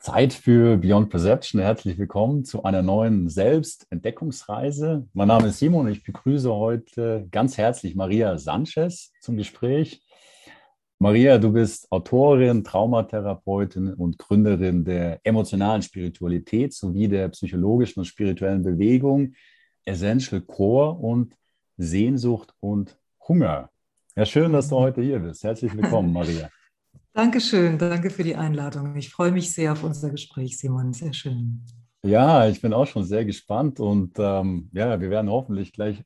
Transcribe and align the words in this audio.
Zeit 0.00 0.32
für 0.32 0.78
Beyond 0.78 1.10
Perception. 1.10 1.60
Herzlich 1.60 1.98
willkommen 1.98 2.46
zu 2.46 2.62
einer 2.62 2.80
neuen 2.80 3.28
Selbstentdeckungsreise. 3.28 5.06
Mein 5.12 5.28
Name 5.28 5.48
ist 5.48 5.58
Simon 5.58 5.86
und 5.86 5.92
ich 5.92 6.02
begrüße 6.02 6.50
heute 6.50 7.28
ganz 7.30 7.58
herzlich 7.58 7.94
Maria 7.94 8.38
Sanchez 8.38 9.12
zum 9.20 9.36
Gespräch. 9.36 10.02
Maria, 10.98 11.36
du 11.36 11.52
bist 11.52 11.92
Autorin, 11.92 12.64
Traumatherapeutin 12.64 13.92
und 13.92 14.16
Gründerin 14.16 14.86
der 14.86 15.20
emotionalen 15.22 15.82
Spiritualität 15.82 16.72
sowie 16.72 17.06
der 17.06 17.28
psychologischen 17.28 18.00
und 18.00 18.06
spirituellen 18.06 18.62
Bewegung 18.62 19.34
Essential 19.84 20.40
Core 20.40 20.92
und 20.92 21.36
Sehnsucht 21.76 22.54
und 22.60 22.98
Hunger. 23.28 23.68
Ja, 24.16 24.24
schön, 24.24 24.54
dass 24.54 24.70
du 24.70 24.76
heute 24.76 25.02
hier 25.02 25.18
bist. 25.18 25.44
Herzlich 25.44 25.76
willkommen, 25.76 26.10
Maria. 26.10 26.48
Dankeschön, 27.12 27.76
danke 27.76 28.08
für 28.10 28.22
die 28.22 28.36
Einladung. 28.36 28.94
Ich 28.94 29.10
freue 29.10 29.32
mich 29.32 29.52
sehr 29.52 29.72
auf 29.72 29.82
unser 29.82 30.10
Gespräch, 30.10 30.56
Simon. 30.56 30.92
Sehr 30.92 31.12
schön. 31.12 31.64
Ja, 32.02 32.48
ich 32.48 32.62
bin 32.62 32.72
auch 32.72 32.86
schon 32.86 33.04
sehr 33.04 33.24
gespannt 33.24 33.80
und 33.80 34.18
ähm, 34.18 34.70
ja, 34.72 35.00
wir 35.00 35.10
werden 35.10 35.30
hoffentlich 35.30 35.72
gleich 35.72 36.02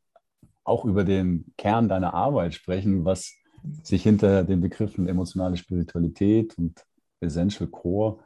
auch 0.65 0.85
über 0.85 1.05
den 1.05 1.53
Kern 1.59 1.89
deiner 1.89 2.15
Arbeit 2.15 2.55
sprechen, 2.55 3.05
was 3.05 3.35
sich 3.83 4.03
hinter 4.03 4.45
den 4.45 4.61
Begriffen 4.61 5.07
emotionale 5.07 5.57
Spiritualität 5.57 6.57
und 6.59 6.83
Essential 7.21 7.69
Core 7.69 8.19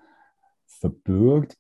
verbirgt. 0.67 1.57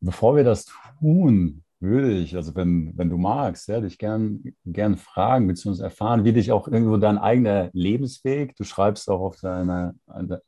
Bevor 0.00 0.34
wir 0.34 0.44
das 0.44 0.66
tun, 0.98 1.62
würde 1.80 2.12
ich, 2.12 2.34
also 2.34 2.54
wenn, 2.56 2.92
wenn 2.96 3.08
du 3.08 3.16
magst, 3.16 3.68
ja, 3.68 3.80
dich 3.80 3.98
gern, 3.98 4.42
gern 4.64 4.96
fragen 4.96 5.46
bzw. 5.46 5.82
erfahren, 5.82 6.24
wie 6.24 6.32
dich 6.32 6.50
auch 6.50 6.66
irgendwo 6.66 6.96
dein 6.96 7.18
eigener 7.18 7.70
Lebensweg, 7.72 8.56
du 8.56 8.64
schreibst 8.64 9.08
auch 9.08 9.20
auf 9.20 9.36
deiner, 9.40 9.94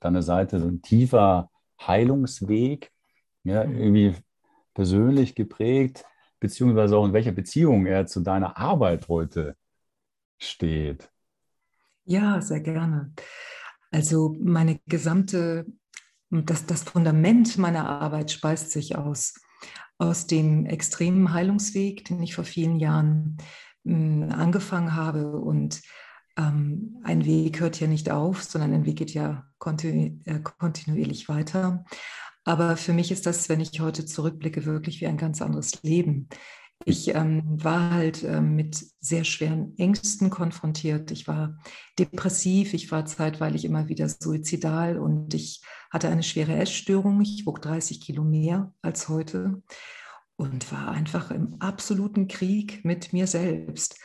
deiner 0.01 0.23
Seite 0.23 0.59
so 0.61 0.67
ein 0.67 0.83
tiefer 0.83 1.49
Heilungsweg, 1.81 2.91
ja, 3.45 3.63
irgendwie 3.63 4.15
persönlich 4.75 5.35
geprägt, 5.35 6.05
beziehungsweise 6.41 6.97
auch 6.97 7.07
in 7.07 7.13
welcher 7.13 7.33
Beziehung 7.33 7.87
er 7.87 8.07
zu 8.07 8.21
deiner 8.21 8.57
Arbeit 8.57 9.09
heute 9.09 9.57
steht. 10.39 11.11
Ja, 12.05 12.41
sehr 12.41 12.61
gerne. 12.61 13.13
Also 13.93 14.35
meine 14.41 14.81
gesamte, 14.87 15.67
das, 16.31 16.67
das 16.67 16.83
Fundament 16.83 17.57
meiner 17.59 17.89
Arbeit 17.89 18.31
speist 18.31 18.71
sich 18.73 18.97
aus 18.97 19.35
aus 20.01 20.27
dem 20.27 20.65
extremen 20.65 21.33
Heilungsweg, 21.35 22.07
den 22.07 22.23
ich 22.23 22.35
vor 22.35 22.45
vielen 22.45 22.77
Jahren 22.77 23.37
hm, 23.85 24.31
angefangen 24.33 24.97
habe. 24.97 25.33
Und 25.33 25.83
ähm, 26.39 26.99
ein 27.05 27.27
Weg 27.27 27.61
hört 27.61 27.79
ja 27.81 27.87
nicht 27.87 28.11
auf, 28.11 28.43
sondern 28.43 28.73
ein 28.73 28.87
Weg 28.87 28.97
geht 28.97 29.13
ja 29.13 29.45
kontinu 29.59 30.19
äh, 30.25 30.41
kontinuierlich 30.41 31.29
weiter. 31.29 31.85
Aber 32.45 32.79
für 32.79 32.95
mich 32.95 33.13
ist 33.13 33.27
das, 33.27 33.51
wenn 33.51 33.61
ich 33.61 33.81
heute 33.81 34.07
zurückblicke, 34.07 34.65
wirklich 34.65 35.03
wie 35.03 35.07
ein 35.07 35.19
ganz 35.19 35.43
anderes 35.43 35.83
Leben. 35.83 36.31
Ich 36.87 37.15
ähm, 37.15 37.43
war 37.63 37.91
halt 37.91 38.25
ähm, 38.25 38.57
mit 38.57 38.83
sehr 39.01 39.25
schweren 39.25 39.77
Ängsten 39.77 40.31
konfrontiert. 40.31 41.11
Ich 41.11 41.29
war 41.29 41.59
depressiv, 41.99 42.73
ich 42.73 42.91
war 42.91 43.05
zeitweilig 43.05 43.67
immer 43.67 43.89
wieder 43.89 44.09
suizidal 44.09 44.99
und 44.99 45.35
ich 45.35 45.61
hatte 45.91 46.09
eine 46.09 46.23
schwere 46.23 46.55
Essstörung. 46.57 47.21
Ich 47.21 47.45
wog 47.47 47.61
30 47.61 48.01
Kilo 48.01 48.25
mehr 48.25 48.73
als 48.83 49.09
heute 49.09 49.63
und 50.37 50.73
war 50.73 50.89
einfach 50.93 51.31
im 51.31 51.57
absoluten 51.61 52.29
Krieg 52.29 52.85
mit 52.85 53.13
mir 53.13 53.27
selbst. 53.27 53.99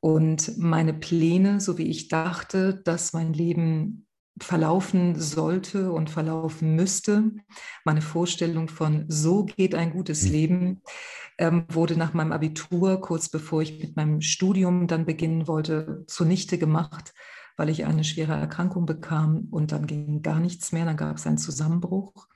Und 0.00 0.58
meine 0.58 0.94
Pläne, 0.94 1.60
so 1.60 1.78
wie 1.78 1.88
ich 1.88 2.08
dachte, 2.08 2.74
dass 2.74 3.12
mein 3.12 3.32
Leben 3.32 4.06
verlaufen 4.40 5.18
sollte 5.20 5.92
und 5.92 6.10
verlaufen 6.10 6.74
müsste, 6.74 7.30
meine 7.84 8.02
Vorstellung 8.02 8.68
von 8.68 9.04
so 9.08 9.44
geht 9.44 9.74
ein 9.74 9.92
gutes 9.92 10.24
hm. 10.24 10.32
Leben, 10.32 10.82
ähm, 11.38 11.66
wurde 11.68 11.96
nach 11.96 12.14
meinem 12.14 12.32
Abitur, 12.32 13.00
kurz 13.00 13.28
bevor 13.28 13.62
ich 13.62 13.80
mit 13.80 13.96
meinem 13.96 14.20
Studium 14.20 14.86
dann 14.86 15.04
beginnen 15.04 15.46
wollte, 15.48 16.04
zunichte 16.06 16.58
gemacht, 16.58 17.12
weil 17.56 17.68
ich 17.68 17.84
eine 17.84 18.04
schwere 18.04 18.34
Erkrankung 18.34 18.86
bekam 18.86 19.48
und 19.50 19.72
dann 19.72 19.86
ging 19.86 20.22
gar 20.22 20.40
nichts 20.40 20.72
mehr, 20.72 20.84
dann 20.84 20.96
gab 20.96 21.16
es 21.16 21.26
einen 21.26 21.38
Zusammenbruch. 21.38 22.26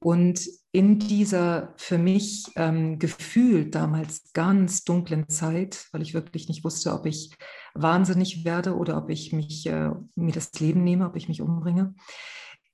Und 0.00 0.48
in 0.70 1.00
dieser 1.00 1.74
für 1.76 1.98
mich 1.98 2.46
ähm, 2.54 3.00
gefühlt 3.00 3.74
damals 3.74 4.32
ganz 4.32 4.84
dunklen 4.84 5.28
Zeit, 5.28 5.88
weil 5.90 6.02
ich 6.02 6.14
wirklich 6.14 6.48
nicht 6.48 6.62
wusste, 6.62 6.92
ob 6.92 7.04
ich 7.06 7.34
wahnsinnig 7.74 8.44
werde 8.44 8.76
oder 8.76 8.96
ob 8.96 9.10
ich 9.10 9.32
mich, 9.32 9.66
äh, 9.66 9.90
mir 10.14 10.32
das 10.32 10.52
Leben 10.60 10.84
nehme, 10.84 11.06
ob 11.06 11.16
ich 11.16 11.28
mich 11.28 11.42
umbringe, 11.42 11.94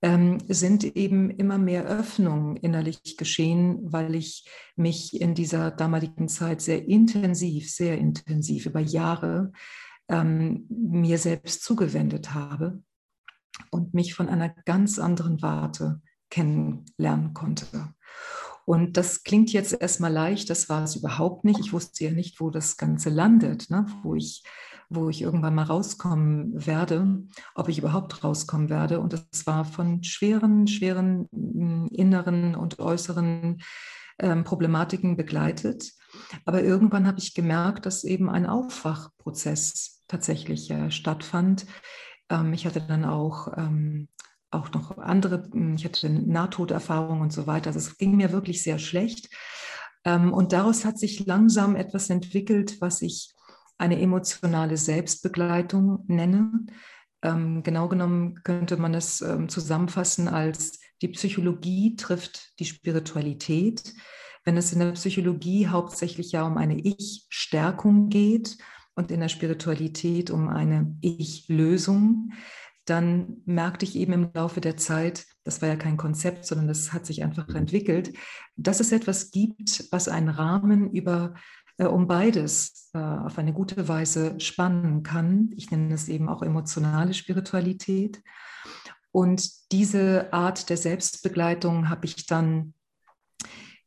ähm, 0.03 0.39
sind 0.49 0.85
eben 0.85 1.31
immer 1.31 1.57
mehr 1.57 1.87
Öffnungen 1.87 2.57
innerlich 2.57 3.17
geschehen, 3.17 3.79
weil 3.85 4.15
ich 4.15 4.47
mich 4.77 5.19
in 5.19 5.35
dieser 5.35 5.71
damaligen 5.71 6.29
Zeit 6.29 6.61
sehr 6.61 6.87
intensiv, 6.87 7.71
sehr 7.71 7.97
intensiv 7.97 8.67
über 8.67 8.81
Jahre 8.81 9.51
ähm, 10.09 10.66
mir 10.69 11.19
selbst 11.19 11.62
zugewendet 11.65 12.34
habe 12.34 12.82
und 13.70 13.94
mich 13.94 14.15
von 14.15 14.28
einer 14.28 14.50
ganz 14.65 14.98
anderen 14.98 15.42
Warte 15.42 16.00
kennenlernen 16.31 17.34
konnte. 17.34 17.94
Und 18.66 18.97
das 18.97 19.25
klingt 19.25 19.53
jetzt 19.53 19.72
erstmal 19.78 20.12
leicht, 20.12 20.48
das 20.48 20.69
war 20.69 20.82
es 20.84 20.97
überhaupt 20.97 21.44
nicht. 21.44 21.60
Ich 21.60 21.72
wusste 21.72 22.04
ja 22.04 22.10
nicht, 22.10 22.41
wo 22.41 22.50
das 22.50 22.76
Ganze 22.76 23.10
landet, 23.10 23.69
ne? 23.69 23.87
wo, 24.03 24.15
ich, 24.15 24.42
wo 24.88 25.10
ich 25.10 25.20
irgendwann 25.20 25.54
mal 25.54 25.65
rauskommen 25.65 26.66
werde, 26.66 27.22
ob 27.54 27.69
ich 27.69 27.78
überhaupt 27.78 28.25
rauskommen 28.25 28.71
werde. 28.71 29.00
Und 29.00 29.12
das 29.12 29.47
war 29.47 29.65
von 29.65 30.03
schweren, 30.03 30.66
schweren 30.66 31.28
hm, 31.32 31.88
inneren 31.92 32.54
und 32.54 32.78
äußeren 32.78 33.62
ähm, 34.19 34.44
Problematiken 34.44 35.16
begleitet. 35.16 35.92
Aber 36.47 36.62
irgendwann 36.62 37.06
habe 37.06 37.19
ich 37.19 37.34
gemerkt, 37.34 37.84
dass 37.84 38.04
eben 38.04 38.31
ein 38.31 38.47
Aufwachprozess 38.47 39.94
tatsächlich 40.09 40.70
äh, 40.70 40.91
stattfand. 40.91 41.66
Ähm, 42.31 42.53
ich 42.53 42.66
hatte 42.66 42.81
dann 42.81 43.04
auch 43.04 43.48
ähm, 43.56 44.09
auch 44.50 44.72
noch 44.72 44.97
andere, 44.98 45.48
hm, 45.53 45.75
ich 45.75 45.84
hatte 45.84 46.09
Nahtoderfahrungen 46.09 47.22
und 47.22 47.32
so 47.32 47.47
weiter. 47.47 47.69
Also 47.69 47.81
es 47.81 47.98
ging 47.98 48.16
mir 48.16 48.32
wirklich 48.32 48.62
sehr 48.62 48.78
schlecht. 48.78 49.28
Ähm, 50.04 50.32
und 50.32 50.53
daraus 50.53 50.84
hat 50.84 50.98
sich 50.98 51.26
langsam 51.26 51.76
etwas 51.76 52.10
entwickelt, 52.10 52.81
was 52.81 53.03
ich 53.03 53.34
eine 53.78 54.00
emotionale 54.00 54.76
Selbstbegleitung 54.76 56.04
nenne. 56.06 56.66
Ähm, 57.22 57.62
genau 57.62 57.88
genommen 57.88 58.42
könnte 58.44 58.76
man 58.76 58.94
es 58.94 59.21
ähm, 59.21 59.48
zusammenfassen 59.48 60.28
als 60.28 60.78
die 61.03 61.09
Psychologie 61.09 61.97
trifft 61.97 62.59
die 62.60 62.65
Spiritualität. 62.65 63.94
Wenn 64.44 64.56
es 64.56 64.72
in 64.72 64.78
der 64.78 64.92
Psychologie 64.92 65.66
hauptsächlich 65.66 66.32
ja 66.32 66.47
um 66.47 66.56
eine 66.56 66.78
Ich-Stärkung 66.78 68.09
geht 68.09 68.59
und 68.94 69.10
in 69.10 69.21
der 69.21 69.28
Spiritualität 69.28 70.31
um 70.31 70.49
eine 70.49 70.97
Ich-Lösung, 71.00 72.32
dann 72.84 73.38
merkte 73.47 73.84
ich 73.84 73.97
eben 73.97 74.12
im 74.12 74.31
Laufe 74.34 74.60
der 74.60 74.77
Zeit, 74.77 75.27
das 75.43 75.62
war 75.62 75.69
ja 75.69 75.77
kein 75.77 75.97
Konzept, 75.97 76.44
sondern 76.44 76.69
das 76.69 76.93
hat 76.93 77.06
sich 77.06 77.22
einfach 77.22 77.49
entwickelt, 77.54 78.12
dass 78.56 78.81
es 78.81 78.93
etwas 78.93 79.31
gibt, 79.31 79.88
was 79.91 80.09
einen 80.09 80.28
Rahmen 80.28 80.91
über 80.91 81.34
äh, 81.78 81.87
um 81.87 82.06
beides 82.06 82.91
äh, 82.94 82.99
auf 82.99 83.38
eine 83.38 83.53
gute 83.53 83.88
Weise 83.88 84.38
spannen 84.38 85.03
kann. 85.03 85.50
Ich 85.56 85.71
nenne 85.71 85.94
es 85.94 86.09
eben 86.09 86.28
auch 86.28 86.43
emotionale 86.43 87.15
Spiritualität. 87.15 88.22
Und 89.10 89.72
diese 89.72 90.33
Art 90.33 90.71
der 90.71 90.77
Selbstbegleitung 90.77 91.88
habe 91.88 92.06
ich 92.06 92.27
dann 92.27 92.75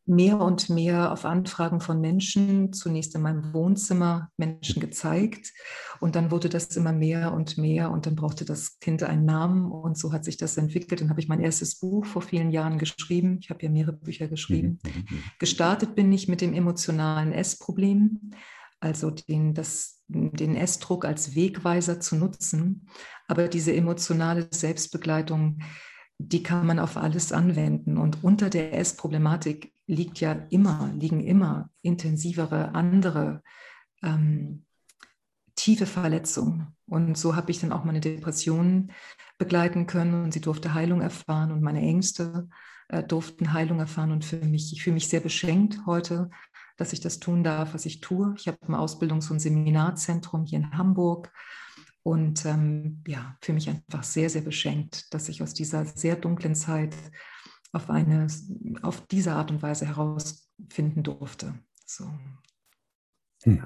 mehr 0.07 0.39
und 0.39 0.69
mehr 0.69 1.11
auf 1.11 1.25
Anfragen 1.25 1.81
von 1.81 1.99
Menschen, 1.99 2.71
zunächst 2.71 3.13
in 3.13 3.21
meinem 3.21 3.53
Wohnzimmer, 3.53 4.29
Menschen 4.37 4.79
gezeigt. 4.79 5.53
Und 5.99 6.15
dann 6.15 6.31
wurde 6.31 6.47
das 6.47 6.75
immer 6.77 6.93
mehr 6.93 7.33
und 7.33 7.57
mehr 7.57 7.91
und 7.91 8.05
dann 8.05 8.15
brauchte 8.15 8.45
das 8.45 8.79
Kind 8.79 9.03
einen 9.03 9.25
Namen 9.25 9.69
und 9.69 9.97
so 9.97 10.13
hat 10.13 10.23
sich 10.23 10.37
das 10.37 10.55
entwickelt. 10.57 11.01
Dann 11.01 11.09
habe 11.09 11.19
ich 11.19 11.27
mein 11.27 11.41
erstes 11.41 11.79
Buch 11.79 12.05
vor 12.05 12.21
vielen 12.21 12.51
Jahren 12.51 12.77
geschrieben. 12.77 13.39
Ich 13.41 13.49
habe 13.49 13.63
ja 13.63 13.69
mehrere 13.69 13.97
Bücher 13.97 14.27
geschrieben. 14.27 14.79
Mhm, 14.83 14.91
mhm, 14.91 15.05
mhm. 15.09 15.23
Gestartet 15.39 15.95
bin 15.95 16.11
ich 16.13 16.29
mit 16.29 16.39
dem 16.39 16.53
emotionalen 16.53 17.33
Essproblem, 17.33 18.31
also 18.79 19.11
den, 19.11 19.53
das, 19.53 20.03
den 20.07 20.55
Essdruck 20.55 21.03
als 21.03 21.35
Wegweiser 21.35 21.99
zu 21.99 22.15
nutzen. 22.15 22.87
Aber 23.27 23.49
diese 23.49 23.75
emotionale 23.75 24.47
Selbstbegleitung, 24.51 25.59
die 26.17 26.43
kann 26.43 26.65
man 26.65 26.79
auf 26.79 26.95
alles 26.95 27.33
anwenden. 27.33 27.97
Und 27.97 28.23
unter 28.23 28.49
der 28.49 28.73
Essproblematik 28.73 29.73
liegt 29.87 30.19
ja 30.19 30.33
immer, 30.49 30.91
liegen 30.93 31.21
immer 31.21 31.69
intensivere 31.81 32.75
andere 32.75 33.41
ähm, 34.03 34.65
tiefe 35.55 35.85
Verletzungen. 35.85 36.75
Und 36.85 37.17
so 37.17 37.35
habe 37.35 37.51
ich 37.51 37.59
dann 37.59 37.71
auch 37.71 37.83
meine 37.83 37.99
Depressionen 37.99 38.91
begleiten 39.37 39.87
können 39.87 40.23
und 40.23 40.33
sie 40.33 40.41
durfte 40.41 40.73
Heilung 40.73 41.01
erfahren 41.01 41.51
und 41.51 41.61
meine 41.61 41.81
Ängste 41.81 42.47
äh, 42.89 43.03
durften 43.03 43.53
Heilung 43.53 43.79
erfahren. 43.79 44.11
Und 44.11 44.23
für 44.23 44.37
mich, 44.37 44.71
ich 44.71 44.83
fühle 44.83 44.95
mich 44.95 45.09
sehr 45.09 45.21
beschenkt 45.21 45.79
heute, 45.85 46.29
dass 46.77 46.93
ich 46.93 47.01
das 47.01 47.19
tun 47.19 47.43
darf, 47.43 47.73
was 47.73 47.85
ich 47.85 48.01
tue. 48.01 48.33
Ich 48.37 48.47
habe 48.47 48.57
ein 48.67 48.75
Ausbildungs- 48.75 49.31
und 49.31 49.39
Seminarzentrum 49.39 50.45
hier 50.45 50.59
in 50.59 50.77
Hamburg 50.77 51.31
und 52.03 52.45
ähm, 52.45 53.03
ja, 53.05 53.35
für 53.41 53.51
mich 53.51 53.67
einfach 53.67 54.03
sehr, 54.03 54.29
sehr 54.29 54.43
beschenkt, 54.43 55.13
dass 55.13 55.27
ich 55.27 55.43
aus 55.43 55.53
dieser 55.53 55.85
sehr 55.85 56.15
dunklen 56.15 56.55
Zeit 56.55 56.95
auf, 57.71 57.89
eine, 57.89 58.27
auf 58.81 59.05
diese 59.07 59.33
Art 59.33 59.51
und 59.51 59.61
Weise 59.61 59.87
herausfinden 59.87 61.03
durfte. 61.03 61.53
So. 61.85 62.05
Hm. 63.43 63.63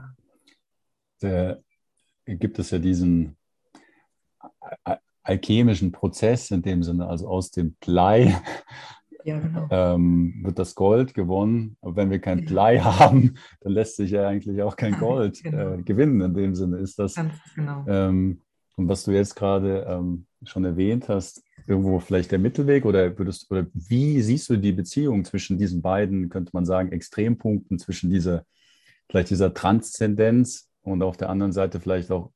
Da 1.20 1.58
gibt 2.26 2.60
es 2.60 2.72
ja 2.72 2.80
diesen 2.80 3.38
alchemischen 5.24 5.92
Prozess 5.92 6.52
in 6.52 6.62
dem 6.62 6.84
Sinne, 6.84 7.08
also 7.08 7.28
aus 7.28 7.52
dem 7.52 7.74
Blei 7.76 8.42
ja, 9.24 9.40
genau. 9.40 9.68
ähm, 9.70 10.40
wird 10.44 10.60
das 10.60 10.76
Gold 10.76 11.14
gewonnen. 11.14 11.78
Aber 11.82 11.96
wenn 11.96 12.10
wir 12.10 12.20
kein 12.20 12.40
ja. 12.40 12.46
Blei 12.46 12.80
haben, 12.80 13.36
dann 13.62 13.74
lässt 13.74 13.96
sich 13.98 14.12
ja 14.12 14.28
eigentlich 14.28 14.62
auch 14.62 14.76
kein 14.76 14.98
Gold 14.98 15.44
genau. 15.44 15.76
äh, 15.76 15.84
gewinnen. 15.84 16.22
In 16.22 16.34
dem 16.34 16.56
Sinne 16.56 16.78
ist 16.78 16.98
das. 17.00 17.16
Ganz 17.16 17.34
genau. 17.56 17.86
Ähm, 17.88 18.42
und 18.78 18.88
was 18.88 19.04
du 19.04 19.12
jetzt 19.12 19.36
gerade 19.36 19.86
ähm, 19.88 20.26
schon 20.44 20.66
erwähnt 20.66 21.10
hast, 21.10 21.44
irgendwo 21.68 22.00
vielleicht 22.00 22.32
der 22.32 22.40
Mittelweg 22.40 22.86
oder 22.86 23.18
würdest 23.18 23.50
oder 23.52 23.68
wie 23.74 24.22
siehst 24.22 24.50
du 24.50 24.58
die 24.58 24.72
Beziehung 24.72 25.24
zwischen 25.26 25.58
diesen 25.58 25.82
beiden, 25.82 26.30
könnte 26.30 26.52
man 26.54 26.66
sagen, 26.66 26.92
Extrempunkten, 26.92 27.80
zwischen 27.80 28.10
dieser, 28.10 28.46
vielleicht 29.10 29.30
dieser 29.30 29.54
Transzendenz 29.54 30.70
und 30.82 31.04
auf 31.04 31.18
der 31.18 31.30
anderen 31.30 31.52
Seite 31.52 31.80
vielleicht 31.80 32.12
auch, 32.12 32.32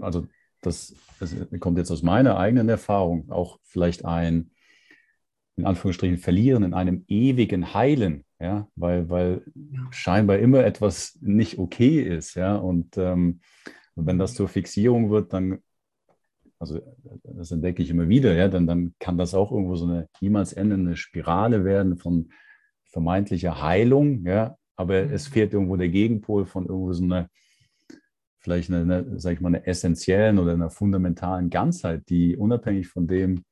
also 0.00 0.26
das, 0.62 0.94
das 1.18 1.34
kommt 1.60 1.78
jetzt 1.78 1.90
aus 1.90 2.02
meiner 2.02 2.38
eigenen 2.38 2.68
Erfahrung, 2.68 3.30
auch 3.30 3.58
vielleicht 3.62 4.04
ein, 4.04 4.50
in 5.56 5.66
Anführungsstrichen, 5.66 6.18
Verlieren 6.18 6.62
in 6.62 6.74
einem 6.74 7.04
ewigen 7.08 7.74
Heilen, 7.74 8.24
ja, 8.40 8.68
weil, 8.76 9.08
weil 9.08 9.42
scheinbar 9.90 10.38
immer 10.38 10.64
etwas 10.64 11.18
nicht 11.20 11.58
okay 11.58 12.02
ist, 12.02 12.34
ja, 12.34 12.56
und 12.56 12.96
ähm, 12.96 13.40
wenn 13.94 14.18
das 14.18 14.34
zur 14.34 14.48
Fixierung 14.48 15.10
wird, 15.10 15.32
dann, 15.32 15.60
also 16.60 16.80
das 17.24 17.50
entdecke 17.50 17.82
ich 17.82 17.90
immer 17.90 18.08
wieder, 18.08 18.34
ja, 18.34 18.48
dann, 18.48 18.66
dann 18.66 18.94
kann 19.00 19.16
das 19.16 19.34
auch 19.34 19.50
irgendwo 19.50 19.76
so 19.76 19.86
eine 19.86 20.08
niemals 20.20 20.52
endende 20.52 20.94
Spirale 20.96 21.64
werden 21.64 21.96
von 21.96 22.30
vermeintlicher 22.84 23.62
Heilung, 23.62 24.26
ja, 24.26 24.56
aber 24.76 25.06
mhm. 25.06 25.12
es 25.12 25.26
fehlt 25.26 25.54
irgendwo 25.54 25.76
der 25.76 25.88
Gegenpol 25.88 26.44
von 26.44 26.66
irgendwo 26.66 26.92
so 26.92 27.02
einer 27.02 27.28
vielleicht 28.40 28.70
eine, 28.70 28.80
eine 28.80 29.20
sag 29.20 29.34
ich 29.34 29.40
mal, 29.40 29.48
eine 29.48 29.66
essentiellen 29.66 30.38
oder 30.38 30.52
einer 30.52 30.70
fundamentalen 30.70 31.50
Ganzheit, 31.50 32.08
die 32.08 32.36
unabhängig 32.36 32.88
von 32.88 33.06
dem, 33.06 33.44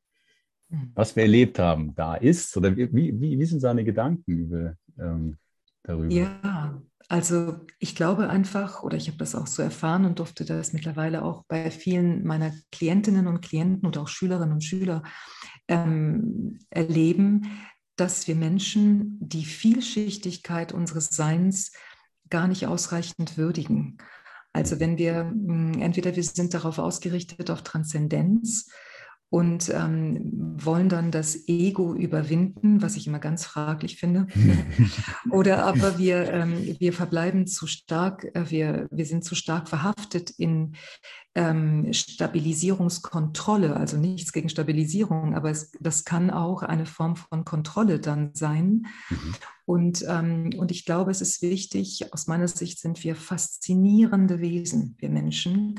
hm. 0.70 0.93
was 0.94 1.14
wir 1.14 1.25
erlebt 1.25 1.58
haben, 1.58 1.94
da 1.94 2.14
ist? 2.14 2.56
Oder 2.56 2.76
wie, 2.76 2.93
wie, 2.93 3.38
wie 3.38 3.44
sind 3.44 3.60
seine 3.60 3.84
Gedanken 3.84 4.32
über, 4.32 4.75
ähm, 4.99 5.37
darüber? 5.82 6.12
Ja, 6.12 6.82
also 7.08 7.66
ich 7.78 7.96
glaube 7.96 8.28
einfach, 8.28 8.82
oder 8.82 8.96
ich 8.96 9.08
habe 9.08 9.16
das 9.16 9.34
auch 9.34 9.46
so 9.46 9.62
erfahren 9.62 10.05
und 10.05 10.19
durfte 10.19 10.44
das 10.44 10.75
mittlerweile 10.75 11.22
auch 11.22 11.44
bei 11.49 11.70
vielen 11.70 12.25
meiner 12.25 12.52
Klientinnen 12.70 13.26
und 13.26 13.40
Klienten 13.40 13.87
und 13.87 13.96
auch 13.96 14.08
Schülerinnen 14.08 14.52
und 14.52 14.64
Schüler 14.64 15.02
ähm, 15.69 16.58
erleben, 16.69 17.50
dass 17.96 18.28
wir 18.28 18.37
Menschen 18.37 19.16
die 19.20 19.46
Vielschichtigkeit 19.46 20.72
unseres 20.72 21.08
Seins 21.08 21.72
gar 22.28 22.46
nicht 22.46 22.66
ausreichend 22.66 23.38
würdigen. 23.38 23.96
Also 24.52 24.78
wenn 24.78 24.99
wir 24.99 25.20
hm, 25.20 25.81
entweder 25.81 26.14
wir 26.14 26.22
sind 26.22 26.52
darauf 26.52 26.78
ausgerichtet 26.78 27.50
auf 27.50 27.62
Transzendenz 27.62 28.70
und 29.31 29.69
ähm, 29.69 30.57
wollen 30.57 30.89
dann 30.89 31.11
das 31.11 31.49
Ego 31.49 31.95
überwinden, 31.95 32.81
was 32.81 32.97
ich 32.97 33.07
immer 33.07 33.19
ganz 33.19 33.45
fraglich 33.45 33.97
finde. 33.97 34.27
Oder 35.31 35.67
aber 35.67 35.99
wir, 35.99 36.33
ähm, 36.33 36.77
wir 36.79 36.95
verbleiben 36.95 37.47
zu 37.47 37.67
stark, 37.67 38.25
äh, 38.35 38.51
wir, 38.51 38.89
wir 38.91 39.05
sind 39.05 39.25
zu 39.25 39.35
stark 39.35 39.69
verhaftet 39.69 40.31
in 40.31 40.77
ähm, 41.35 41.93
Stabilisierungskontrolle, 41.93 43.77
also 43.77 43.99
nichts 43.99 44.33
gegen 44.33 44.49
Stabilisierung, 44.49 45.35
aber 45.35 45.51
es, 45.51 45.73
das 45.79 46.05
kann 46.05 46.31
auch 46.31 46.63
eine 46.63 46.87
Form 46.87 47.17
von 47.17 47.45
Kontrolle 47.45 48.01
dann 48.01 48.31
sein. 48.35 48.87
Mhm. 49.11 49.35
Und, 49.67 50.05
ähm, 50.09 50.51
und 50.57 50.71
ich 50.71 50.87
glaube, 50.87 51.11
es 51.11 51.21
ist 51.21 51.43
wichtig, 51.43 52.15
aus 52.15 52.27
meiner 52.27 52.49
Sicht 52.49 52.81
sind 52.81 53.05
wir 53.05 53.15
faszinierende 53.15 54.41
Wesen, 54.41 54.97
wir 54.99 55.11
Menschen, 55.11 55.79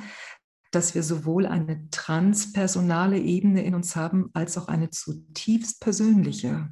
dass 0.71 0.95
wir 0.95 1.03
sowohl 1.03 1.45
eine 1.45 1.89
transpersonale 1.89 3.17
Ebene 3.17 3.63
in 3.63 3.75
uns 3.75 3.95
haben, 3.95 4.29
als 4.33 4.57
auch 4.57 4.67
eine 4.67 4.89
zutiefst 4.89 5.81
persönliche. 5.81 6.53
Mhm. 6.53 6.69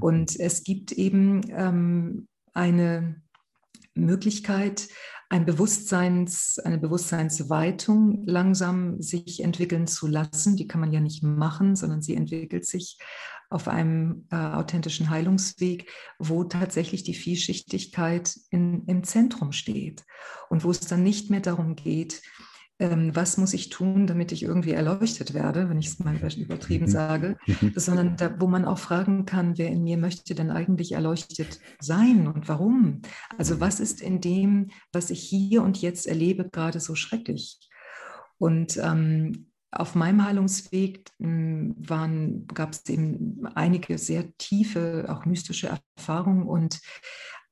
Und 0.00 0.40
es 0.40 0.64
gibt 0.64 0.92
eben 0.92 1.42
ähm, 1.50 2.28
eine 2.54 3.22
Möglichkeit, 3.94 4.88
ein 5.30 5.44
Bewusstseins, 5.44 6.58
eine 6.58 6.78
Bewusstseinsweitung 6.78 8.24
langsam 8.26 9.02
sich 9.02 9.42
entwickeln 9.42 9.86
zu 9.86 10.06
lassen. 10.06 10.56
Die 10.56 10.66
kann 10.66 10.80
man 10.80 10.92
ja 10.92 11.00
nicht 11.00 11.22
machen, 11.22 11.76
sondern 11.76 12.00
sie 12.00 12.14
entwickelt 12.14 12.64
sich 12.64 12.98
auf 13.50 13.68
einem 13.68 14.26
äh, 14.30 14.36
authentischen 14.36 15.10
Heilungsweg, 15.10 15.90
wo 16.18 16.44
tatsächlich 16.44 17.02
die 17.02 17.14
Vielschichtigkeit 17.14 18.38
in, 18.50 18.84
im 18.86 19.04
Zentrum 19.04 19.52
steht 19.52 20.04
und 20.48 20.64
wo 20.64 20.70
es 20.70 20.80
dann 20.80 21.02
nicht 21.02 21.30
mehr 21.30 21.40
darum 21.40 21.74
geht, 21.74 22.22
ähm, 22.78 23.14
was 23.14 23.36
muss 23.36 23.54
ich 23.54 23.70
tun, 23.70 24.06
damit 24.06 24.30
ich 24.32 24.42
irgendwie 24.42 24.70
erleuchtet 24.72 25.34
werde, 25.34 25.68
wenn 25.68 25.78
ich 25.78 25.88
es 25.88 25.98
mal 25.98 26.16
übertrieben 26.36 26.86
mhm. 26.86 26.90
sage, 26.90 27.36
mhm. 27.46 27.72
sondern 27.74 28.16
da, 28.16 28.40
wo 28.40 28.46
man 28.46 28.64
auch 28.64 28.78
fragen 28.78 29.24
kann, 29.24 29.58
wer 29.58 29.68
in 29.68 29.82
mir 29.82 29.98
möchte 29.98 30.34
denn 30.34 30.50
eigentlich 30.50 30.92
erleuchtet 30.92 31.60
sein 31.80 32.28
und 32.28 32.48
warum? 32.48 33.02
Also 33.36 33.60
was 33.60 33.80
ist 33.80 34.00
in 34.00 34.20
dem, 34.20 34.70
was 34.92 35.10
ich 35.10 35.20
hier 35.20 35.62
und 35.62 35.80
jetzt 35.80 36.06
erlebe, 36.06 36.48
gerade 36.48 36.80
so 36.80 36.94
schrecklich? 36.94 37.58
Und 38.38 38.76
ähm, 38.76 39.48
auf 39.70 39.94
meinem 39.94 40.24
Heilungsweg 40.24 41.10
hm, 41.18 41.76
gab 42.54 42.72
es 42.72 42.88
eben 42.88 43.46
einige 43.54 43.98
sehr 43.98 44.36
tiefe, 44.38 45.06
auch 45.08 45.26
mystische 45.26 45.76
Erfahrungen 45.96 46.46
und 46.46 46.80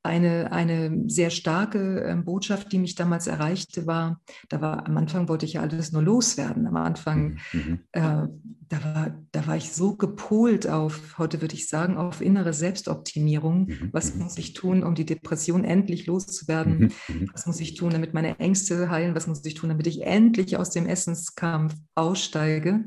eine, 0.07 0.53
eine 0.53 1.05
sehr 1.09 1.31
starke 1.31 2.01
ähm, 2.01 2.25
Botschaft, 2.25 2.73
die 2.73 2.79
mich 2.79 2.95
damals 2.95 3.27
erreichte, 3.27 3.87
war, 3.87 4.21
da 4.49 4.61
war 4.61 4.87
am 4.87 4.97
Anfang 4.97 5.29
wollte 5.29 5.47
ich 5.47 5.55
ja 5.55 5.61
alles 5.61 5.93
nur 5.93 6.03
loswerden. 6.03 6.67
Am 6.67 6.77
Anfang, 6.77 7.39
mhm. 7.53 7.61
mhm. 7.61 7.81
äh, 7.93 8.29
da, 8.69 8.85
war, 8.85 9.23
da 9.33 9.47
war 9.47 9.57
ich 9.57 9.73
so 9.73 9.97
gepolt 9.97 10.69
auf, 10.69 11.19
heute 11.19 11.41
würde 11.41 11.55
ich 11.55 11.69
sagen, 11.69 11.97
auf 11.97 12.21
innere 12.21 12.53
Selbstoptimierung. 12.53 13.67
Mhm. 13.67 13.89
Was 13.93 14.15
mhm. 14.15 14.23
muss 14.23 14.39
ich 14.39 14.55
tun, 14.55 14.83
um 14.83 14.95
die 14.95 15.07
Depression 15.07 15.65
endlich 15.65 16.07
loszuwerden? 16.07 16.79
Mhm. 16.79 16.93
mhm. 17.09 17.31
Was 17.33 17.47
muss 17.47 17.61
ich 17.61 17.75
tun, 17.75 17.91
damit 17.91 18.15
meine 18.15 18.39
Ängste 18.39 18.91
heilen? 18.91 19.15
Was 19.15 19.27
muss 19.27 19.45
ich 19.45 19.55
tun, 19.55 19.69
damit 19.69 19.87
ich 19.87 20.03
endlich 20.03 20.57
aus 20.57 20.71
dem 20.71 20.87
Essenskampf 20.87 21.75
aussteige? 21.95 22.85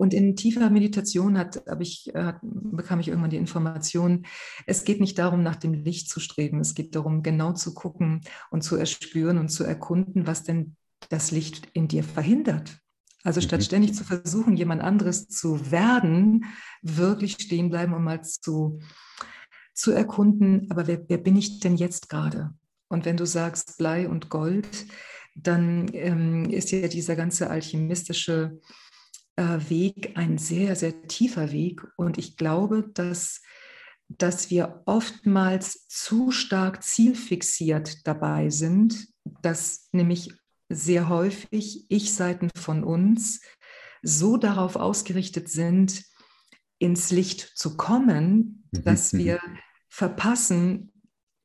Und 0.00 0.14
in 0.14 0.34
tiefer 0.34 0.70
Meditation 0.70 1.36
hat, 1.36 1.62
ich, 1.78 2.10
hat, 2.14 2.38
bekam 2.42 3.00
ich 3.00 3.08
irgendwann 3.08 3.28
die 3.28 3.36
Information, 3.36 4.24
es 4.64 4.84
geht 4.84 4.98
nicht 4.98 5.18
darum, 5.18 5.42
nach 5.42 5.56
dem 5.56 5.74
Licht 5.74 6.08
zu 6.08 6.20
streben. 6.20 6.58
Es 6.60 6.74
geht 6.74 6.94
darum, 6.96 7.22
genau 7.22 7.52
zu 7.52 7.74
gucken 7.74 8.22
und 8.50 8.62
zu 8.62 8.76
erspüren 8.76 9.36
und 9.36 9.50
zu 9.50 9.62
erkunden, 9.62 10.26
was 10.26 10.42
denn 10.42 10.74
das 11.10 11.32
Licht 11.32 11.68
in 11.74 11.86
dir 11.86 12.02
verhindert. 12.02 12.78
Also 13.24 13.42
statt 13.42 13.60
mhm. 13.60 13.64
ständig 13.64 13.94
zu 13.94 14.04
versuchen, 14.04 14.56
jemand 14.56 14.80
anderes 14.80 15.28
zu 15.28 15.70
werden, 15.70 16.46
wirklich 16.80 17.32
stehen 17.32 17.68
bleiben 17.68 17.92
und 17.92 18.02
mal 18.02 18.24
zu, 18.24 18.80
zu 19.74 19.92
erkunden, 19.92 20.66
aber 20.70 20.86
wer, 20.86 21.04
wer 21.08 21.18
bin 21.18 21.36
ich 21.36 21.60
denn 21.60 21.76
jetzt 21.76 22.08
gerade? 22.08 22.54
Und 22.88 23.04
wenn 23.04 23.18
du 23.18 23.26
sagst 23.26 23.76
Blei 23.76 24.08
und 24.08 24.30
Gold, 24.30 24.86
dann 25.34 25.90
ähm, 25.92 26.48
ist 26.48 26.70
ja 26.70 26.88
dieser 26.88 27.16
ganze 27.16 27.50
alchemistische 27.50 28.58
äh, 28.62 28.89
Weg 29.40 30.12
ein 30.16 30.38
sehr, 30.38 30.76
sehr 30.76 31.02
tiefer 31.06 31.52
Weg. 31.52 31.82
Und 31.96 32.18
ich 32.18 32.36
glaube, 32.36 32.90
dass, 32.94 33.40
dass 34.08 34.50
wir 34.50 34.82
oftmals 34.86 35.86
zu 35.88 36.30
stark 36.30 36.82
zielfixiert 36.82 38.06
dabei 38.06 38.50
sind, 38.50 39.08
dass 39.42 39.88
nämlich 39.92 40.32
sehr 40.68 41.08
häufig 41.08 41.86
Ich-Seiten 41.88 42.50
von 42.54 42.84
uns 42.84 43.40
so 44.02 44.36
darauf 44.36 44.76
ausgerichtet 44.76 45.48
sind, 45.48 46.04
ins 46.78 47.10
Licht 47.10 47.40
zu 47.56 47.76
kommen, 47.76 48.68
dass 48.72 49.12
mhm. 49.12 49.18
wir 49.18 49.40
verpassen, 49.88 50.92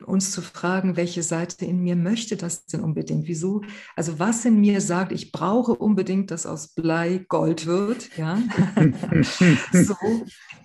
uns 0.03 0.31
zu 0.31 0.41
fragen, 0.41 0.97
welche 0.97 1.23
Seite 1.23 1.65
in 1.65 1.81
mir 1.81 1.95
möchte 1.95 2.35
das 2.35 2.65
denn 2.65 2.81
unbedingt? 2.81 3.27
Wieso? 3.27 3.61
Also 3.95 4.19
was 4.19 4.43
in 4.45 4.59
mir 4.59 4.81
sagt, 4.81 5.11
ich 5.11 5.31
brauche 5.31 5.73
unbedingt, 5.73 6.31
dass 6.31 6.45
aus 6.45 6.69
Blei 6.69 7.25
Gold 7.29 7.65
wird, 7.65 8.15
ja. 8.17 8.37
so, 9.71 9.95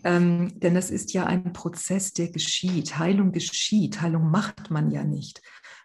ähm, 0.04 0.58
denn 0.60 0.74
das 0.74 0.90
ist 0.90 1.12
ja 1.12 1.26
ein 1.26 1.52
Prozess, 1.52 2.12
der 2.12 2.28
geschieht. 2.28 2.98
Heilung 2.98 3.32
geschieht. 3.32 4.00
Heilung 4.00 4.30
macht 4.30 4.70
man 4.70 4.90
ja 4.90 5.04
nicht. 5.04 5.40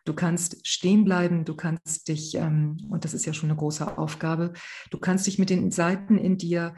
Du 0.06 0.14
kannst 0.14 0.66
stehen 0.68 1.04
bleiben, 1.04 1.46
du 1.46 1.56
kannst 1.56 2.08
dich, 2.08 2.36
ähm, 2.36 2.78
und 2.90 3.06
das 3.06 3.14
ist 3.14 3.26
ja 3.26 3.34
schon 3.34 3.50
eine 3.50 3.58
große 3.58 3.98
Aufgabe, 3.98 4.54
du 4.92 5.00
kannst 5.00 5.26
dich 5.26 5.40
mit 5.40 5.50
den 5.50 5.72
Seiten 5.72 6.18
in 6.18 6.38
dir 6.38 6.76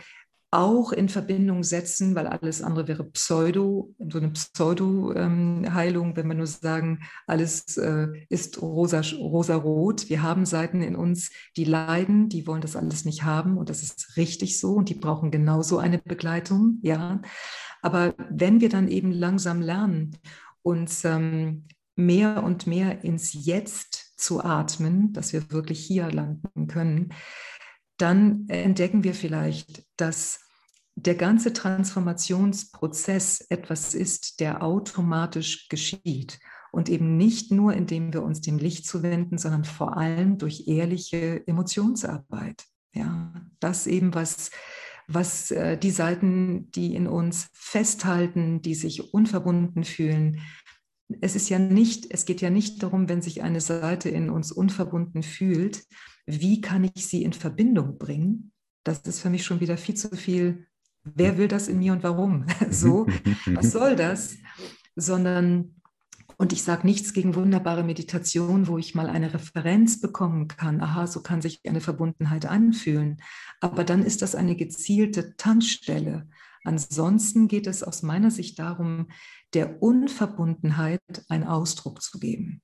auch 0.49 0.93
in 0.93 1.09
Verbindung 1.09 1.63
setzen, 1.63 2.15
weil 2.15 2.25
alles 2.25 2.61
andere 2.61 2.87
wäre 2.87 3.03
Pseudo, 3.03 3.93
so 3.99 4.17
eine 4.17 4.29
Pseudo-Heilung, 4.29 6.15
wenn 6.15 6.27
wir 6.27 6.35
nur 6.35 6.47
sagen, 6.47 6.99
alles 7.25 7.75
äh, 7.77 8.07
ist 8.29 8.61
rosa, 8.61 9.01
rosa-rot. 9.01 10.09
Wir 10.09 10.21
haben 10.21 10.45
Seiten 10.45 10.81
in 10.81 10.95
uns, 10.95 11.31
die 11.57 11.65
leiden, 11.65 12.29
die 12.29 12.47
wollen 12.47 12.61
das 12.61 12.77
alles 12.77 13.03
nicht 13.03 13.23
haben 13.23 13.57
und 13.57 13.69
das 13.69 13.83
ist 13.83 14.15
richtig 14.15 14.59
so 14.59 14.75
und 14.75 14.87
die 14.89 14.95
brauchen 14.95 15.31
genauso 15.31 15.79
eine 15.79 15.97
Begleitung, 15.97 16.79
ja. 16.81 17.21
Aber 17.81 18.15
wenn 18.29 18.61
wir 18.61 18.69
dann 18.69 18.87
eben 18.87 19.11
langsam 19.11 19.61
lernen, 19.61 20.17
uns 20.61 21.03
ähm, 21.03 21.65
mehr 21.95 22.43
und 22.43 22.67
mehr 22.67 23.03
ins 23.03 23.33
Jetzt 23.33 24.13
zu 24.17 24.43
atmen, 24.43 25.13
dass 25.13 25.33
wir 25.33 25.51
wirklich 25.51 25.79
hier 25.79 26.09
landen 26.09 26.67
können, 26.67 27.13
dann 27.97 28.47
entdecken 28.47 29.03
wir 29.03 29.13
vielleicht, 29.13 29.83
dass 29.97 30.39
der 30.95 31.15
ganze 31.15 31.53
Transformationsprozess 31.53 33.41
etwas 33.49 33.93
ist, 33.93 34.39
der 34.39 34.63
automatisch 34.63 35.69
geschieht. 35.69 36.39
Und 36.71 36.89
eben 36.89 37.17
nicht 37.17 37.51
nur, 37.51 37.73
indem 37.73 38.13
wir 38.13 38.23
uns 38.23 38.41
dem 38.41 38.57
Licht 38.57 38.85
zuwenden, 38.85 39.37
sondern 39.37 39.63
vor 39.63 39.95
allem 39.97 40.37
durch 40.37 40.67
ehrliche 40.67 41.45
Emotionsarbeit. 41.47 42.65
Ja, 42.93 43.31
das 43.59 43.85
eben, 43.87 44.15
was, 44.15 44.49
was 45.07 45.51
äh, 45.51 45.77
die 45.77 45.91
Seiten, 45.91 46.71
die 46.71 46.95
in 46.95 47.07
uns 47.07 47.49
festhalten, 47.53 48.61
die 48.61 48.75
sich 48.75 49.13
unverbunden 49.13 49.83
fühlen, 49.83 50.41
es 51.21 51.35
ist 51.35 51.49
ja 51.49 51.59
nicht, 51.59 52.07
es 52.11 52.25
geht 52.25 52.41
ja 52.41 52.49
nicht 52.49 52.83
darum, 52.83 53.07
wenn 53.07 53.21
sich 53.21 53.43
eine 53.43 53.61
Seite 53.61 54.09
in 54.09 54.29
uns 54.29 54.51
unverbunden 54.51 55.23
fühlt, 55.23 55.83
wie 56.27 56.61
kann 56.61 56.83
ich 56.83 57.07
sie 57.07 57.23
in 57.23 57.33
Verbindung 57.33 57.97
bringen? 57.97 58.51
Das 58.83 58.99
ist 58.99 59.21
für 59.21 59.29
mich 59.29 59.45
schon 59.45 59.61
wieder 59.61 59.77
viel 59.77 59.95
zu 59.95 60.15
viel. 60.15 60.67
Wer 61.03 61.37
will 61.37 61.47
das 61.47 61.69
in 61.69 61.79
mir 61.79 61.93
und 61.93 62.03
warum? 62.03 62.45
so, 62.69 63.07
was 63.45 63.71
soll 63.71 63.95
das? 63.95 64.35
Sondern, 64.95 65.81
und 66.37 66.51
ich 66.51 66.63
sage 66.63 66.85
nichts 66.85 67.13
gegen 67.13 67.35
wunderbare 67.35 67.83
Meditation, 67.83 68.67
wo 68.67 68.77
ich 68.77 68.93
mal 68.93 69.09
eine 69.09 69.33
Referenz 69.33 70.01
bekommen 70.01 70.49
kann. 70.49 70.81
Aha, 70.81 71.07
so 71.07 71.23
kann 71.23 71.41
sich 71.41 71.61
eine 71.65 71.81
Verbundenheit 71.81 72.45
anfühlen. 72.45 73.21
Aber 73.61 73.85
dann 73.85 74.03
ist 74.03 74.21
das 74.21 74.35
eine 74.35 74.57
gezielte 74.57 75.35
Tanzstelle. 75.37 76.27
Ansonsten 76.65 77.47
geht 77.47 77.67
es 77.67 77.83
aus 77.83 78.03
meiner 78.03 78.31
Sicht 78.31 78.59
darum, 78.59 79.07
der 79.53 79.81
Unverbundenheit 79.81 80.99
einen 81.29 81.45
Ausdruck 81.45 82.01
zu 82.01 82.19
geben. 82.19 82.61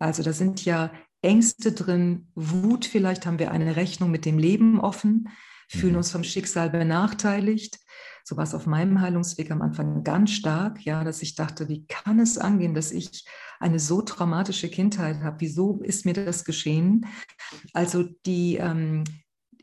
Also 0.00 0.24
da 0.24 0.32
sind 0.32 0.64
ja 0.64 0.92
Ängste 1.22 1.72
drin, 1.72 2.28
Wut, 2.34 2.84
vielleicht 2.84 3.26
haben 3.26 3.38
wir 3.38 3.50
eine 3.50 3.76
Rechnung 3.76 4.10
mit 4.10 4.24
dem 4.24 4.38
Leben 4.38 4.80
offen, 4.80 5.28
fühlen 5.68 5.92
mhm. 5.92 5.98
uns 5.98 6.12
vom 6.12 6.24
Schicksal 6.24 6.70
benachteiligt. 6.70 7.78
So 8.24 8.36
war 8.36 8.44
es 8.44 8.54
auf 8.54 8.66
meinem 8.66 9.00
Heilungsweg 9.00 9.50
am 9.50 9.62
Anfang 9.62 10.04
ganz 10.04 10.32
stark, 10.32 10.84
ja, 10.84 11.02
dass 11.02 11.22
ich 11.22 11.34
dachte, 11.34 11.68
wie 11.68 11.86
kann 11.86 12.20
es 12.20 12.36
angehen, 12.38 12.74
dass 12.74 12.92
ich 12.92 13.24
eine 13.58 13.80
so 13.80 14.02
traumatische 14.02 14.68
Kindheit 14.68 15.22
habe? 15.22 15.40
Wieso 15.40 15.80
ist 15.82 16.04
mir 16.04 16.12
das 16.12 16.44
geschehen? 16.44 17.06
Also 17.72 18.04
die, 18.26 18.56
ähm, 18.56 19.04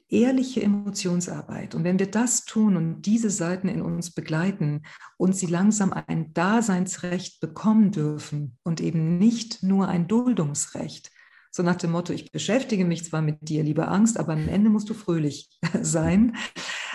ehrliche 0.10 0.62
Emotionsarbeit. 0.62 1.76
Und 1.76 1.84
wenn 1.84 2.00
wir 2.00 2.10
das 2.10 2.46
tun 2.46 2.78
und 2.78 3.02
diese 3.04 3.30
Seiten 3.30 3.68
in 3.68 3.82
uns 3.82 4.12
begleiten 4.12 4.84
und 5.18 5.36
sie 5.36 5.48
langsam 5.48 5.94
ein 5.94 6.34
Daseinsrecht 6.34 7.40
bekommen 7.40 7.92
dürfen 7.92 8.58
und 8.64 8.82
eben 8.82 9.18
nicht 9.18 9.64
nur 9.64 9.88
ein 9.88 10.08
Duldungsrecht, 10.08 11.12
so 11.56 11.64
nach 11.64 11.78
dem 11.78 11.92
Motto, 11.92 12.12
ich 12.12 12.34
beschäftige 12.34 12.84
mich 12.84 13.06
zwar 13.06 13.22
mit 13.22 13.48
dir, 13.48 13.64
liebe 13.64 13.88
Angst, 13.88 14.20
aber 14.20 14.34
am 14.34 14.50
Ende 14.50 14.70
musst 14.70 14.90
du 14.90 14.94
fröhlich 14.94 15.50
sein, 15.82 16.36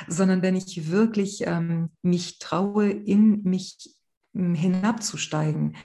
sondern 0.06 0.42
wenn 0.42 0.54
ich 0.54 0.90
wirklich 0.90 1.44
ähm, 1.46 1.88
mich 2.02 2.38
traue, 2.38 2.90
in 2.90 3.42
mich 3.42 3.78
ähm, 4.34 4.54
hinabzusteigen, 4.54 5.76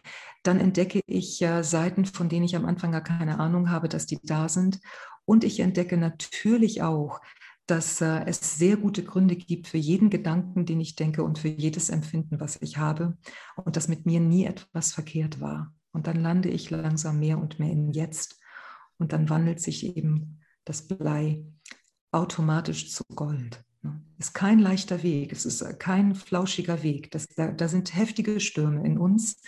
dann 0.44 0.60
entdecke 0.60 1.00
ich 1.08 1.42
äh, 1.42 1.64
Seiten, 1.64 2.04
von 2.04 2.28
denen 2.28 2.44
ich 2.44 2.58
am 2.58 2.66
Anfang 2.66 2.92
gar 2.92 3.04
keine 3.04 3.40
Ahnung 3.40 3.72
habe, 3.72 3.88
dass 3.88 4.08
die 4.08 4.20
da 4.22 4.50
sind. 4.50 4.82
Und 5.24 5.46
ich 5.46 5.62
entdecke 5.62 5.96
natürlich 5.96 6.82
auch, 6.82 7.22
dass 7.68 8.02
äh, 8.02 8.26
es 8.26 8.58
sehr 8.58 8.76
gute 8.76 9.06
Gründe 9.06 9.38
gibt 9.38 9.70
für 9.70 9.78
jeden 9.78 10.10
Gedanken, 10.10 10.66
den 10.66 10.82
ich 10.82 10.98
denke 10.98 11.24
und 11.24 11.40
für 11.40 11.48
jedes 11.48 11.90
Empfinden, 11.90 12.42
was 12.42 12.62
ich 12.62 12.78
habe. 12.78 13.18
Und 13.56 13.78
dass 13.78 13.88
mit 13.88 14.06
mir 14.06 14.20
nie 14.20 14.44
etwas 14.46 14.92
verkehrt 14.92 15.40
war. 15.40 15.74
Und 15.94 16.08
dann 16.08 16.22
lande 16.22 16.50
ich 16.50 16.72
langsam 16.72 17.20
mehr 17.20 17.40
und 17.40 17.58
mehr 17.58 17.72
in 17.72 17.94
Jetzt 17.94 18.42
und 18.98 19.14
dann 19.14 19.30
wandelt 19.30 19.60
sich 19.60 19.96
eben 19.96 20.40
das 20.64 20.88
Blei 20.88 21.44
automatisch 22.12 22.92
zu 22.92 23.04
Gold. 23.14 23.64
Ne? 23.82 24.02
Ist 24.18 24.34
kein 24.34 24.60
leichter 24.60 25.04
Weg, 25.04 25.32
es 25.32 25.46
ist 25.46 25.80
kein 25.80 26.16
flauschiger 26.16 26.84
Weg. 26.84 27.12
Das, 27.12 27.28
da, 27.28 27.52
da 27.52 27.68
sind 27.68 27.96
heftige 27.96 28.40
Stürme 28.40 28.86
in 28.86 28.98
uns, 28.98 29.42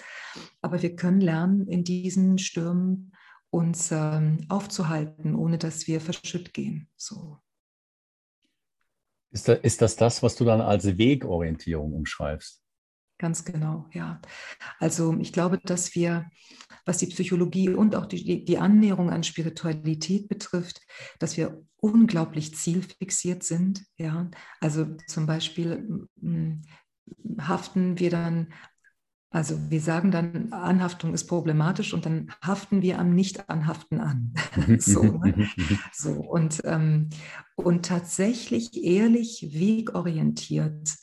aber 0.62 0.82
wir 0.82 0.96
können 0.96 1.22
lernen, 1.22 1.68
in 1.68 1.84
diesen 1.84 2.38
Stürmen 2.38 3.14
uns 3.50 3.92
ähm, 3.92 4.46
aufzuhalten, 4.50 5.36
ohne 5.36 5.58
dass 5.58 5.88
wir 5.88 6.02
verschütt 6.02 6.54
gehen. 6.54 6.90
So. 6.96 7.40
Ist, 9.32 9.48
da, 9.48 9.54
ist 9.54 9.82
das 9.82 9.96
das, 9.96 10.22
was 10.22 10.36
du 10.36 10.46
dann 10.46 10.62
als 10.62 10.98
Wegorientierung 10.98 11.94
umschreibst? 11.94 12.62
Ganz 13.20 13.46
genau, 13.46 13.88
ja. 13.94 14.22
Also 14.80 15.18
ich 15.20 15.34
glaube, 15.34 15.58
dass 15.58 15.96
wir, 15.96 16.30
was 16.86 17.00
die 17.00 17.08
Psychologie 17.08 17.70
und 17.70 17.96
auch 17.96 18.06
die, 18.06 18.46
die 18.46 18.58
Annäherung 18.58 19.10
an 19.10 19.24
Spiritualität 19.24 20.28
betrifft, 20.28 20.82
dass 21.20 21.36
wir 21.36 21.64
unglaublich 21.78 22.56
zielfixiert 22.56 23.44
sind. 23.44 23.86
Ja, 23.98 24.30
also 24.62 24.86
zum 25.08 25.26
Beispiel 25.26 26.08
haften 27.40 28.00
wir 28.00 28.10
dann 28.10 28.54
also 29.30 29.70
wir 29.70 29.82
sagen 29.82 30.10
dann, 30.10 30.54
Anhaftung 30.54 31.14
ist 31.14 31.26
problematisch 31.26 31.94
und 31.94 32.06
dann 32.06 32.32
haften 32.42 32.82
wir 32.82 32.98
am 32.98 33.14
Nicht-Anhaften 33.14 34.00
an. 34.00 34.34
so, 34.80 35.04
ne? 35.04 35.50
so, 35.94 36.12
und, 36.12 36.62
ähm, 36.64 37.10
und 37.56 37.86
tatsächlich 37.86 38.84
ehrlich 38.86 39.50
wegorientiert 39.52 40.96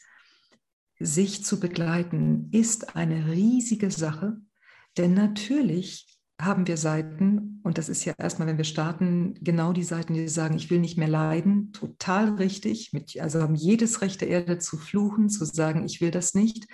sich 0.98 1.44
zu 1.44 1.60
begleiten, 1.60 2.48
ist 2.52 2.96
eine 2.96 3.32
riesige 3.32 3.90
Sache. 3.90 4.36
Denn 4.96 5.14
natürlich 5.14 6.14
haben 6.40 6.66
wir 6.66 6.76
Seiten, 6.76 7.60
und 7.62 7.78
das 7.78 7.88
ist 7.88 8.04
ja 8.04 8.12
erstmal, 8.18 8.48
wenn 8.48 8.56
wir 8.56 8.64
starten, 8.64 9.34
genau 9.40 9.72
die 9.72 9.84
Seiten, 9.84 10.14
die 10.14 10.28
sagen, 10.28 10.56
ich 10.56 10.68
will 10.68 10.80
nicht 10.80 10.98
mehr 10.98 11.08
leiden, 11.08 11.72
total 11.72 12.34
richtig, 12.34 12.92
mit, 12.92 13.18
also 13.20 13.40
haben 13.40 13.54
jedes 13.54 14.02
Recht 14.02 14.20
der 14.20 14.28
Erde 14.28 14.58
zu 14.58 14.76
fluchen, 14.76 15.28
zu 15.28 15.44
sagen, 15.44 15.84
ich 15.84 16.00
will 16.00 16.10
das 16.10 16.34
nicht. 16.34 16.66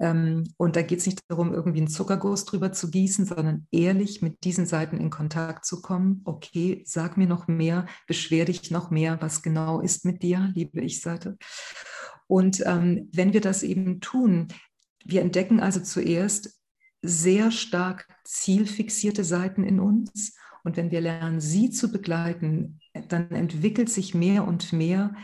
Ähm, 0.00 0.44
und 0.56 0.76
da 0.76 0.82
geht 0.82 1.00
es 1.00 1.06
nicht 1.06 1.20
darum, 1.28 1.52
irgendwie 1.52 1.80
einen 1.80 1.88
Zuckerguss 1.88 2.46
drüber 2.46 2.72
zu 2.72 2.90
gießen, 2.90 3.26
sondern 3.26 3.66
ehrlich 3.70 4.22
mit 4.22 4.44
diesen 4.44 4.64
Seiten 4.64 4.96
in 4.96 5.10
Kontakt 5.10 5.66
zu 5.66 5.82
kommen. 5.82 6.22
Okay, 6.24 6.82
sag 6.86 7.18
mir 7.18 7.26
noch 7.26 7.48
mehr, 7.48 7.86
beschwer 8.06 8.46
dich 8.46 8.70
noch 8.70 8.90
mehr, 8.90 9.20
was 9.20 9.42
genau 9.42 9.80
ist 9.80 10.06
mit 10.06 10.22
dir, 10.22 10.52
liebe 10.54 10.80
Ich-Seite. 10.80 11.36
Und 12.26 12.62
ähm, 12.66 13.08
wenn 13.12 13.32
wir 13.32 13.40
das 13.40 13.62
eben 13.62 14.00
tun, 14.00 14.48
wir 15.04 15.22
entdecken 15.22 15.60
also 15.60 15.80
zuerst, 15.80 16.60
sehr 17.02 17.50
stark 17.50 18.08
zielfixierte 18.24 19.24
Seiten 19.24 19.62
in 19.62 19.80
uns. 19.80 20.34
Und 20.64 20.76
wenn 20.76 20.90
wir 20.90 21.00
lernen, 21.00 21.40
sie 21.40 21.70
zu 21.70 21.92
begleiten, 21.92 22.80
dann 23.08 23.30
entwickelt 23.30 23.88
sich 23.88 24.14
mehr 24.14 24.46
und 24.46 24.72
mehr 24.72 25.14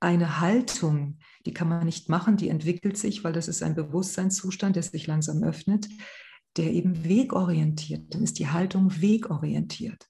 eine 0.00 0.40
Haltung, 0.40 1.18
die 1.44 1.52
kann 1.52 1.68
man 1.68 1.84
nicht 1.84 2.08
machen, 2.08 2.36
die 2.36 2.48
entwickelt 2.48 2.96
sich, 2.96 3.24
weil 3.24 3.32
das 3.32 3.48
ist 3.48 3.62
ein 3.62 3.74
Bewusstseinszustand, 3.74 4.76
der 4.76 4.82
sich 4.82 5.06
langsam 5.06 5.42
öffnet, 5.42 5.88
der 6.56 6.72
eben 6.72 7.04
wegorientiert. 7.04 8.14
Dann 8.14 8.22
ist 8.22 8.38
die 8.38 8.48
Haltung 8.48 9.00
wegorientiert. 9.00 10.06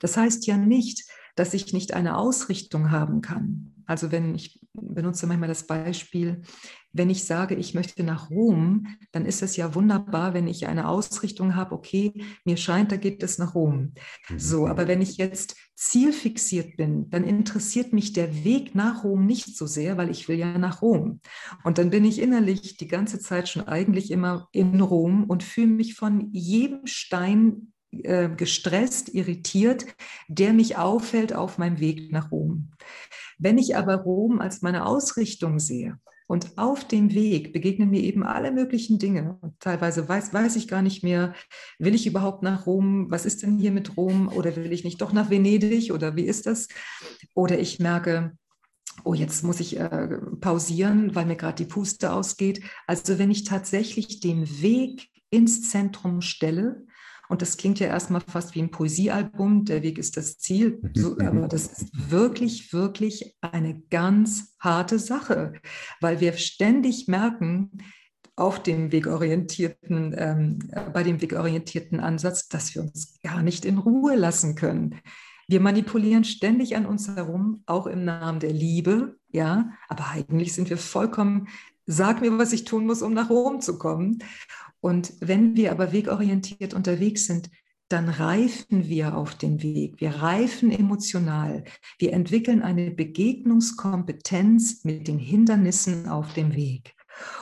Das 0.00 0.16
heißt 0.16 0.46
ja 0.46 0.56
nicht, 0.56 1.04
dass 1.36 1.54
ich 1.54 1.72
nicht 1.72 1.94
eine 1.94 2.16
Ausrichtung 2.16 2.90
haben 2.90 3.20
kann. 3.20 3.74
Also 3.86 4.12
wenn 4.12 4.34
ich 4.34 4.60
benutze 4.74 5.26
manchmal 5.26 5.48
das 5.48 5.66
Beispiel, 5.66 6.42
wenn 6.92 7.10
ich 7.10 7.24
sage, 7.24 7.54
ich 7.54 7.74
möchte 7.74 8.04
nach 8.04 8.30
Rom, 8.30 8.86
dann 9.12 9.26
ist 9.26 9.42
es 9.42 9.56
ja 9.56 9.74
wunderbar, 9.74 10.32
wenn 10.34 10.46
ich 10.46 10.66
eine 10.66 10.88
Ausrichtung 10.88 11.56
habe, 11.56 11.74
okay, 11.74 12.12
mir 12.44 12.56
scheint, 12.56 12.92
da 12.92 12.96
geht 12.96 13.22
es 13.22 13.38
nach 13.38 13.54
Rom. 13.54 13.94
Mhm. 14.28 14.38
So, 14.38 14.66
aber 14.66 14.86
wenn 14.86 15.02
ich 15.02 15.16
jetzt 15.16 15.56
zielfixiert 15.74 16.76
bin, 16.76 17.10
dann 17.10 17.24
interessiert 17.24 17.92
mich 17.92 18.12
der 18.12 18.44
Weg 18.44 18.74
nach 18.74 19.02
Rom 19.02 19.26
nicht 19.26 19.56
so 19.56 19.66
sehr, 19.66 19.96
weil 19.96 20.10
ich 20.10 20.28
will 20.28 20.38
ja 20.38 20.56
nach 20.56 20.82
Rom. 20.82 21.20
Und 21.64 21.78
dann 21.78 21.90
bin 21.90 22.04
ich 22.04 22.20
innerlich 22.20 22.76
die 22.76 22.88
ganze 22.88 23.18
Zeit 23.18 23.48
schon 23.48 23.66
eigentlich 23.66 24.12
immer 24.12 24.48
in 24.52 24.80
Rom 24.80 25.24
und 25.24 25.42
fühle 25.42 25.66
mich 25.66 25.94
von 25.94 26.28
jedem 26.32 26.86
Stein 26.86 27.72
äh, 28.02 28.28
gestresst, 28.28 29.14
irritiert, 29.14 29.86
der 30.28 30.52
mich 30.52 30.76
auffällt 30.76 31.32
auf 31.32 31.58
meinem 31.58 31.80
Weg 31.80 32.12
nach 32.12 32.30
Rom. 32.30 32.70
Wenn 33.38 33.58
ich 33.58 33.76
aber 33.76 33.96
Rom 33.96 34.40
als 34.40 34.62
meine 34.62 34.86
Ausrichtung 34.86 35.58
sehe 35.58 35.98
und 36.26 36.56
auf 36.56 36.86
dem 36.86 37.12
Weg 37.12 37.52
begegnen 37.52 37.90
mir 37.90 38.02
eben 38.02 38.22
alle 38.22 38.50
möglichen 38.50 38.98
Dinge 38.98 39.36
und 39.40 39.58
teilweise 39.60 40.08
weiß, 40.08 40.32
weiß 40.32 40.56
ich 40.56 40.68
gar 40.68 40.82
nicht 40.82 41.02
mehr, 41.02 41.34
will 41.78 41.94
ich 41.94 42.06
überhaupt 42.06 42.42
nach 42.42 42.66
Rom, 42.66 43.10
was 43.10 43.26
ist 43.26 43.42
denn 43.42 43.58
hier 43.58 43.72
mit 43.72 43.96
Rom 43.96 44.28
oder 44.28 44.56
will 44.56 44.72
ich 44.72 44.84
nicht 44.84 45.00
doch 45.00 45.12
nach 45.12 45.30
Venedig 45.30 45.92
oder 45.92 46.16
wie 46.16 46.24
ist 46.24 46.46
das? 46.46 46.68
Oder 47.34 47.58
ich 47.58 47.78
merke, 47.78 48.36
oh, 49.04 49.14
jetzt 49.14 49.42
muss 49.42 49.60
ich 49.60 49.78
äh, 49.78 50.18
pausieren, 50.40 51.14
weil 51.14 51.26
mir 51.26 51.36
gerade 51.36 51.62
die 51.62 51.70
Puste 51.70 52.12
ausgeht. 52.12 52.62
Also 52.86 53.18
wenn 53.18 53.30
ich 53.30 53.44
tatsächlich 53.44 54.20
den 54.20 54.62
Weg 54.62 55.08
ins 55.30 55.68
Zentrum 55.68 56.20
stelle 56.20 56.86
Und 57.28 57.42
das 57.42 57.56
klingt 57.56 57.80
ja 57.80 57.86
erstmal 57.86 58.20
fast 58.20 58.54
wie 58.54 58.62
ein 58.62 58.70
Poesiealbum, 58.70 59.64
der 59.64 59.82
Weg 59.82 59.98
ist 59.98 60.16
das 60.16 60.38
Ziel. 60.38 60.80
So, 60.94 61.18
aber 61.18 61.48
das 61.48 61.66
ist 61.66 62.10
wirklich, 62.10 62.72
wirklich 62.72 63.34
eine 63.40 63.80
ganz 63.90 64.54
harte 64.60 64.98
Sache, 64.98 65.54
weil 66.00 66.20
wir 66.20 66.34
ständig 66.34 67.08
merken, 67.08 67.70
auf 68.36 68.62
dem 68.62 68.90
wegorientierten, 68.90 70.14
ähm, 70.18 70.58
bei 70.92 71.02
dem 71.02 71.22
wegorientierten 71.22 72.00
Ansatz, 72.00 72.48
dass 72.48 72.74
wir 72.74 72.82
uns 72.82 73.20
gar 73.22 73.42
nicht 73.42 73.64
in 73.64 73.78
Ruhe 73.78 74.16
lassen 74.16 74.56
können. 74.56 75.00
Wir 75.46 75.60
manipulieren 75.60 76.24
ständig 76.24 76.74
an 76.74 76.86
uns 76.86 77.08
herum, 77.08 77.62
auch 77.66 77.86
im 77.86 78.04
Namen 78.04 78.40
der 78.40 78.52
Liebe, 78.52 79.18
ja, 79.28 79.70
aber 79.88 80.08
eigentlich 80.10 80.52
sind 80.52 80.70
wir 80.70 80.78
vollkommen, 80.78 81.48
sag 81.86 82.22
mir, 82.22 82.36
was 82.38 82.52
ich 82.52 82.64
tun 82.64 82.86
muss, 82.86 83.02
um 83.02 83.12
nach 83.12 83.30
Rom 83.30 83.60
zu 83.60 83.78
kommen. 83.78 84.18
Und 84.84 85.14
wenn 85.20 85.56
wir 85.56 85.72
aber 85.72 85.92
wegorientiert 85.92 86.74
unterwegs 86.74 87.24
sind, 87.24 87.48
dann 87.88 88.10
reifen 88.10 88.86
wir 88.86 89.16
auf 89.16 89.34
den 89.34 89.62
Weg. 89.62 89.98
Wir 89.98 90.16
reifen 90.16 90.70
emotional. 90.70 91.64
Wir 91.98 92.12
entwickeln 92.12 92.60
eine 92.60 92.90
Begegnungskompetenz 92.90 94.84
mit 94.84 95.08
den 95.08 95.18
Hindernissen 95.18 96.06
auf 96.06 96.34
dem 96.34 96.54
Weg. 96.54 96.94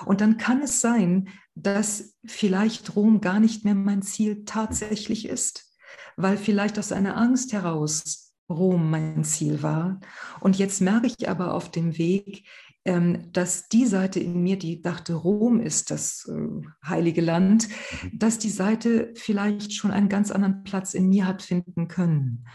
Und 0.06 0.20
dann 0.20 0.36
kann 0.36 0.62
es 0.62 0.80
sein, 0.80 1.30
dass 1.56 2.16
vielleicht 2.24 2.94
Rom 2.94 3.20
gar 3.20 3.40
nicht 3.40 3.64
mehr 3.64 3.74
mein 3.74 4.02
Ziel 4.02 4.44
tatsächlich 4.44 5.26
ist, 5.28 5.74
weil 6.16 6.36
vielleicht 6.36 6.78
aus 6.78 6.92
einer 6.92 7.16
Angst 7.16 7.52
heraus 7.52 8.36
Rom 8.48 8.88
mein 8.88 9.24
Ziel 9.24 9.64
war. 9.64 9.98
Und 10.38 10.58
jetzt 10.60 10.80
merke 10.80 11.08
ich 11.08 11.28
aber 11.28 11.54
auf 11.54 11.72
dem 11.72 11.98
Weg, 11.98 12.46
dass 12.84 13.68
die 13.68 13.86
Seite 13.86 14.18
in 14.18 14.42
mir, 14.42 14.58
die 14.58 14.82
dachte, 14.82 15.14
Rom 15.14 15.60
ist 15.60 15.92
das 15.92 16.28
äh, 16.28 16.66
heilige 16.84 17.20
Land, 17.20 17.68
mhm. 17.68 18.18
dass 18.18 18.38
die 18.38 18.50
Seite 18.50 19.12
vielleicht 19.14 19.72
schon 19.72 19.92
einen 19.92 20.08
ganz 20.08 20.32
anderen 20.32 20.64
Platz 20.64 20.94
in 20.94 21.08
mir 21.08 21.26
hat 21.26 21.42
finden 21.42 21.86
können. 21.86 22.46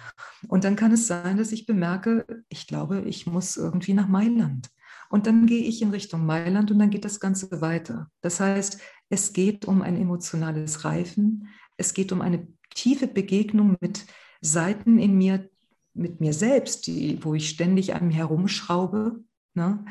Und 0.50 0.66
dann 0.66 0.76
kann 0.76 0.92
es 0.92 1.08
sein, 1.08 1.38
dass 1.38 1.54
ich 1.54 1.66
bemerke, 1.66 2.26
ich 2.50 2.68
glaube, 2.68 3.04
ich 3.06 3.26
muss 3.26 3.56
irgendwie 3.56 3.94
nach 3.94 4.10
Mailand. 4.10 4.70
Und 5.10 5.28
dann 5.28 5.46
gehe 5.46 5.64
ich 5.64 5.82
in 5.82 5.92
Richtung 5.92 6.26
Mailand 6.26 6.72
und 6.72 6.80
dann 6.80 6.90
geht 6.90 7.06
das 7.06 7.22
Ganze 7.22 7.62
weiter. 7.62 8.12
Das 8.20 8.42
heißt, 8.42 8.82
es 9.10 9.32
geht 9.32 9.64
um 9.64 9.82
ein 9.82 9.96
emotionales 9.96 10.84
Reifen, 10.84 11.48
es 11.78 11.94
geht 11.94 12.12
um 12.12 12.20
eine 12.20 12.48
tiefe 12.76 13.08
Begegnung 13.08 13.78
mit 13.80 14.06
Seiten 14.42 15.00
in 15.00 15.18
mir, 15.18 15.50
mit 15.94 16.20
mir 16.20 16.34
selbst, 16.34 16.88
die, 16.88 17.24
wo 17.24 17.34
ich 17.34 17.48
ständig 17.48 17.96
an 17.96 18.08
mir 18.08 18.16
herumschraube, 18.16 19.24
ne? 19.58 19.84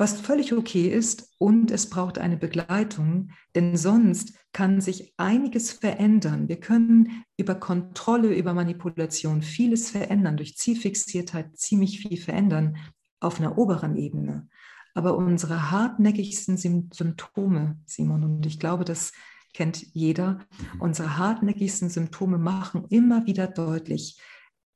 was 0.00 0.18
völlig 0.18 0.54
okay 0.54 0.88
ist 0.88 1.34
und 1.38 1.70
es 1.70 1.90
braucht 1.90 2.18
eine 2.18 2.38
Begleitung, 2.38 3.32
denn 3.54 3.76
sonst 3.76 4.32
kann 4.52 4.80
sich 4.80 5.12
einiges 5.18 5.72
verändern. 5.72 6.48
Wir 6.48 6.58
können 6.58 7.24
über 7.36 7.54
Kontrolle, 7.54 8.34
über 8.34 8.54
Manipulation 8.54 9.42
vieles 9.42 9.90
verändern, 9.90 10.38
durch 10.38 10.56
Zielfixiertheit 10.56 11.56
ziemlich 11.58 12.00
viel 12.00 12.18
verändern 12.18 12.78
auf 13.20 13.38
einer 13.38 13.58
oberen 13.58 13.96
Ebene. 13.96 14.48
Aber 14.94 15.16
unsere 15.16 15.70
hartnäckigsten 15.70 16.56
Symptome, 16.56 17.78
Simon, 17.84 18.24
und 18.24 18.46
ich 18.46 18.58
glaube, 18.58 18.84
das 18.84 19.12
kennt 19.52 19.82
jeder, 19.92 20.32
mhm. 20.74 20.80
unsere 20.80 21.18
hartnäckigsten 21.18 21.90
Symptome 21.90 22.38
machen 22.38 22.86
immer 22.88 23.26
wieder 23.26 23.46
deutlich, 23.46 24.18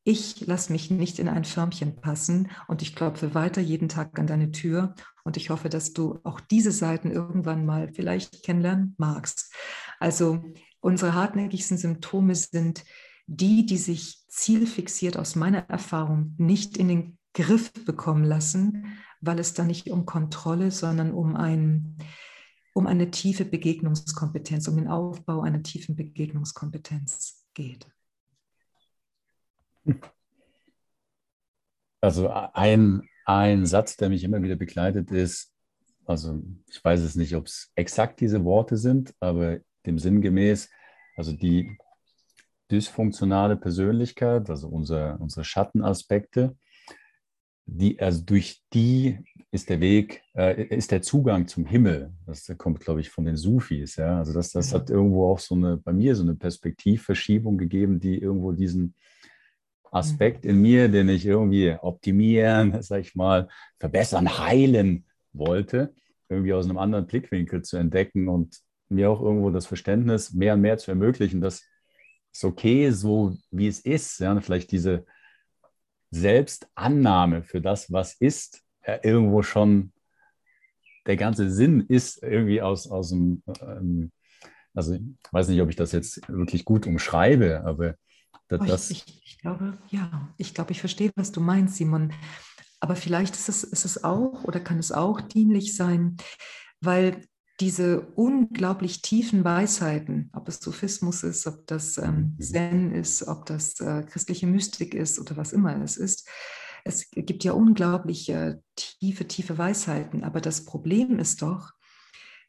ich 0.04 0.46
lasse 0.46 0.70
mich 0.70 0.90
nicht 0.90 1.18
in 1.18 1.28
ein 1.28 1.44
Förmchen 1.44 1.96
passen 1.96 2.50
und 2.68 2.82
ich 2.82 2.94
klopfe 2.94 3.34
weiter 3.34 3.62
jeden 3.62 3.88
Tag 3.88 4.18
an 4.18 4.26
deine 4.26 4.52
Tür 4.52 4.94
und 5.24 5.38
ich 5.38 5.48
hoffe, 5.48 5.70
dass 5.70 5.94
du 5.94 6.20
auch 6.24 6.40
diese 6.40 6.72
Seiten 6.72 7.10
irgendwann 7.10 7.64
mal 7.64 7.90
vielleicht 7.94 8.42
kennenlernen 8.42 8.94
magst. 8.98 9.52
Also 9.98 10.44
unsere 10.80 11.14
hartnäckigsten 11.14 11.78
Symptome 11.78 12.34
sind 12.34 12.84
die, 13.26 13.64
die 13.64 13.78
sich 13.78 14.22
zielfixiert 14.28 15.16
aus 15.16 15.34
meiner 15.34 15.70
Erfahrung 15.70 16.34
nicht 16.36 16.76
in 16.76 16.88
den 16.88 17.18
Griff 17.32 17.72
bekommen 17.72 18.24
lassen, 18.24 18.98
weil 19.22 19.38
es 19.38 19.54
da 19.54 19.64
nicht 19.64 19.88
um 19.88 20.04
Kontrolle, 20.04 20.70
sondern 20.70 21.12
um, 21.12 21.34
ein, 21.34 21.96
um 22.74 22.86
eine 22.86 23.10
tiefe 23.10 23.46
Begegnungskompetenz, 23.46 24.68
um 24.68 24.76
den 24.76 24.88
Aufbau 24.88 25.40
einer 25.40 25.62
tiefen 25.62 25.96
Begegnungskompetenz 25.96 27.46
geht. 27.54 27.88
Also 32.00 32.28
ein, 32.28 33.08
ein 33.24 33.64
Satz, 33.64 33.96
der 33.96 34.10
mich 34.10 34.24
immer 34.24 34.42
wieder 34.42 34.56
begleitet, 34.56 35.10
ist, 35.10 35.52
also 36.04 36.42
ich 36.70 36.84
weiß 36.84 37.00
es 37.00 37.14
nicht, 37.14 37.34
ob 37.34 37.46
es 37.46 37.72
exakt 37.76 38.20
diese 38.20 38.44
Worte 38.44 38.76
sind, 38.76 39.14
aber 39.20 39.60
dem 39.86 39.98
Sinn 39.98 40.20
gemäß, 40.20 40.68
also 41.16 41.32
die 41.32 41.78
dysfunktionale 42.70 43.56
Persönlichkeit, 43.56 44.50
also 44.50 44.68
unser, 44.68 45.18
unsere 45.20 45.44
Schattenaspekte, 45.44 46.56
die, 47.66 47.98
also 48.00 48.22
durch 48.22 48.62
die 48.72 49.18
ist 49.50 49.70
der 49.70 49.80
Weg, 49.80 50.22
äh, 50.34 50.64
ist 50.64 50.90
der 50.90 51.00
Zugang 51.00 51.46
zum 51.48 51.64
Himmel. 51.64 52.12
Das 52.26 52.52
kommt, 52.58 52.80
glaube 52.80 53.00
ich, 53.00 53.08
von 53.08 53.24
den 53.24 53.36
Sufis. 53.36 53.96
Ja? 53.96 54.18
Also 54.18 54.32
das, 54.32 54.50
das 54.50 54.74
hat 54.74 54.90
irgendwo 54.90 55.30
auch 55.30 55.38
so 55.38 55.54
eine, 55.54 55.78
bei 55.78 55.92
mir 55.92 56.14
so 56.14 56.22
eine 56.22 56.34
Perspektivverschiebung 56.34 57.56
gegeben, 57.56 58.00
die 58.00 58.18
irgendwo 58.18 58.52
diesen 58.52 58.94
Aspekt 59.94 60.44
in 60.44 60.60
mir, 60.60 60.88
den 60.88 61.08
ich 61.08 61.24
irgendwie 61.24 61.76
optimieren, 61.80 62.76
sag 62.82 63.00
ich 63.00 63.14
mal, 63.14 63.48
verbessern, 63.78 64.38
heilen 64.38 65.06
wollte, 65.32 65.94
irgendwie 66.28 66.52
aus 66.52 66.64
einem 66.64 66.78
anderen 66.78 67.06
Blickwinkel 67.06 67.62
zu 67.62 67.76
entdecken 67.76 68.28
und 68.28 68.58
mir 68.88 69.10
auch 69.10 69.20
irgendwo 69.20 69.50
das 69.50 69.66
Verständnis 69.66 70.32
mehr 70.32 70.54
und 70.54 70.60
mehr 70.60 70.78
zu 70.78 70.90
ermöglichen, 70.90 71.40
dass 71.40 71.62
es 72.32 72.44
okay 72.44 72.86
ist, 72.88 73.00
so 73.00 73.36
wie 73.50 73.68
es 73.68 73.80
ist. 73.80 74.18
Ja? 74.18 74.38
Vielleicht 74.40 74.72
diese 74.72 75.06
Selbstannahme 76.10 77.42
für 77.42 77.60
das, 77.60 77.92
was 77.92 78.14
ist, 78.14 78.62
ja, 78.86 78.98
irgendwo 79.02 79.42
schon 79.42 79.92
der 81.06 81.16
ganze 81.16 81.50
Sinn 81.50 81.82
ist 81.88 82.22
irgendwie 82.22 82.62
aus, 82.62 82.90
aus 82.90 83.10
dem, 83.10 83.42
ähm, 83.60 84.10
also 84.74 84.94
ich 84.94 85.02
weiß 85.30 85.48
nicht, 85.48 85.60
ob 85.60 85.70
ich 85.70 85.76
das 85.76 85.92
jetzt 85.92 86.26
wirklich 86.28 86.64
gut 86.64 86.86
umschreibe, 86.86 87.64
aber 87.64 87.96
das. 88.48 88.90
Ich, 88.90 89.04
ich, 89.06 89.22
ich, 89.24 89.38
glaube, 89.38 89.78
ja, 89.90 90.32
ich 90.36 90.54
glaube, 90.54 90.72
ich 90.72 90.80
verstehe, 90.80 91.10
was 91.16 91.32
du 91.32 91.40
meinst, 91.40 91.76
Simon. 91.76 92.12
Aber 92.80 92.96
vielleicht 92.96 93.34
ist 93.34 93.48
es, 93.48 93.64
ist 93.64 93.84
es 93.84 94.04
auch 94.04 94.44
oder 94.44 94.60
kann 94.60 94.78
es 94.78 94.92
auch 94.92 95.20
dienlich 95.20 95.74
sein, 95.74 96.16
weil 96.80 97.26
diese 97.60 98.00
unglaublich 98.00 99.00
tiefen 99.00 99.44
Weisheiten, 99.44 100.30
ob 100.32 100.48
es 100.48 100.58
Sophismus 100.58 101.22
ist, 101.22 101.46
ob 101.46 101.66
das 101.66 101.98
ähm, 101.98 102.34
mhm. 102.36 102.42
Zen 102.42 102.92
ist, 102.92 103.26
ob 103.28 103.46
das 103.46 103.78
äh, 103.80 104.02
christliche 104.02 104.46
Mystik 104.46 104.94
ist 104.94 105.20
oder 105.20 105.36
was 105.36 105.52
immer 105.52 105.80
es 105.82 105.96
ist, 105.96 106.28
es 106.84 107.10
gibt 107.10 107.44
ja 107.44 107.52
unglaublich 107.52 108.28
äh, 108.28 108.56
tiefe, 108.76 109.26
tiefe 109.26 109.56
Weisheiten. 109.56 110.22
Aber 110.22 110.40
das 110.40 110.64
Problem 110.66 111.18
ist 111.18 111.40
doch, 111.40 111.72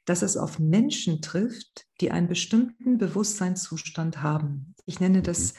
dass 0.04 0.22
es 0.22 0.38
auf 0.38 0.60
Menschen 0.60 1.22
trifft, 1.22 1.86
die 2.02 2.12
einen 2.12 2.28
bestimmten 2.28 2.98
Bewusstseinszustand 2.98 4.22
haben. 4.22 4.76
Ich 4.86 5.00
nenne 5.00 5.22
das 5.22 5.54
mhm. 5.54 5.58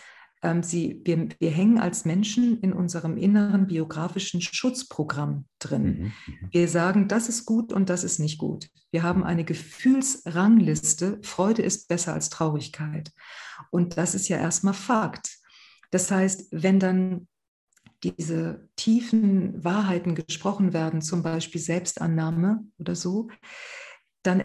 Sie, 0.63 1.01
wir, 1.05 1.29
wir 1.39 1.51
hängen 1.51 1.79
als 1.79 2.05
Menschen 2.05 2.61
in 2.61 2.73
unserem 2.73 3.17
inneren 3.17 3.67
biografischen 3.67 4.41
Schutzprogramm 4.41 5.47
drin. 5.59 5.85
Mhm, 5.85 6.05
mhm. 6.05 6.49
Wir 6.51 6.69
sagen, 6.69 7.09
das 7.09 7.29
ist 7.29 7.47
gut 7.47 7.73
und 7.73 7.91
das 7.91 8.05
ist 8.05 8.19
nicht 8.19 8.39
gut. 8.39 8.69
Wir 8.91 9.03
haben 9.03 9.25
eine 9.25 9.45
Gefühlsrangliste, 9.45 11.19
Freude 11.23 11.63
ist 11.63 11.89
besser 11.89 12.15
als 12.15 12.31
Traurigkeit. 12.31 13.13
Und 13.71 13.97
das 13.97 14.15
ist 14.15 14.29
ja 14.29 14.39
erstmal 14.39 14.75
Fakt. 14.75 15.39
Das 15.91 16.11
heißt, 16.11 16.49
wenn 16.51 16.81
dann 16.81 17.29
diese 18.03 18.69
tiefen 18.77 19.65
Wahrheiten 19.65 20.15
gesprochen 20.15 20.73
werden, 20.73 21.03
zum 21.03 21.23
Beispiel 21.23 21.61
Selbstannahme 21.61 22.65
oder 22.79 22.95
so, 22.95 23.29
dann 24.23 24.45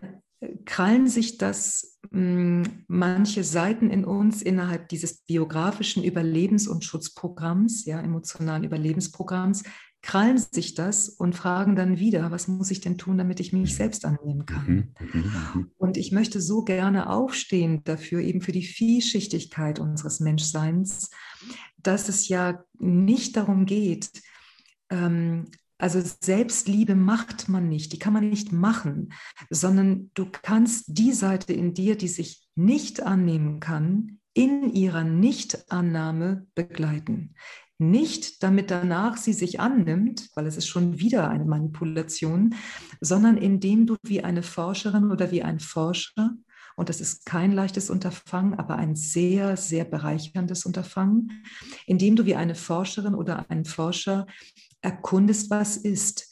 krallen 0.66 1.08
sich 1.08 1.38
das 1.38 2.00
mh, 2.12 2.66
hm, 2.66 2.84
manche 2.88 3.44
Seiten 3.44 3.90
in 3.90 4.06
uns 4.06 4.42
innerhalb 4.42 4.90
dieses 4.90 5.22
biografischen 5.22 6.04
Überlebens- 6.04 6.68
und 6.68 6.84
Schutzprogramms, 6.84 7.86
ja, 7.86 8.00
emotionalen 8.00 8.64
Überlebensprogramms, 8.64 9.64
krallen 10.02 10.40
sich 10.40 10.74
das 10.74 11.10
und 11.10 11.36
fragen 11.36 11.76
dann 11.76 12.00
wieder, 12.00 12.32
was 12.32 12.48
muss 12.48 12.72
ich 12.72 12.82
denn 12.82 12.98
tun, 12.98 13.20
damit 13.20 13.40
ich 13.40 13.54
mich 13.54 13.76
selbst 13.76 14.04
annehmen 14.04 14.48
kann? 14.48 14.66
Mhm, 14.66 14.96
mhm, 15.00 15.32
mhm. 15.54 15.72
Und 15.78 15.96
ich 15.96 16.12
möchte 16.12 16.42
so 16.42 16.64
gerne 16.64 17.10
aufstehen 17.10 17.84
dafür, 17.84 18.22
eben 18.22 18.42
für 18.42 18.52
die 18.52 18.64
Vielschichtigkeit 18.64 19.80
unseres 19.80 20.20
Menschseins, 20.20 21.12
dass 21.78 22.10
es 22.10 22.28
ja 22.28 22.64
nicht 22.80 23.38
darum 23.38 23.68
geht, 23.68 24.10
ähm, 24.90 25.46
also 25.82 26.00
Selbstliebe 26.22 26.96
macht 26.96 27.50
man 27.50 27.68
nicht, 27.68 27.92
die 27.92 28.00
kann 28.00 28.14
man 28.14 28.30
nicht 28.30 28.52
machen, 28.52 29.14
sondern 29.50 30.12
du 30.14 30.28
kannst 30.30 30.86
die 30.88 31.12
Seite 31.12 31.54
in 31.54 31.74
dir, 31.74 31.98
die 31.98 32.08
sich 32.08 32.48
nicht 32.56 33.02
annehmen 33.02 33.60
kann, 33.60 34.20
in 34.34 34.74
ihrer 34.74 35.04
Nichtannahme 35.04 36.46
begleiten. 36.56 37.36
Nicht 37.80 38.44
damit 38.44 38.70
danach 38.70 39.18
sie 39.18 39.34
sich 39.34 39.60
annimmt, 39.60 40.30
weil 40.36 40.46
es 40.46 40.56
ist 40.56 40.68
schon 40.68 41.00
wieder 41.00 41.30
eine 41.30 41.46
Manipulation, 41.46 42.54
sondern 43.00 43.38
indem 43.38 43.88
du 43.88 43.96
wie 44.04 44.24
eine 44.24 44.44
Forscherin 44.44 45.10
oder 45.10 45.32
wie 45.32 45.42
ein 45.42 45.60
Forscher 45.60 46.36
Und 46.76 46.90
das 46.90 47.02
ist 47.02 47.26
kein 47.26 47.52
leichtes 47.52 47.90
Unterfangen, 47.90 48.54
aber 48.54 48.76
ein 48.76 48.96
sehr, 48.96 49.58
sehr 49.58 49.84
bereicherndes 49.84 50.66
Unterfangen, 50.66 51.44
indem 51.88 52.16
du 52.16 52.26
wie 52.26 52.36
eine 52.36 52.56
Forscherin 52.56 53.16
oder 53.16 53.50
ein 53.50 53.66
Forscher 53.66 54.28
erkundest, 54.82 55.50
was 55.50 55.78
ist. 55.78 56.30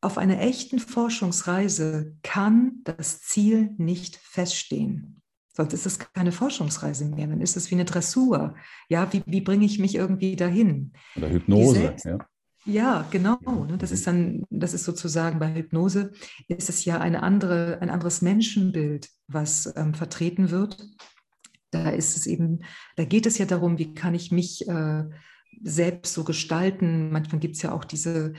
Auf 0.00 0.16
einer 0.16 0.40
echten 0.40 0.78
Forschungsreise 0.78 2.16
kann 2.22 2.80
das 2.84 3.20
Ziel 3.20 3.70
nicht 3.76 4.16
feststehen. 4.16 5.20
Sonst 5.52 5.74
ist 5.74 5.84
es 5.84 5.98
keine 5.98 6.32
Forschungsreise 6.32 7.04
mehr, 7.06 7.26
dann 7.26 7.40
ist 7.40 7.56
es 7.56 7.70
wie 7.70 7.74
eine 7.74 7.84
Dressur. 7.84 8.54
Ja, 8.88 9.12
wie, 9.12 9.22
wie 9.26 9.40
bringe 9.40 9.66
ich 9.66 9.78
mich 9.78 9.94
irgendwie 9.94 10.36
dahin? 10.36 10.92
Oder 11.16 11.28
Hypnose, 11.28 11.96
ja. 12.04 12.18
Ja, 12.66 13.06
genau. 13.10 13.38
Ne? 13.64 13.78
Das 13.78 13.90
ist 13.90 14.06
dann, 14.06 14.44
das 14.50 14.74
ist 14.74 14.84
sozusagen 14.84 15.38
bei 15.38 15.54
Hypnose 15.54 16.12
ist 16.48 16.68
es 16.68 16.84
ja 16.84 16.98
eine 16.98 17.22
andere, 17.22 17.78
ein 17.80 17.90
anderes 17.90 18.20
Menschenbild, 18.22 19.08
was 19.28 19.72
ähm, 19.76 19.94
vertreten 19.94 20.50
wird. 20.50 20.86
Da 21.70 21.90
ist 21.90 22.16
es 22.16 22.26
eben, 22.26 22.60
da 22.96 23.04
geht 23.04 23.26
es 23.26 23.38
ja 23.38 23.46
darum, 23.46 23.78
wie 23.78 23.94
kann 23.94 24.14
ich 24.14 24.30
mich 24.30 24.68
äh, 24.68 25.04
selbst 25.62 26.14
so 26.14 26.24
gestalten. 26.24 27.10
Manchmal 27.10 27.40
gibt 27.40 27.56
es 27.56 27.62
ja 27.62 27.72
auch 27.72 27.84
diese, 27.84 28.34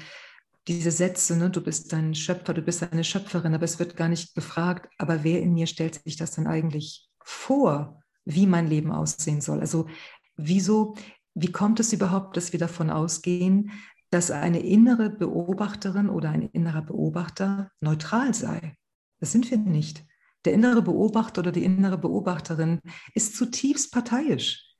diese 0.67 0.91
Sätze, 0.91 1.37
ne? 1.37 1.49
du 1.49 1.61
bist 1.61 1.93
ein 1.93 2.13
Schöpfer, 2.15 2.53
du 2.53 2.61
bist 2.61 2.83
eine 2.83 3.03
Schöpferin, 3.03 3.53
aber 3.53 3.65
es 3.65 3.79
wird 3.79 3.97
gar 3.97 4.09
nicht 4.09 4.35
gefragt, 4.35 4.89
aber 4.97 5.23
wer 5.23 5.41
in 5.41 5.53
mir 5.53 5.67
stellt 5.67 6.01
sich 6.03 6.17
das 6.17 6.31
dann 6.31 6.47
eigentlich 6.47 7.09
vor, 7.23 8.01
wie 8.25 8.47
mein 8.47 8.67
Leben 8.67 8.91
aussehen 8.91 9.41
soll? 9.41 9.59
Also 9.59 9.87
wieso, 10.35 10.95
wie 11.33 11.51
kommt 11.51 11.79
es 11.79 11.93
überhaupt, 11.93 12.37
dass 12.37 12.51
wir 12.51 12.59
davon 12.59 12.89
ausgehen, 12.89 13.71
dass 14.11 14.29
eine 14.29 14.59
innere 14.59 15.09
Beobachterin 15.09 16.09
oder 16.09 16.29
ein 16.29 16.41
innerer 16.41 16.81
Beobachter 16.81 17.71
neutral 17.79 18.33
sei. 18.33 18.75
Das 19.19 19.31
sind 19.31 19.49
wir 19.49 19.57
nicht. 19.57 20.05
Der 20.43 20.53
innere 20.53 20.81
Beobachter 20.81 21.39
oder 21.39 21.51
die 21.51 21.63
innere 21.63 21.97
Beobachterin 21.97 22.81
ist 23.13 23.35
zutiefst 23.35 23.91
parteiisch. 23.91 24.70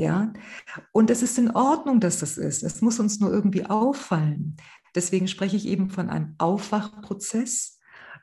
Ja, 0.00 0.32
und 0.92 1.10
es 1.10 1.22
ist 1.22 1.36
in 1.36 1.50
Ordnung, 1.50 2.00
dass 2.00 2.20
das 2.20 2.38
ist. 2.38 2.62
Es 2.62 2.80
muss 2.80 2.98
uns 2.98 3.20
nur 3.20 3.30
irgendwie 3.30 3.66
auffallen. 3.66 4.56
Deswegen 4.94 5.28
spreche 5.28 5.56
ich 5.56 5.66
eben 5.66 5.90
von 5.90 6.08
einem 6.08 6.36
Aufwachprozess. 6.38 7.78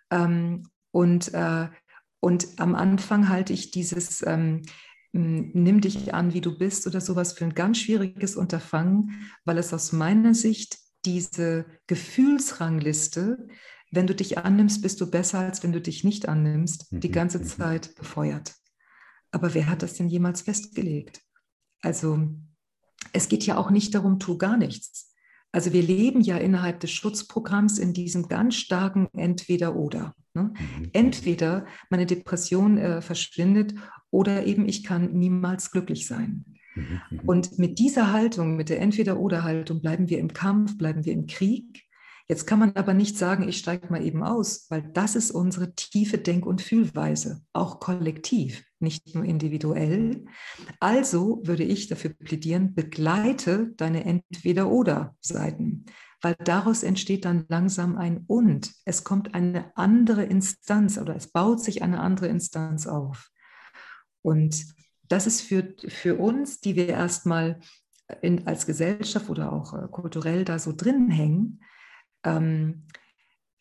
Ähm, 0.09 0.63
und, 0.89 1.35
äh, 1.35 1.69
und 2.19 2.47
am 2.57 2.73
Anfang 2.73 3.29
halte 3.29 3.53
ich 3.53 3.69
dieses, 3.69 4.25
ähm, 4.25 4.63
nimm 5.11 5.79
dich 5.79 6.15
an, 6.15 6.33
wie 6.33 6.41
du 6.41 6.57
bist 6.57 6.87
oder 6.87 6.99
sowas 6.99 7.33
für 7.33 7.45
ein 7.45 7.53
ganz 7.53 7.77
schwieriges 7.77 8.35
Unterfangen, 8.35 9.29
weil 9.45 9.59
es 9.59 9.71
aus 9.71 9.91
meiner 9.91 10.33
Sicht 10.33 10.79
diese 11.05 11.67
Gefühlsrangliste, 11.85 13.47
wenn 13.91 14.07
du 14.07 14.15
dich 14.15 14.39
annimmst, 14.39 14.81
bist 14.81 14.99
du 14.99 15.11
besser, 15.11 15.39
als 15.41 15.61
wenn 15.61 15.73
du 15.73 15.79
dich 15.79 16.03
nicht 16.03 16.27
annimmst, 16.27 16.87
die 16.89 17.09
mhm, 17.09 17.13
ganze 17.13 17.37
mhm. 17.37 17.43
Zeit 17.43 17.93
befeuert. 17.93 18.55
Aber 19.29 19.53
wer 19.53 19.69
hat 19.69 19.83
das 19.83 19.93
denn 19.93 20.09
jemals 20.09 20.41
festgelegt? 20.41 21.21
Also 21.81 22.27
es 23.13 23.29
geht 23.29 23.45
ja 23.45 23.57
auch 23.57 23.69
nicht 23.69 23.95
darum, 23.95 24.19
tu 24.19 24.37
gar 24.37 24.57
nichts. 24.57 25.13
Also 25.51 25.73
wir 25.73 25.81
leben 25.81 26.21
ja 26.21 26.37
innerhalb 26.37 26.79
des 26.81 26.91
Schutzprogramms 26.91 27.79
in 27.79 27.93
diesem 27.93 28.27
ganz 28.27 28.55
starken 28.55 29.07
Entweder-Oder. 29.13 30.13
Ne? 30.33 30.53
Mhm. 30.53 30.89
Entweder 30.93 31.65
meine 31.89 32.05
Depression 32.05 32.77
äh, 32.77 33.01
verschwindet 33.01 33.73
oder 34.11 34.45
eben 34.45 34.67
ich 34.67 34.83
kann 34.83 35.13
niemals 35.13 35.71
glücklich 35.71 36.05
sein. 36.05 36.45
Mhm, 36.75 37.01
mhm. 37.09 37.19
Und 37.25 37.57
mit 37.57 37.79
dieser 37.79 38.11
Haltung, 38.11 38.55
mit 38.55 38.69
der 38.69 38.81
Entweder-Oder-Haltung 38.81 39.81
bleiben 39.81 40.09
wir 40.09 40.19
im 40.19 40.33
Kampf, 40.33 40.77
bleiben 40.77 41.05
wir 41.05 41.13
im 41.13 41.25
Krieg. 41.27 41.86
Jetzt 42.29 42.45
kann 42.45 42.59
man 42.59 42.75
aber 42.75 42.93
nicht 42.93 43.17
sagen, 43.17 43.47
ich 43.47 43.57
steige 43.57 43.87
mal 43.89 44.05
eben 44.05 44.21
aus, 44.21 44.65
weil 44.69 44.81
das 44.93 45.15
ist 45.15 45.31
unsere 45.31 45.73
tiefe 45.75 46.17
Denk- 46.17 46.45
und 46.45 46.61
Fühlweise, 46.61 47.41
auch 47.53 47.79
kollektiv, 47.79 48.65
nicht 48.79 49.15
nur 49.15 49.23
individuell. 49.23 50.25
Also 50.81 51.41
würde 51.43 51.63
ich 51.63 51.87
dafür 51.87 52.11
plädieren, 52.11 52.75
begleite 52.75 53.71
deine 53.77 54.03
Entweder-Oder-Seiten 54.03 55.85
weil 56.21 56.35
daraus 56.43 56.83
entsteht 56.83 57.25
dann 57.25 57.45
langsam 57.47 57.95
ein 57.95 58.23
Und. 58.27 58.73
Es 58.85 59.03
kommt 59.03 59.33
eine 59.35 59.71
andere 59.75 60.23
Instanz 60.23 60.97
oder 60.97 61.15
es 61.15 61.27
baut 61.27 61.61
sich 61.61 61.81
eine 61.83 61.99
andere 61.99 62.27
Instanz 62.27 62.87
auf. 62.87 63.29
Und 64.21 64.65
das 65.03 65.27
ist 65.27 65.41
für, 65.41 65.75
für 65.87 66.15
uns, 66.15 66.59
die 66.59 66.75
wir 66.75 66.89
erstmal 66.89 67.59
als 68.45 68.65
Gesellschaft 68.65 69.29
oder 69.29 69.51
auch 69.51 69.73
äh, 69.73 69.87
kulturell 69.91 70.45
da 70.45 70.59
so 70.59 70.73
drin 70.73 71.09
hängen, 71.09 71.61
ähm, 72.27 72.83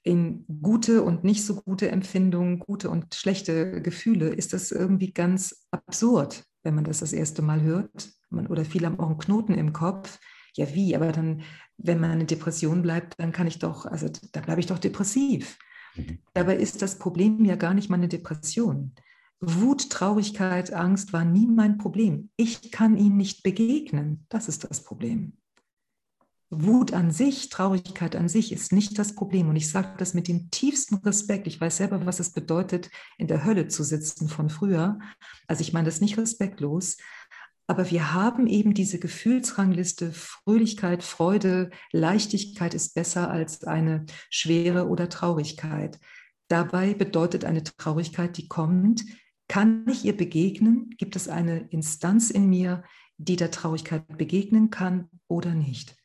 in 0.03 0.45
gute 0.63 1.03
und 1.03 1.25
nicht 1.25 1.45
so 1.45 1.57
gute 1.57 1.91
Empfindungen, 1.91 2.59
gute 2.59 2.91
und 2.91 3.15
schlechte 3.15 3.83
Gefühle, 3.83 4.29
ist 4.29 4.53
das 4.53 4.71
irgendwie 4.71 5.13
ganz 5.13 5.67
absurd, 5.71 6.45
wenn 6.63 6.75
man 6.75 6.85
das 6.85 7.01
das 7.01 7.13
erste 7.13 7.43
Mal 7.43 7.63
hört. 7.63 8.11
Man, 8.31 8.47
oder 8.47 8.65
viele 8.65 8.87
haben 8.87 9.01
auch 9.01 9.11
einen 9.11 9.19
Knoten 9.19 9.55
im 9.55 9.73
Kopf. 9.73 10.19
Ja, 10.55 10.75
wie? 10.75 10.95
Aber 10.95 11.13
dann 11.13 11.43
wenn 11.79 12.01
man 12.01 12.11
eine 12.11 12.25
Depression 12.25 12.83
bleibt, 12.83 13.15
dann 13.19 13.33
kann 13.33 13.47
ich 13.47 13.59
doch, 13.59 13.87
also 13.87 14.09
da 14.33 14.41
bleibe 14.41 14.61
ich 14.61 14.67
doch 14.67 14.79
depressiv. 14.79 15.59
Mhm. 15.95 16.19
Dabei 16.35 16.57
ist 16.57 16.83
das 16.83 16.99
Problem 16.99 17.45
ja 17.45 17.57
gar 17.57 17.75
nicht 17.75 17.91
meine 17.91 18.09
Depression. 18.09 18.95
Wut, 19.41 19.91
Traurigkeit, 19.91 20.73
Angst 20.73 21.13
war 21.13 21.25
nie 21.25 21.47
mein 21.47 21.77
Problem. 21.77 22.31
Ich 22.37 22.71
kann 22.73 22.97
ihnen 22.97 23.19
nicht 23.19 23.43
begegnen. 23.43 24.25
Das 24.31 24.49
ist 24.49 24.65
das 24.69 24.83
Problem. 24.83 25.37
Wut 26.51 26.93
an 26.93 27.11
sich, 27.11 27.49
Traurigkeit 27.49 28.15
an 28.15 28.29
sich 28.29 28.53
ist 28.53 28.73
nicht 28.73 28.99
das 28.99 29.15
Problem. 29.15 29.49
Und 29.49 29.57
ich 29.57 29.69
sage 29.69 29.95
das 29.99 30.15
mit 30.15 30.29
dem 30.29 30.51
tiefsten 30.51 30.97
Respekt. 30.97 31.47
Ich 31.47 31.61
weiß 31.61 31.79
selber, 31.79 32.07
was 32.07 32.21
es 32.21 32.31
bedeutet, 32.31 32.91
in 33.19 33.27
der 33.27 33.45
Hölle 33.45 33.67
zu 33.69 33.83
sitzen 33.83 34.29
von 34.29 34.49
früher. 34.49 34.99
Also 35.49 35.63
ich 35.63 35.73
meine 35.73 35.87
das 35.87 36.01
nicht 36.01 36.19
respektlos, 36.19 36.97
aber 37.67 37.91
wir 37.91 38.13
haben 38.13 38.47
eben 38.47 38.75
diese 38.75 39.01
Gefühlsrangliste, 39.01 40.13
Fröhlichkeit, 40.13 41.03
Freude, 41.03 41.71
Leichtigkeit 41.91 42.75
ist 42.75 42.95
besser 42.95 43.29
als 43.29 43.65
eine 43.65 44.07
Schwere 44.31 44.87
oder 44.87 45.09
Traurigkeit. 45.09 45.99
Dabei 46.49 46.95
bedeutet 46.95 47.45
eine 47.45 47.65
Traurigkeit, 47.65 48.37
die 48.37 48.47
kommt, 48.47 49.05
kann 49.49 49.87
ich 49.89 50.05
ihr 50.05 50.17
begegnen? 50.17 50.91
Gibt 50.97 51.17
es 51.17 51.29
eine 51.29 51.69
Instanz 51.71 52.31
in 52.31 52.49
mir, 52.49 52.85
die 53.17 53.37
der 53.37 53.51
Traurigkeit 53.51 54.17
begegnen 54.17 54.71
kann 54.71 55.09
oder 55.27 55.55
nicht? 55.55 55.97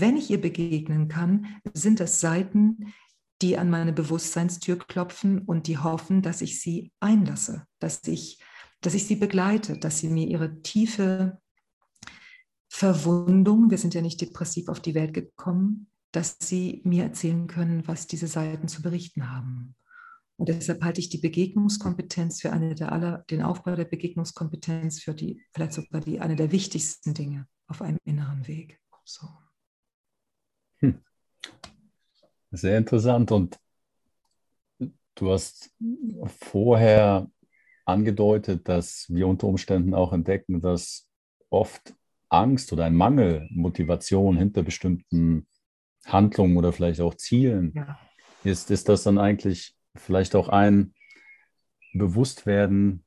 Wenn 0.00 0.16
ich 0.16 0.30
ihr 0.30 0.40
begegnen 0.40 1.08
kann, 1.08 1.46
sind 1.74 2.00
das 2.00 2.20
Seiten, 2.20 2.92
die 3.40 3.58
an 3.58 3.70
meine 3.70 3.92
Bewusstseinstür 3.92 4.78
klopfen 4.78 5.40
und 5.40 5.66
die 5.66 5.78
hoffen, 5.78 6.22
dass 6.22 6.42
ich 6.42 6.60
sie 6.60 6.92
einlasse, 7.00 7.66
dass 7.80 8.02
ich 8.06 8.38
dass 8.82 8.94
ich 8.94 9.06
sie 9.06 9.16
begleite, 9.16 9.78
dass 9.78 10.00
sie 10.00 10.08
mir 10.08 10.26
ihre 10.26 10.60
tiefe 10.62 11.40
Verwundung, 12.68 13.70
wir 13.70 13.78
sind 13.78 13.94
ja 13.94 14.02
nicht 14.02 14.20
depressiv 14.20 14.68
auf 14.68 14.80
die 14.80 14.94
Welt 14.94 15.14
gekommen, 15.14 15.88
dass 16.10 16.36
sie 16.40 16.82
mir 16.84 17.04
erzählen 17.04 17.46
können, 17.46 17.86
was 17.86 18.06
diese 18.06 18.26
Seiten 18.26 18.68
zu 18.68 18.82
berichten 18.82 19.30
haben. 19.30 19.76
Und 20.36 20.48
deshalb 20.48 20.82
halte 20.82 21.00
ich 21.00 21.08
die 21.08 21.18
Begegnungskompetenz 21.18 22.40
für 22.40 22.52
eine 22.52 22.74
der 22.74 22.90
aller, 22.90 23.24
den 23.30 23.42
Aufbau 23.42 23.76
der 23.76 23.84
Begegnungskompetenz 23.84 25.00
für 25.00 25.14
die, 25.14 25.40
vielleicht 25.54 25.74
sogar 25.74 26.00
die, 26.00 26.20
eine 26.20 26.34
der 26.34 26.50
wichtigsten 26.50 27.14
Dinge 27.14 27.46
auf 27.68 27.82
einem 27.82 27.98
inneren 28.04 28.46
Weg. 28.48 28.80
So. 29.04 29.28
Hm. 30.82 30.98
Sehr 32.50 32.76
interessant. 32.76 33.32
Und 33.32 33.58
du 35.14 35.32
hast 35.32 35.74
vorher 36.26 37.30
angedeutet, 37.84 38.68
dass 38.68 39.06
wir 39.08 39.26
unter 39.26 39.46
Umständen 39.46 39.94
auch 39.94 40.12
entdecken, 40.12 40.60
dass 40.60 41.08
oft 41.50 41.94
Angst 42.28 42.72
oder 42.72 42.84
ein 42.84 42.94
Mangel 42.94 43.48
Motivation 43.50 44.36
hinter 44.36 44.62
bestimmten 44.62 45.46
Handlungen 46.06 46.56
oder 46.56 46.72
vielleicht 46.72 47.00
auch 47.00 47.14
Zielen 47.14 47.72
ja. 47.74 47.98
ist. 48.44 48.70
Ist 48.70 48.88
das 48.88 49.02
dann 49.02 49.18
eigentlich 49.18 49.74
vielleicht 49.94 50.34
auch 50.34 50.48
ein 50.48 50.94
Bewusstwerden, 51.92 53.04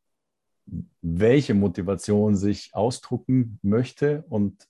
welche 1.02 1.54
Motivation 1.54 2.36
sich 2.36 2.74
ausdrucken 2.74 3.60
möchte 3.62 4.24
und, 4.30 4.68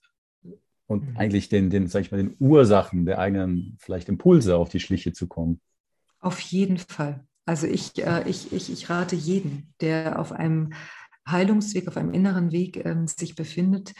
und 0.86 1.10
mhm. 1.10 1.16
eigentlich 1.16 1.48
den, 1.48 1.70
den, 1.70 1.86
sag 1.86 2.00
ich 2.00 2.10
mal, 2.10 2.18
den 2.18 2.36
Ursachen 2.38 3.06
der 3.06 3.18
eigenen 3.18 3.76
vielleicht 3.80 4.08
Impulse 4.08 4.56
auf 4.56 4.68
die 4.68 4.80
Schliche 4.80 5.12
zu 5.12 5.26
kommen? 5.26 5.60
Auf 6.20 6.40
jeden 6.40 6.78
Fall. 6.78 7.24
Also 7.44 7.66
ich, 7.66 8.04
äh, 8.04 8.28
ich, 8.28 8.52
ich, 8.52 8.72
ich 8.72 8.90
rate 8.90 9.16
jeden, 9.16 9.72
der 9.80 10.18
auf 10.18 10.32
einem 10.32 10.72
Heilungsweg, 11.28 11.88
auf 11.88 11.96
einem 11.96 12.12
inneren 12.12 12.52
Weg 12.52 12.84
ähm, 12.84 13.06
sich 13.06 13.34
befindet, 13.34 13.94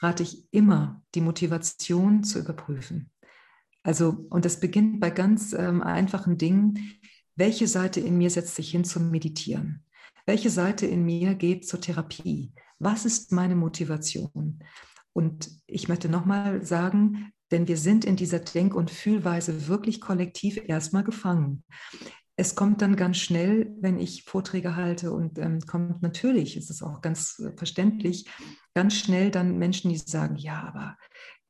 rate 0.00 0.22
ich 0.22 0.46
immer, 0.52 1.02
die 1.14 1.20
Motivation 1.20 2.24
zu 2.24 2.38
überprüfen. 2.38 3.10
Also, 3.82 4.26
und 4.30 4.44
das 4.44 4.60
beginnt 4.60 5.00
bei 5.00 5.10
ganz 5.10 5.52
ähm, 5.52 5.82
einfachen 5.82 6.36
Dingen. 6.36 7.00
Welche 7.34 7.66
Seite 7.66 8.00
in 8.00 8.18
mir 8.18 8.30
setzt 8.30 8.54
sich 8.54 8.70
hin 8.70 8.84
zum 8.84 9.10
Meditieren? 9.10 9.84
Welche 10.26 10.50
Seite 10.50 10.86
in 10.86 11.04
mir 11.04 11.34
geht 11.34 11.66
zur 11.66 11.80
Therapie? 11.80 12.52
Was 12.78 13.04
ist 13.04 13.32
meine 13.32 13.56
Motivation? 13.56 14.62
Und 15.12 15.50
ich 15.66 15.88
möchte 15.88 16.08
nochmal 16.08 16.64
sagen, 16.64 17.32
denn 17.50 17.66
wir 17.68 17.76
sind 17.76 18.04
in 18.04 18.16
dieser 18.16 18.38
Denk- 18.38 18.74
und 18.74 18.90
Fühlweise 18.90 19.68
wirklich 19.68 20.00
kollektiv 20.00 20.60
erstmal 20.66 21.04
gefangen. 21.04 21.64
es 22.36 22.54
kommt 22.54 22.80
dann 22.80 22.96
ganz 22.96 23.18
schnell, 23.18 23.70
wenn 23.80 23.98
ich 23.98 24.24
Vorträge 24.24 24.74
halte 24.74 25.12
und 25.12 25.38
ähm, 25.38 25.60
kommt 25.60 26.00
natürlich, 26.00 26.56
ist 26.56 26.70
es 26.70 26.82
auch 26.82 27.02
ganz 27.02 27.38
äh, 27.38 27.54
verständlich, 27.56 28.30
ganz 28.74 28.94
schnell 28.94 29.30
dann 29.30 29.58
Menschen, 29.58 29.90
die 29.90 29.98
sagen, 29.98 30.36
ja, 30.36 30.62
aber 30.62 30.96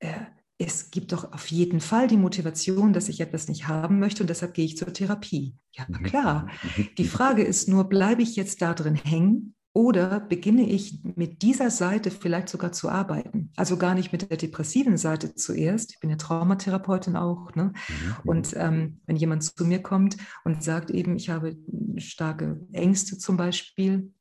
äh, 0.01 0.25
es 0.59 0.91
gibt 0.91 1.13
doch 1.13 1.33
auf 1.33 1.47
jeden 1.47 1.81
Fall 1.81 2.09
die 2.09 2.17
Motivation, 2.17 2.93
dass 2.93 3.09
ich 3.09 3.21
etwas 3.21 3.47
nicht 3.47 3.69
haben 3.69 4.01
möchte 4.01 4.23
und 4.23 4.31
deshalb 4.31 4.53
gehe 4.53 4.65
ich 4.65 4.77
zur 4.77 4.93
Therapie. 4.93 5.55
Ja, 5.73 5.87
mhm. 5.89 6.03
klar. 6.03 6.49
Mhm. 6.77 6.89
Die 6.99 7.09
Frage 7.09 7.43
ist 7.43 7.69
nur, 7.69 7.89
bleibe 7.89 8.23
ich 8.23 8.35
jetzt 8.35 8.61
da 8.61 8.75
drin 8.75 8.97
hängen 8.97 9.55
oder 9.73 10.19
beginne 10.19 10.69
ich 10.69 11.01
mit 11.05 11.43
dieser 11.43 11.71
Seite 11.71 12.11
vielleicht 12.11 12.49
sogar 12.49 12.73
zu 12.73 12.89
arbeiten? 12.89 13.53
Also 13.57 13.77
gar 13.77 13.95
nicht 13.95 14.11
mit 14.11 14.29
der 14.29 14.37
depressiven 14.37 14.97
Seite 14.97 15.35
zuerst. 15.35 15.93
Ich 15.93 16.01
bin 16.01 16.11
ja 16.11 16.17
Traumatherapeutin 16.17 17.17
auch. 17.17 17.55
Ne? 17.55 17.73
Mhm. 17.89 18.17
Und 18.25 18.55
ähm, 18.57 19.01
wenn 19.07 19.17
jemand 19.17 19.45
zu 19.45 19.65
mir 19.65 19.81
kommt 19.81 20.17
und 20.45 20.65
sagt 20.65 20.91
eben, 20.91 21.15
ich 21.17 21.31
habe 21.31 21.57
starke 21.97 22.61
Ängste 22.73 23.17
zum 23.19 23.37
Beispiel, 23.37 24.13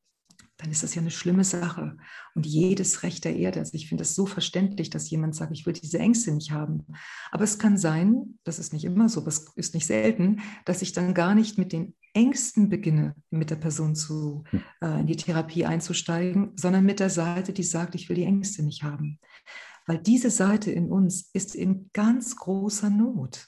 dann 0.59 0.71
ist 0.71 0.83
das 0.83 0.93
ja 0.93 1.01
eine 1.01 1.09
schlimme 1.09 1.45
Sache. 1.45 1.95
Und 2.35 2.45
jedes 2.45 3.01
Recht 3.03 3.23
der 3.23 3.35
Erde, 3.35 3.59
also 3.59 3.73
ich 3.75 3.87
finde 3.87 4.03
es 4.03 4.13
so 4.13 4.25
verständlich, 4.25 4.89
dass 4.89 5.09
jemand 5.09 5.33
sagt, 5.33 5.53
ich 5.53 5.65
will 5.65 5.71
diese 5.71 5.99
Ängste 5.99 6.33
nicht 6.33 6.51
haben. 6.51 6.85
Aber 7.31 7.45
es 7.45 7.59
kann 7.59 7.77
sein, 7.77 8.37
das 8.43 8.59
ist 8.59 8.73
nicht 8.73 8.83
immer 8.83 9.07
so, 9.07 9.25
es 9.25 9.47
ist 9.55 9.73
nicht 9.73 9.85
selten, 9.85 10.41
dass 10.65 10.81
ich 10.81 10.91
dann 10.91 11.13
gar 11.13 11.33
nicht 11.33 11.57
mit 11.57 11.71
den 11.71 11.95
Ängsten 12.13 12.67
beginne, 12.67 13.15
mit 13.29 13.51
der 13.51 13.55
Person 13.55 13.95
zu, 13.95 14.43
hm. 14.49 14.63
äh, 14.81 14.99
in 14.99 15.07
die 15.07 15.15
Therapie 15.15 15.65
einzusteigen, 15.65 16.51
sondern 16.57 16.83
mit 16.83 16.99
der 16.99 17.09
Seite, 17.09 17.53
die 17.53 17.63
sagt, 17.63 17.95
ich 17.95 18.09
will 18.09 18.17
die 18.17 18.25
Ängste 18.25 18.61
nicht 18.61 18.83
haben. 18.83 19.17
Weil 19.87 19.99
diese 19.99 20.29
Seite 20.29 20.71
in 20.71 20.91
uns 20.91 21.29
ist 21.31 21.55
in 21.55 21.89
ganz 21.93 22.35
großer 22.35 22.89
Not. 22.89 23.47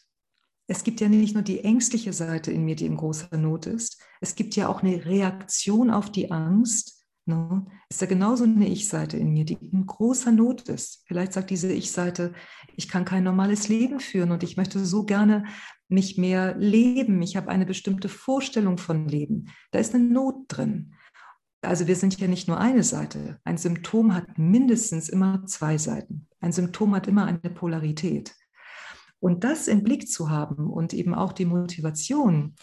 Es 0.68 0.86
gibt 0.86 1.02
ja 1.02 1.10
nicht 1.10 1.34
nur 1.34 1.44
die 1.44 1.66
ängstliche 1.66 2.14
Seite 2.14 2.52
in 2.52 2.64
mir, 2.64 2.78
die 2.78 2.86
in 2.86 2.96
großer 2.96 3.36
Not 3.38 3.66
ist, 3.66 4.02
es 4.22 4.36
gibt 4.36 4.56
ja 4.56 4.70
auch 4.70 4.82
eine 4.82 5.04
Reaktion 5.06 5.90
auf 5.90 6.10
die 6.10 6.32
Angst, 6.32 7.01
Ne? 7.26 7.66
Ist 7.90 8.02
ja 8.02 8.08
genauso 8.08 8.44
eine 8.44 8.68
Ich-Seite 8.68 9.18
in 9.18 9.32
mir, 9.32 9.46
die 9.46 9.54
in 9.54 9.86
großer 9.86 10.32
Not 10.32 10.68
ist. 10.70 11.04
Vielleicht 11.08 11.34
sagt 11.34 11.50
diese 11.50 11.72
Ich-Seite, 11.72 12.34
ich 12.76 12.90
kann 12.90 13.06
kein 13.06 13.24
normales 13.24 13.68
Leben 13.68 14.00
führen 14.00 14.32
und 14.32 14.44
ich 14.44 14.58
möchte 14.58 14.84
so 14.84 15.06
gerne 15.06 15.46
mich 15.88 16.18
mehr 16.18 16.56
leben. 16.58 17.22
Ich 17.22 17.36
habe 17.36 17.50
eine 17.50 17.66
bestimmte 17.66 18.10
Vorstellung 18.10 18.78
von 18.78 19.08
Leben. 19.08 19.50
Da 19.72 19.80
ist 19.80 19.94
eine 19.94 20.04
Not 20.04 20.46
drin. 20.48 20.94
Also 21.62 21.86
wir 21.86 21.96
sind 21.96 22.20
ja 22.20 22.28
nicht 22.28 22.48
nur 22.48 22.60
eine 22.60 22.84
Seite. 22.84 23.40
Ein 23.44 23.58
Symptom 23.58 24.16
hat 24.16 24.40
mindestens 24.40 25.10
immer 25.10 25.46
zwei 25.46 25.78
Seiten. 25.78 26.28
Ein 26.40 26.52
Symptom 26.54 26.96
hat 26.96 27.08
immer 27.08 27.26
eine 27.26 27.40
Polarität. 27.40 28.34
Und 29.20 29.44
das 29.44 29.68
im 29.68 29.84
Blick 29.84 30.10
zu 30.10 30.32
haben 30.32 30.68
und 30.68 30.94
eben 30.96 31.14
auch 31.14 31.34
die 31.34 31.46
Motivation, 31.46 32.56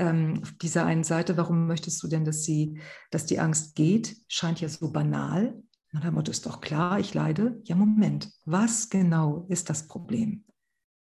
ähm, 0.00 0.40
auf 0.42 0.52
dieser 0.52 0.86
einen 0.86 1.04
Seite, 1.04 1.36
warum 1.36 1.66
möchtest 1.66 2.02
du 2.02 2.08
denn, 2.08 2.24
dass, 2.24 2.44
sie, 2.44 2.80
dass 3.10 3.26
die 3.26 3.38
Angst 3.38 3.74
geht, 3.74 4.16
scheint 4.28 4.60
ja 4.60 4.68
so 4.68 4.90
banal. 4.90 5.62
Na, 5.92 6.00
der 6.00 6.10
Motto 6.10 6.30
ist 6.30 6.46
doch 6.46 6.60
klar, 6.60 6.98
ich 6.98 7.14
leide. 7.14 7.60
Ja, 7.64 7.76
Moment, 7.76 8.32
was 8.44 8.88
genau 8.88 9.46
ist 9.48 9.68
das 9.68 9.86
Problem? 9.86 10.44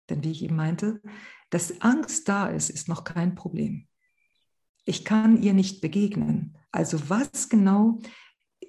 Denn 0.09 0.23
wie 0.23 0.31
ich 0.31 0.43
eben 0.43 0.55
meinte, 0.55 1.01
dass 1.51 1.81
Angst 1.81 2.27
da 2.27 2.47
ist, 2.47 2.69
ist 2.69 2.87
noch 2.87 3.03
kein 3.03 3.35
Problem. 3.35 3.87
Ich 4.85 5.05
kann 5.05 5.41
ihr 5.41 5.53
nicht 5.53 5.81
begegnen. 5.81 6.57
Also 6.71 7.09
was 7.09 7.49
genau 7.49 7.99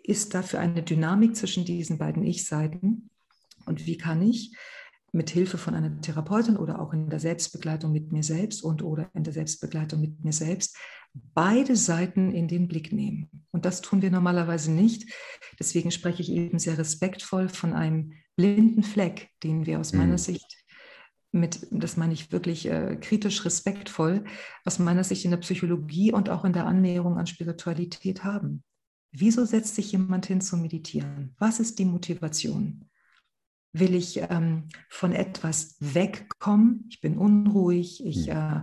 ist 0.02 0.34
da 0.34 0.42
für 0.42 0.58
eine 0.58 0.82
Dynamik 0.82 1.34
zwischen 1.34 1.64
diesen 1.64 1.96
beiden 1.96 2.24
Ich-Seiten? 2.24 3.10
Und 3.64 3.86
wie 3.86 3.96
kann 3.96 4.20
ich 4.20 4.54
mit 5.12 5.30
Hilfe 5.30 5.58
von 5.58 5.74
einer 5.74 6.00
Therapeutin 6.00 6.56
oder 6.56 6.80
auch 6.80 6.92
in 6.92 7.10
der 7.10 7.20
Selbstbegleitung 7.20 7.92
mit 7.92 8.12
mir 8.12 8.22
selbst 8.22 8.62
und 8.62 8.82
oder 8.82 9.10
in 9.14 9.24
der 9.24 9.32
Selbstbegleitung 9.32 10.00
mit 10.00 10.24
mir 10.24 10.32
selbst 10.32 10.76
beide 11.34 11.74
Seiten 11.76 12.30
in 12.30 12.46
den 12.46 12.68
Blick 12.68 12.92
nehmen. 12.92 13.28
Und 13.50 13.64
das 13.64 13.80
tun 13.80 14.02
wir 14.02 14.10
normalerweise 14.10 14.70
nicht. 14.70 15.12
Deswegen 15.58 15.90
spreche 15.90 16.22
ich 16.22 16.30
eben 16.30 16.58
sehr 16.58 16.78
respektvoll 16.78 17.48
von 17.48 17.72
einem 17.72 18.12
blinden 18.36 18.82
Fleck, 18.82 19.30
den 19.42 19.66
wir 19.66 19.80
aus 19.80 19.92
mhm. 19.92 19.98
meiner 19.98 20.18
Sicht 20.18 20.60
mit, 21.32 21.66
das 21.70 21.96
meine 21.96 22.12
ich 22.12 22.32
wirklich 22.32 22.66
äh, 22.66 22.96
kritisch 23.00 23.44
respektvoll, 23.44 24.24
aus 24.64 24.78
meiner 24.78 25.04
Sicht 25.04 25.24
in 25.24 25.30
der 25.30 25.38
Psychologie 25.38 26.12
und 26.12 26.28
auch 26.28 26.44
in 26.44 26.52
der 26.52 26.66
Annäherung 26.66 27.18
an 27.18 27.26
Spiritualität 27.26 28.24
haben. 28.24 28.64
Wieso 29.12 29.44
setzt 29.44 29.74
sich 29.74 29.92
jemand 29.92 30.26
hin 30.26 30.40
zu 30.40 30.56
meditieren? 30.56 31.34
Was 31.38 31.60
ist 31.60 31.78
die 31.78 31.84
Motivation? 31.84 32.89
Will 33.72 33.94
ich 33.94 34.20
ähm, 34.30 34.68
von 34.88 35.12
etwas 35.12 35.76
wegkommen? 35.80 36.86
Ich 36.90 37.00
bin 37.00 37.16
unruhig, 37.18 38.04
ich, 38.04 38.28
hm. 38.28 38.36
äh, 38.36 38.62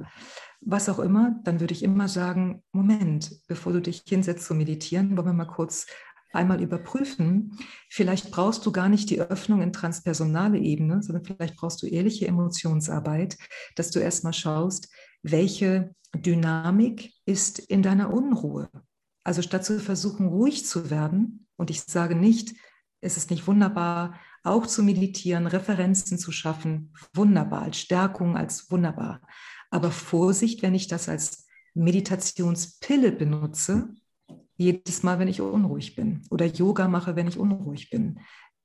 was 0.61 0.89
auch 0.89 0.99
immer, 0.99 1.39
dann 1.43 1.59
würde 1.59 1.73
ich 1.73 1.83
immer 1.83 2.07
sagen, 2.07 2.63
Moment, 2.71 3.39
bevor 3.47 3.73
du 3.73 3.81
dich 3.81 4.03
hinsetzt 4.07 4.45
zu 4.45 4.55
meditieren, 4.55 5.15
wollen 5.15 5.27
wir 5.27 5.33
mal 5.33 5.45
kurz 5.45 5.85
einmal 6.33 6.61
überprüfen. 6.61 7.57
Vielleicht 7.89 8.31
brauchst 8.31 8.65
du 8.65 8.71
gar 8.71 8.89
nicht 8.89 9.09
die 9.09 9.21
Öffnung 9.21 9.61
in 9.61 9.73
transpersonale 9.73 10.57
Ebene, 10.57 11.01
sondern 11.01 11.23
vielleicht 11.23 11.55
brauchst 11.55 11.81
du 11.81 11.87
ehrliche 11.87 12.27
Emotionsarbeit, 12.27 13.37
dass 13.75 13.91
du 13.91 13.99
erstmal 13.99 14.33
schaust, 14.33 14.89
welche 15.23 15.95
Dynamik 16.15 17.13
ist 17.25 17.59
in 17.59 17.81
deiner 17.81 18.13
Unruhe. 18.13 18.69
Also 19.23 19.41
statt 19.41 19.65
zu 19.65 19.79
versuchen, 19.79 20.27
ruhig 20.27 20.65
zu 20.65 20.89
werden, 20.89 21.47
und 21.57 21.69
ich 21.69 21.81
sage 21.81 22.15
nicht, 22.15 22.55
es 23.01 23.17
ist 23.17 23.31
nicht 23.31 23.47
wunderbar, 23.47 24.19
auch 24.47 24.65
zu 24.65 24.83
meditieren, 24.83 25.47
Referenzen 25.47 26.17
zu 26.17 26.31
schaffen, 26.31 26.93
wunderbar, 27.13 27.63
als 27.63 27.77
Stärkung, 27.77 28.37
als 28.37 28.71
wunderbar. 28.71 29.21
Aber 29.69 29.91
Vorsicht, 29.91 30.61
wenn 30.61 30.75
ich 30.75 30.87
das 30.87 31.09
als 31.09 31.47
Meditationspille 31.73 33.11
benutze, 33.11 33.89
jedes 34.57 35.03
Mal, 35.03 35.19
wenn 35.19 35.27
ich 35.27 35.41
unruhig 35.41 35.95
bin 35.95 36.21
oder 36.31 36.45
Yoga 36.45 36.87
mache, 36.87 37.15
wenn 37.15 37.27
ich 37.27 37.37
unruhig 37.37 37.89
bin, 37.89 38.19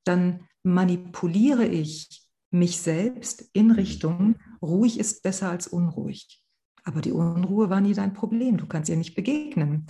dann 0.04 0.48
manipuliere 0.62 1.66
ich 1.66 2.22
mich 2.50 2.80
selbst 2.80 3.44
in. 3.52 3.70
Richtung, 3.70 4.36
ruhig 4.60 4.98
ist 4.98 5.22
besser 5.22 5.50
als 5.50 5.66
unruhig. 5.66 6.42
Aber 6.84 7.00
die 7.00 7.12
Unruhe 7.12 7.70
war 7.70 7.80
nie 7.80 7.94
dein 7.94 8.12
Problem, 8.12 8.56
du 8.56 8.66
kannst 8.66 8.88
ihr 8.90 8.96
nicht 8.96 9.14
begegnen. 9.14 9.86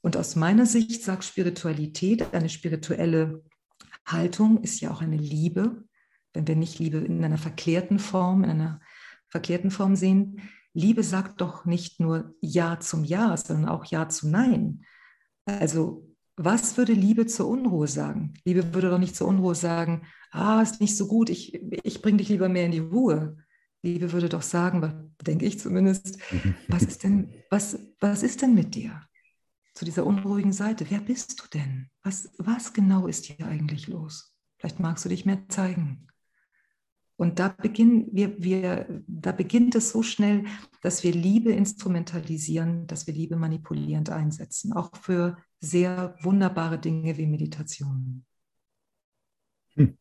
Und 0.00 0.16
aus 0.16 0.36
meiner 0.36 0.66
Sicht 0.66 1.02
sagt 1.02 1.24
Spiritualität, 1.24 2.32
eine 2.32 2.48
spirituelle 2.48 3.42
Haltung 4.06 4.62
ist 4.62 4.80
ja 4.80 4.90
auch 4.90 5.02
eine 5.02 5.16
Liebe, 5.16 5.84
wenn 6.32 6.46
wir 6.46 6.56
nicht 6.56 6.78
Liebe 6.78 6.98
in 6.98 7.24
einer 7.24 7.38
verklärten 7.38 7.98
Form, 7.98 8.44
in 8.44 8.50
einer 8.50 8.80
verkehrten 9.28 9.70
Form 9.70 9.96
sehen. 9.96 10.40
Liebe 10.72 11.02
sagt 11.02 11.40
doch 11.40 11.64
nicht 11.64 12.00
nur 12.00 12.34
Ja 12.40 12.78
zum 12.80 13.04
Ja, 13.04 13.36
sondern 13.36 13.68
auch 13.68 13.84
Ja 13.86 14.08
zu 14.08 14.28
Nein. 14.28 14.84
Also 15.46 16.06
was 16.36 16.76
würde 16.76 16.92
Liebe 16.92 17.26
zur 17.26 17.48
Unruhe 17.48 17.88
sagen? 17.88 18.34
Liebe 18.44 18.74
würde 18.74 18.90
doch 18.90 18.98
nicht 18.98 19.16
zur 19.16 19.26
Unruhe 19.26 19.54
sagen, 19.54 20.02
ah, 20.30 20.60
ist 20.60 20.80
nicht 20.80 20.96
so 20.96 21.06
gut, 21.06 21.30
ich, 21.30 21.54
ich 21.82 22.02
bringe 22.02 22.18
dich 22.18 22.28
lieber 22.28 22.48
mehr 22.48 22.66
in 22.66 22.72
die 22.72 22.78
Ruhe. 22.78 23.38
Liebe 23.82 24.12
würde 24.12 24.28
doch 24.28 24.42
sagen, 24.42 25.14
denke 25.22 25.46
ich 25.46 25.58
zumindest, 25.58 26.18
was 26.68 26.82
ist 26.82 27.04
denn, 27.04 27.32
was, 27.50 27.78
was 28.00 28.22
ist 28.22 28.42
denn 28.42 28.54
mit 28.54 28.74
dir? 28.74 29.00
Zu 29.76 29.84
dieser 29.84 30.06
unruhigen 30.06 30.54
Seite. 30.54 30.86
Wer 30.88 31.00
bist 31.00 31.38
du 31.40 31.44
denn? 31.52 31.90
Was, 32.02 32.30
was 32.38 32.72
genau 32.72 33.06
ist 33.06 33.26
hier 33.26 33.46
eigentlich 33.46 33.88
los? 33.88 34.34
Vielleicht 34.56 34.80
magst 34.80 35.04
du 35.04 35.10
dich 35.10 35.26
mehr 35.26 35.46
zeigen. 35.48 36.08
Und 37.16 37.38
da, 37.38 37.48
beginnen 37.48 38.08
wir, 38.10 38.42
wir, 38.42 39.02
da 39.06 39.32
beginnt 39.32 39.74
es 39.74 39.90
so 39.90 40.02
schnell, 40.02 40.44
dass 40.80 41.04
wir 41.04 41.12
Liebe 41.12 41.52
instrumentalisieren, 41.52 42.86
dass 42.86 43.06
wir 43.06 43.12
Liebe 43.12 43.36
manipulierend 43.36 44.08
einsetzen, 44.08 44.72
auch 44.72 44.96
für 44.96 45.36
sehr 45.60 46.16
wunderbare 46.22 46.78
Dinge 46.78 47.18
wie 47.18 47.26
Meditation. 47.26 48.24
Hm. 49.74 49.98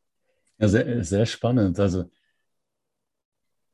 Ja, 0.58 0.70
sehr, 0.70 1.04
sehr 1.04 1.26
spannend. 1.26 1.80
Also 1.82 2.10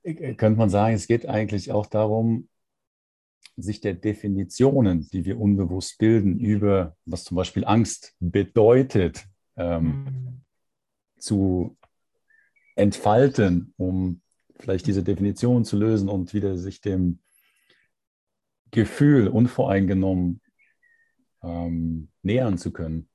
äh, 0.02 0.34
könnte 0.34 0.58
man 0.58 0.70
sagen, 0.72 0.96
es 0.96 1.06
geht 1.06 1.28
eigentlich 1.28 1.72
auch 1.72 1.86
darum, 1.86 2.48
sich 3.58 3.82
der 3.82 3.94
Definitionen, 3.94 5.10
die 5.12 5.26
wir 5.26 5.40
unbewusst 5.40 5.98
bilden, 5.98 6.40
über 6.40 6.96
was 7.06 7.24
zum 7.24 7.36
Beispiel 7.36 7.66
Angst 7.66 8.16
bedeutet, 8.20 9.26
ähm, 9.56 10.04
mhm. 10.04 10.42
zu 11.20 11.78
entfalten, 12.76 13.74
um 13.78 14.22
vielleicht 14.60 14.88
diese 14.88 15.04
Definition 15.04 15.66
zu 15.66 15.78
lösen 15.78 16.10
und 16.10 16.34
wieder 16.34 16.58
sich 16.58 16.82
dem 16.82 17.20
Gefühl 18.72 19.28
unvoreingenommen 19.28 20.42
ähm, 21.44 22.10
nähern 22.22 22.58
zu 22.58 22.72
können. 22.72 23.10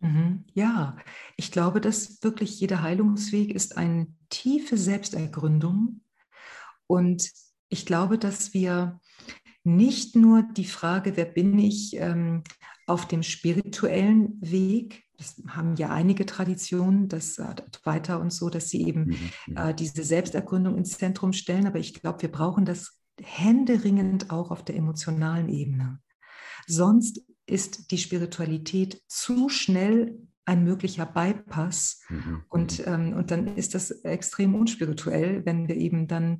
Mhm. 0.00 0.44
Ja, 0.54 0.96
ich 1.36 1.52
glaube, 1.52 1.80
dass 1.80 2.22
wirklich 2.22 2.60
jeder 2.60 2.82
Heilungsweg 2.82 3.54
ist 3.54 3.76
eine 3.76 4.06
tiefe 4.30 4.76
Selbstergründung. 4.76 6.00
Und 6.86 7.30
ich 7.68 7.86
glaube, 7.86 8.18
dass 8.18 8.54
wir 8.54 9.00
nicht 9.64 10.14
nur 10.14 10.42
die 10.42 10.66
Frage, 10.66 11.16
wer 11.16 11.24
bin 11.24 11.58
ich, 11.58 11.96
ähm, 11.96 12.42
auf 12.86 13.08
dem 13.08 13.22
spirituellen 13.22 14.38
Weg. 14.40 15.04
Das 15.16 15.42
haben 15.48 15.76
ja 15.76 15.90
einige 15.90 16.26
Traditionen, 16.26 17.08
das 17.08 17.38
weiter 17.84 18.20
und 18.20 18.32
so, 18.32 18.50
dass 18.50 18.68
sie 18.68 18.86
eben 18.86 19.06
mhm, 19.06 19.30
mhm. 19.46 19.56
äh, 19.56 19.74
diese 19.74 20.04
Selbstergründung 20.04 20.76
ins 20.76 20.98
Zentrum 20.98 21.32
stellen. 21.32 21.66
Aber 21.66 21.78
ich 21.78 21.94
glaube, 21.94 22.22
wir 22.22 22.30
brauchen 22.30 22.64
das 22.64 23.00
händeringend 23.22 24.30
auch 24.30 24.50
auf 24.50 24.64
der 24.64 24.76
emotionalen 24.76 25.48
Ebene. 25.48 26.00
Sonst 26.66 27.22
ist 27.46 27.90
die 27.90 27.98
Spiritualität 27.98 29.02
zu 29.06 29.48
schnell 29.48 30.18
ein 30.46 30.64
möglicher 30.64 31.06
Bypass. 31.06 32.02
Mhm. 32.08 32.42
Und, 32.48 32.78
mhm. 32.78 32.92
ähm, 32.92 33.12
und 33.14 33.30
dann 33.30 33.56
ist 33.56 33.74
das 33.74 33.90
extrem 33.90 34.54
unspirituell, 34.54 35.44
wenn 35.44 35.68
wir 35.68 35.76
eben 35.76 36.06
dann 36.06 36.38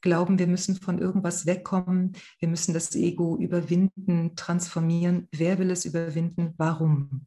glauben, 0.00 0.38
wir 0.38 0.46
müssen 0.46 0.76
von 0.76 0.98
irgendwas 0.98 1.46
wegkommen, 1.46 2.12
wir 2.38 2.48
müssen 2.48 2.74
das 2.74 2.94
Ego 2.94 3.36
überwinden, 3.36 4.36
transformieren. 4.36 5.28
Wer 5.32 5.58
will 5.58 5.70
es 5.70 5.84
überwinden? 5.84 6.54
Warum? 6.56 7.26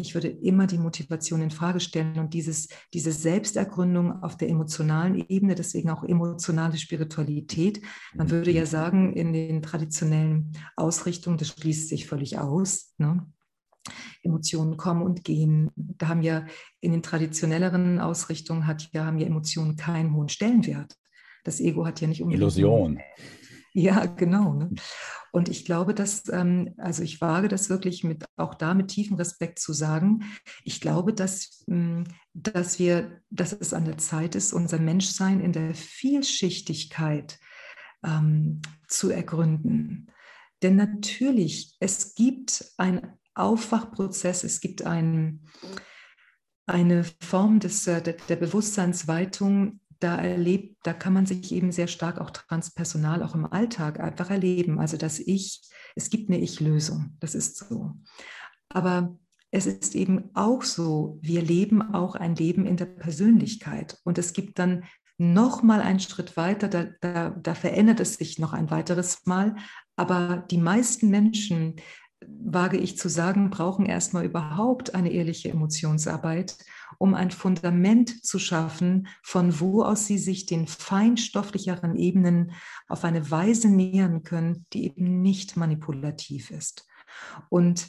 Ich 0.00 0.14
würde 0.14 0.28
immer 0.28 0.68
die 0.68 0.78
Motivation 0.78 1.42
in 1.42 1.50
Frage 1.50 1.80
stellen 1.80 2.20
und 2.20 2.32
dieses, 2.32 2.68
diese 2.94 3.10
Selbstergründung 3.10 4.22
auf 4.22 4.36
der 4.36 4.48
emotionalen 4.48 5.16
Ebene, 5.28 5.56
deswegen 5.56 5.90
auch 5.90 6.04
emotionale 6.04 6.76
Spiritualität. 6.76 7.82
Man 8.14 8.30
würde 8.30 8.52
ja 8.52 8.64
sagen, 8.64 9.12
in 9.14 9.32
den 9.32 9.60
traditionellen 9.60 10.52
Ausrichtungen, 10.76 11.36
das 11.36 11.48
schließt 11.48 11.88
sich 11.88 12.06
völlig 12.06 12.38
aus. 12.38 12.94
Ne? 12.98 13.26
Emotionen 14.22 14.76
kommen 14.76 15.02
und 15.02 15.24
gehen. 15.24 15.70
Da 15.76 16.08
haben 16.08 16.22
ja 16.22 16.46
in 16.80 16.92
den 16.92 17.02
traditionelleren 17.02 17.98
Ausrichtungen 17.98 18.66
hat 18.66 18.88
ja, 18.92 19.04
haben 19.04 19.18
ja 19.18 19.26
Emotionen 19.26 19.76
keinen 19.76 20.14
hohen 20.14 20.28
Stellenwert. 20.28 20.96
Das 21.44 21.60
Ego 21.60 21.86
hat 21.86 22.00
ja 22.00 22.08
nicht 22.08 22.22
unbedingt. 22.22 22.42
Illusion. 22.42 23.00
Ja, 23.74 24.06
genau. 24.06 24.54
Ne? 24.54 24.70
Und 25.30 25.48
ich 25.48 25.64
glaube, 25.64 25.94
dass, 25.94 26.28
ähm, 26.32 26.74
also 26.78 27.02
ich 27.02 27.20
wage 27.20 27.46
das 27.46 27.68
wirklich 27.68 28.02
mit, 28.02 28.24
auch 28.36 28.54
da 28.54 28.74
mit 28.74 28.88
tiefem 28.88 29.16
Respekt 29.16 29.60
zu 29.60 29.72
sagen. 29.72 30.24
Ich 30.64 30.80
glaube, 30.80 31.12
dass, 31.12 31.64
ähm, 31.68 32.04
dass 32.34 32.78
wir, 32.78 33.20
dass 33.30 33.52
es 33.52 33.74
an 33.74 33.84
der 33.84 33.98
Zeit 33.98 34.34
ist, 34.34 34.52
unser 34.52 34.78
Menschsein 34.78 35.40
in 35.40 35.52
der 35.52 35.74
Vielschichtigkeit 35.74 37.38
ähm, 38.04 38.62
zu 38.88 39.10
ergründen. 39.10 40.10
Denn 40.62 40.76
natürlich, 40.76 41.76
es 41.78 42.14
gibt 42.14 42.72
ein 42.78 43.12
Aufwachprozess, 43.38 44.44
es 44.44 44.60
gibt 44.60 44.82
ein, 44.82 45.46
eine 46.66 47.04
Form 47.20 47.60
des, 47.60 47.86
äh, 47.86 48.02
der, 48.02 48.14
der 48.28 48.36
Bewusstseinsweitung, 48.36 49.80
da 50.00 50.16
erlebt, 50.16 50.76
da 50.84 50.92
kann 50.92 51.12
man 51.12 51.26
sich 51.26 51.52
eben 51.52 51.72
sehr 51.72 51.88
stark 51.88 52.20
auch 52.20 52.30
transpersonal, 52.30 53.22
auch 53.22 53.34
im 53.34 53.46
Alltag 53.46 53.98
einfach 54.00 54.30
erleben. 54.30 54.78
Also 54.78 54.96
dass 54.96 55.18
ich, 55.18 55.62
es 55.96 56.10
gibt 56.10 56.30
eine 56.30 56.38
Ich-Lösung, 56.38 57.16
das 57.20 57.34
ist 57.34 57.56
so. 57.56 57.94
Aber 58.68 59.18
es 59.50 59.66
ist 59.66 59.94
eben 59.94 60.30
auch 60.34 60.62
so, 60.62 61.18
wir 61.22 61.42
leben 61.42 61.94
auch 61.94 62.14
ein 62.14 62.36
Leben 62.36 62.66
in 62.66 62.76
der 62.76 62.86
Persönlichkeit. 62.86 63.98
Und 64.04 64.18
es 64.18 64.32
gibt 64.32 64.58
dann 64.58 64.84
noch 65.16 65.62
mal 65.62 65.80
einen 65.80 66.00
Schritt 66.00 66.36
weiter, 66.36 66.68
da, 66.68 66.86
da, 67.00 67.30
da 67.30 67.54
verändert 67.54 67.98
es 67.98 68.14
sich 68.14 68.38
noch 68.38 68.52
ein 68.52 68.70
weiteres 68.70 69.26
Mal. 69.26 69.56
Aber 69.96 70.44
die 70.50 70.58
meisten 70.58 71.08
Menschen 71.08 71.76
wage 72.26 72.78
ich 72.78 72.98
zu 72.98 73.08
sagen, 73.08 73.50
brauchen 73.50 73.86
erstmal 73.86 74.24
überhaupt 74.24 74.94
eine 74.94 75.12
ehrliche 75.12 75.50
Emotionsarbeit, 75.50 76.56
um 76.98 77.14
ein 77.14 77.30
Fundament 77.30 78.24
zu 78.24 78.38
schaffen, 78.38 79.08
von 79.22 79.60
wo 79.60 79.82
aus 79.82 80.06
sie 80.06 80.18
sich 80.18 80.46
den 80.46 80.66
feinstofflicheren 80.66 81.94
Ebenen 81.96 82.52
auf 82.88 83.04
eine 83.04 83.30
Weise 83.30 83.68
nähern 83.68 84.22
können, 84.24 84.66
die 84.72 84.86
eben 84.86 85.22
nicht 85.22 85.56
manipulativ 85.56 86.50
ist. 86.50 86.86
Und 87.48 87.88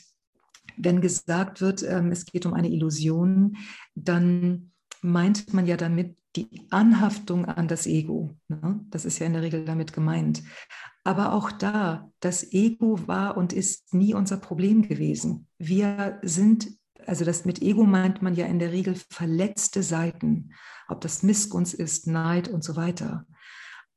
wenn 0.77 1.01
gesagt 1.01 1.61
wird, 1.61 1.83
ähm, 1.83 2.11
es 2.11 2.25
geht 2.25 2.45
um 2.45 2.53
eine 2.53 2.69
Illusion, 2.69 3.57
dann 3.95 4.71
meint 5.01 5.53
man 5.53 5.65
ja 5.65 5.77
damit 5.77 6.18
die 6.35 6.67
Anhaftung 6.69 7.45
an 7.45 7.67
das 7.67 7.87
Ego. 7.87 8.35
Ne? 8.47 8.79
Das 8.89 9.05
ist 9.05 9.19
ja 9.19 9.25
in 9.25 9.33
der 9.33 9.41
Regel 9.41 9.65
damit 9.65 9.93
gemeint. 9.93 10.43
Aber 11.03 11.33
auch 11.33 11.51
da, 11.51 12.11
das 12.19 12.53
Ego 12.53 13.07
war 13.07 13.37
und 13.37 13.53
ist 13.53 13.93
nie 13.93 14.13
unser 14.13 14.37
Problem 14.37 14.87
gewesen. 14.87 15.47
Wir 15.57 16.19
sind, 16.21 16.69
also 17.05 17.25
das 17.25 17.45
mit 17.45 17.61
Ego 17.61 17.83
meint 17.83 18.21
man 18.21 18.35
ja 18.35 18.45
in 18.45 18.59
der 18.59 18.71
Regel 18.71 18.95
verletzte 19.09 19.81
Seiten, 19.81 20.51
ob 20.87 21.01
das 21.01 21.23
Missgunst 21.23 21.73
ist, 21.73 22.07
Neid 22.07 22.47
und 22.47 22.63
so 22.63 22.75
weiter. 22.75 23.25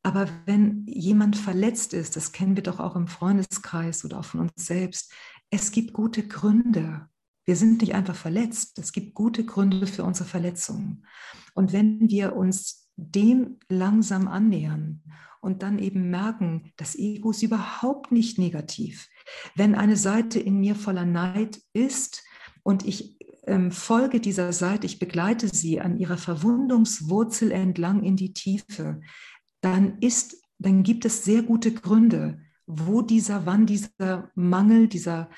Aber 0.03 0.29
wenn 0.47 0.85
jemand 0.87 1.37
verletzt 1.37 1.95
ist, 1.95 2.17
das 2.17 2.33
kennen 2.33 2.57
wir 2.57 2.63
doch 2.63 2.81
auch 2.81 2.97
im 2.97 3.07
Freundeskreis 3.07 4.05
oder 4.05 4.19
auch 4.19 4.25
von 4.25 4.41
uns 4.41 4.53
selbst, 4.57 5.13
es 5.51 5.71
gibt 5.71 5.93
gute 5.93 6.27
Gründe. 6.27 7.09
Wir 7.45 7.57
sind 7.57 7.81
nicht 7.81 7.95
einfach 7.95 8.15
verletzt. 8.15 8.79
Es 8.79 8.93
gibt 8.93 9.15
gute 9.15 9.45
Gründe 9.45 9.87
für 9.87 10.05
unsere 10.05 10.29
Verletzungen. 10.29 11.07
Und 11.55 11.73
wenn 11.73 12.09
wir 12.09 12.37
uns 12.37 12.91
dem 12.97 13.59
langsam 13.69 14.29
annähern 14.29 15.03
und 15.41 15.63
dann 15.63 15.79
eben 15.79 16.11
merken, 16.11 16.73
das 16.77 16.95
Ego 16.95 17.31
ist 17.31 17.43
überhaupt 17.43 18.13
nicht 18.13 18.39
negativ. 18.39 19.09
Wenn 19.57 19.75
eine 19.75 19.97
Seite 19.97 20.39
in 20.39 20.61
mir 20.61 20.77
voller 20.77 21.05
Neid 21.05 21.61
ist 21.73 22.23
und 22.63 22.87
ich 22.87 23.19
ähm, 23.47 23.73
folge 23.73 24.21
dieser 24.21 24.53
Seite, 24.53 24.87
ich 24.87 24.99
begleite 24.99 25.49
sie 25.49 25.81
an 25.81 25.99
ihrer 25.99 26.19
Verwundungswurzel 26.19 27.51
entlang 27.51 28.05
in 28.05 28.17
die 28.17 28.33
Tiefe, 28.33 29.01
dann 29.61 29.99
ist, 29.99 30.37
dann 30.59 30.83
gibt 30.85 31.05
es 31.05 31.25
sehr 31.25 31.43
gute 31.43 31.73
Gründe, 31.73 32.41
wo 32.67 33.03
dieser, 33.03 33.47
wann 33.47 33.67
dieser 33.67 34.31
Mangel, 34.35 34.89
dieser 34.89 35.29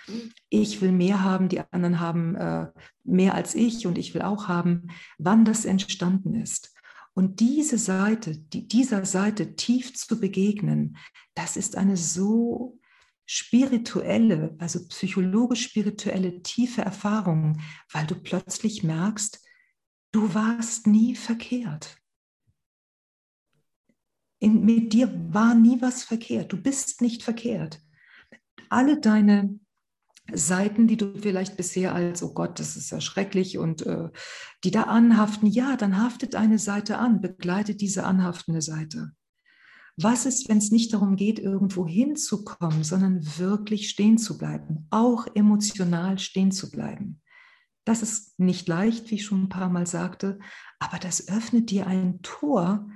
Ich 0.48 0.80
will 0.80 0.92
mehr 0.92 1.22
haben, 1.22 1.48
die 1.48 1.60
anderen 1.60 2.00
haben 2.00 2.34
äh, 2.36 2.68
mehr 3.02 3.34
als 3.34 3.54
ich 3.54 3.86
und 3.86 3.98
ich 3.98 4.14
will 4.14 4.22
auch 4.22 4.48
haben, 4.48 4.88
wann 5.18 5.44
das 5.44 5.64
entstanden 5.64 6.34
ist. 6.34 6.74
Und 7.14 7.40
diese 7.40 7.78
Seite, 7.78 8.36
die, 8.36 8.66
dieser 8.66 9.04
Seite 9.04 9.54
tief 9.54 9.94
zu 9.94 10.18
begegnen, 10.18 10.96
das 11.34 11.56
ist 11.56 11.76
eine 11.76 11.96
so 11.96 12.78
spirituelle, 13.26 14.54
also 14.58 14.86
psychologisch-spirituelle 14.88 16.42
tiefe 16.42 16.82
Erfahrung, 16.82 17.60
weil 17.90 18.06
du 18.06 18.16
plötzlich 18.16 18.82
merkst, 18.82 19.40
du 20.12 20.34
warst 20.34 20.86
nie 20.86 21.14
verkehrt. 21.14 21.96
In, 24.40 24.64
mit 24.64 24.92
dir 24.92 25.12
war 25.32 25.54
nie 25.54 25.80
was 25.80 26.04
verkehrt. 26.04 26.52
Du 26.52 26.56
bist 26.56 27.00
nicht 27.00 27.22
verkehrt. 27.22 27.80
Alle 28.68 29.00
deine 29.00 29.58
Seiten, 30.32 30.86
die 30.86 30.96
du 30.96 31.18
vielleicht 31.18 31.56
bisher 31.56 31.94
als, 31.94 32.22
oh 32.22 32.32
Gott, 32.32 32.58
das 32.58 32.76
ist 32.76 32.90
ja 32.90 33.00
schrecklich 33.00 33.58
und 33.58 33.84
äh, 33.86 34.08
die 34.64 34.70
da 34.70 34.84
anhaften, 34.84 35.46
ja, 35.46 35.76
dann 35.76 35.98
haftet 36.00 36.34
eine 36.34 36.58
Seite 36.58 36.98
an, 36.98 37.20
begleitet 37.20 37.80
diese 37.80 38.04
anhaftende 38.04 38.62
Seite. 38.62 39.12
Was 39.96 40.26
ist, 40.26 40.48
wenn 40.48 40.58
es 40.58 40.72
nicht 40.72 40.92
darum 40.92 41.14
geht, 41.16 41.38
irgendwo 41.38 41.86
hinzukommen, 41.86 42.82
sondern 42.82 43.38
wirklich 43.38 43.88
stehen 43.90 44.18
zu 44.18 44.38
bleiben, 44.38 44.86
auch 44.90 45.26
emotional 45.34 46.18
stehen 46.18 46.50
zu 46.50 46.70
bleiben? 46.70 47.20
Das 47.84 48.02
ist 48.02 48.38
nicht 48.38 48.66
leicht, 48.66 49.10
wie 49.10 49.16
ich 49.16 49.24
schon 49.24 49.44
ein 49.44 49.48
paar 49.50 49.68
Mal 49.68 49.86
sagte, 49.86 50.38
aber 50.78 50.98
das 50.98 51.28
öffnet 51.28 51.70
dir 51.70 51.86
ein 51.86 52.20
Tor 52.22 52.88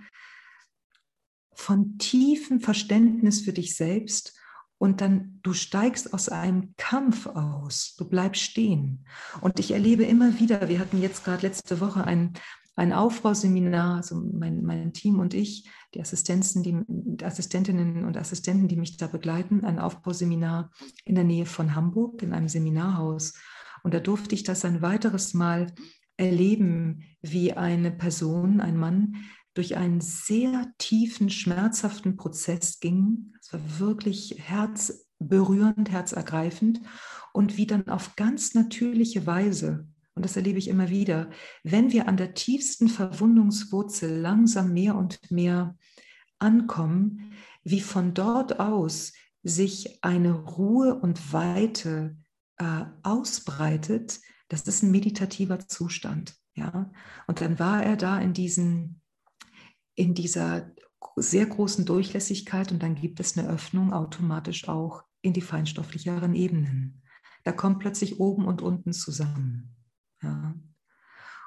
von 1.59 1.99
tiefem 1.99 2.61
Verständnis 2.61 3.41
für 3.41 3.53
dich 3.53 3.75
selbst 3.75 4.39
und 4.79 5.01
dann 5.01 5.41
du 5.43 5.53
steigst 5.53 6.15
aus 6.15 6.29
einem 6.29 6.75
Kampf 6.77 7.27
aus, 7.27 7.97
du 7.99 8.09
bleibst 8.09 8.43
stehen. 8.43 9.05
Und 9.41 9.59
ich 9.59 9.73
erlebe 9.73 10.05
immer 10.05 10.39
wieder, 10.39 10.69
wir 10.69 10.79
hatten 10.79 11.03
jetzt 11.03 11.25
gerade 11.25 11.43
letzte 11.43 11.81
Woche 11.81 12.05
ein, 12.05 12.35
ein 12.77 12.93
Aufbauseminar, 12.93 13.97
also 13.97 14.15
mein, 14.15 14.63
mein 14.63 14.93
Team 14.93 15.19
und 15.19 15.35
ich, 15.35 15.69
die, 15.95 16.01
Assistenzen, 16.01 16.63
die, 16.63 16.79
die 16.87 17.25
Assistentinnen 17.25 18.05
und 18.05 18.17
Assistenten, 18.17 18.69
die 18.69 18.77
mich 18.77 18.97
da 18.97 19.09
begleiten, 19.09 19.65
ein 19.65 19.81
Aufbauseminar 19.81 20.71
in 21.05 21.17
der 21.17 21.25
Nähe 21.25 21.47
von 21.47 21.75
Hamburg 21.75 22.23
in 22.23 22.33
einem 22.33 22.49
Seminarhaus. 22.49 23.35
Und 23.83 23.95
da 23.95 23.99
durfte 23.99 24.37
ich 24.37 24.45
das 24.45 24.65
ein 24.65 24.81
weiteres 24.81 25.35
Mal 25.35 25.75
erleben, 26.17 27.03
wie 27.21 27.53
eine 27.53 27.91
Person, 27.91 28.61
ein 28.61 28.77
Mann, 28.77 29.17
durch 29.59 29.77
einen 29.77 30.01
sehr 30.01 30.73
tiefen, 30.79 31.31
schmerzhaften 31.31 32.17
Prozess 32.17 32.79
ging. 32.79 33.35
Es 33.41 33.53
war 33.53 33.61
wirklich 33.81 34.37
herzberührend, 34.39 35.91
herzergreifend 35.91 36.81
und 37.33 37.57
wie 37.57 37.67
dann 37.67 37.89
auf 37.89 38.15
ganz 38.15 38.55
natürliche 38.55 39.27
Weise, 39.27 39.89
und 40.15 40.25
das 40.25 40.37
erlebe 40.37 40.61
ich 40.61 40.69
immer 40.69 40.91
wieder, 40.91 41.31
wenn 41.65 41.91
wir 41.91 42.07
an 42.07 42.17
der 42.17 42.35
tiefsten 42.35 42.87
Verwundungswurzel 42.89 44.21
langsam 44.21 44.73
mehr 44.73 44.95
und 44.95 45.19
mehr 45.29 45.77
ankommen, 46.39 47.33
wie 47.65 47.81
von 47.81 48.15
dort 48.15 48.61
aus 48.61 49.13
sich 49.43 50.05
eine 50.05 50.35
Ruhe 50.35 50.95
und 50.95 51.33
Weite 51.33 52.17
äh, 52.59 52.85
ausbreitet, 53.03 54.21
das 54.49 54.69
ist 54.69 54.85
ein 54.85 54.93
meditativer 54.93 55.59
Zustand. 55.67 56.37
Ja? 56.55 56.93
Und 57.27 57.41
dann 57.41 57.59
war 57.59 57.83
er 57.83 57.97
da 57.97 58.21
in 58.21 58.35
diesen 58.35 59.01
in 59.99 60.15
dieser 60.15 60.71
sehr 61.17 61.47
großen 61.47 61.85
Durchlässigkeit 61.85 62.71
und 62.71 62.83
dann 62.83 62.95
gibt 62.95 63.19
es 63.19 63.37
eine 63.37 63.49
Öffnung 63.49 63.93
automatisch 63.93 64.69
auch 64.69 65.03
in 65.23 65.33
die 65.33 65.41
feinstofflicheren 65.41 66.35
Ebenen. 66.35 67.03
Da 67.43 67.51
kommt 67.51 67.81
plötzlich 67.81 68.21
oben 68.21 68.47
und 68.47 68.63
unten 68.63 68.93
zusammen. 68.93 69.75
Ja. 70.23 70.55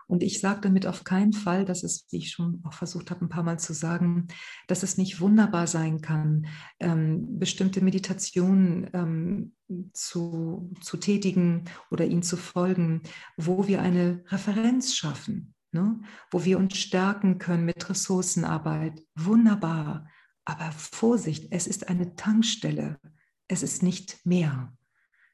Und 0.08 0.24
ich 0.24 0.42
sage 0.42 0.60
damit 0.62 0.86
auf 0.86 1.06
keinen 1.06 1.32
Fall, 1.32 1.64
dass 1.64 1.84
es, 1.84 2.06
wie 2.12 2.18
ich 2.18 2.32
schon 2.32 2.62
auch 2.66 2.74
versucht 2.74 3.10
habe, 3.12 3.24
ein 3.24 3.30
paar 3.30 3.44
Mal 3.44 3.60
zu 3.60 3.74
sagen, 3.74 4.28
dass 4.68 4.84
es 4.84 4.98
nicht 4.98 5.22
wunderbar 5.22 5.68
sein 5.68 6.02
kann, 6.02 6.48
ähm, 6.82 7.40
bestimmte 7.40 7.82
Meditationen 7.82 8.90
ähm, 8.94 9.54
zu, 9.94 10.74
zu 10.82 10.98
tätigen 10.98 11.64
oder 11.90 12.06
ihnen 12.06 12.24
zu 12.24 12.36
folgen, 12.36 13.04
wo 13.38 13.70
wir 13.70 13.82
eine 13.82 14.26
Referenz 14.28 14.96
schaffen, 14.96 15.54
ne? 15.72 16.02
wo 16.30 16.44
wir 16.44 16.58
uns 16.58 16.78
stärken 16.78 17.38
können 17.38 17.66
mit 17.66 17.90
Ressourcenarbeit. 17.90 19.04
Wunderbar. 19.16 20.08
Aber 20.46 20.72
Vorsicht, 20.72 21.48
es 21.52 21.68
ist 21.68 21.90
eine 21.90 22.16
Tankstelle. 22.16 23.00
Es 23.48 23.64
ist 23.64 23.84
nicht 23.84 24.26
mehr. 24.26 24.74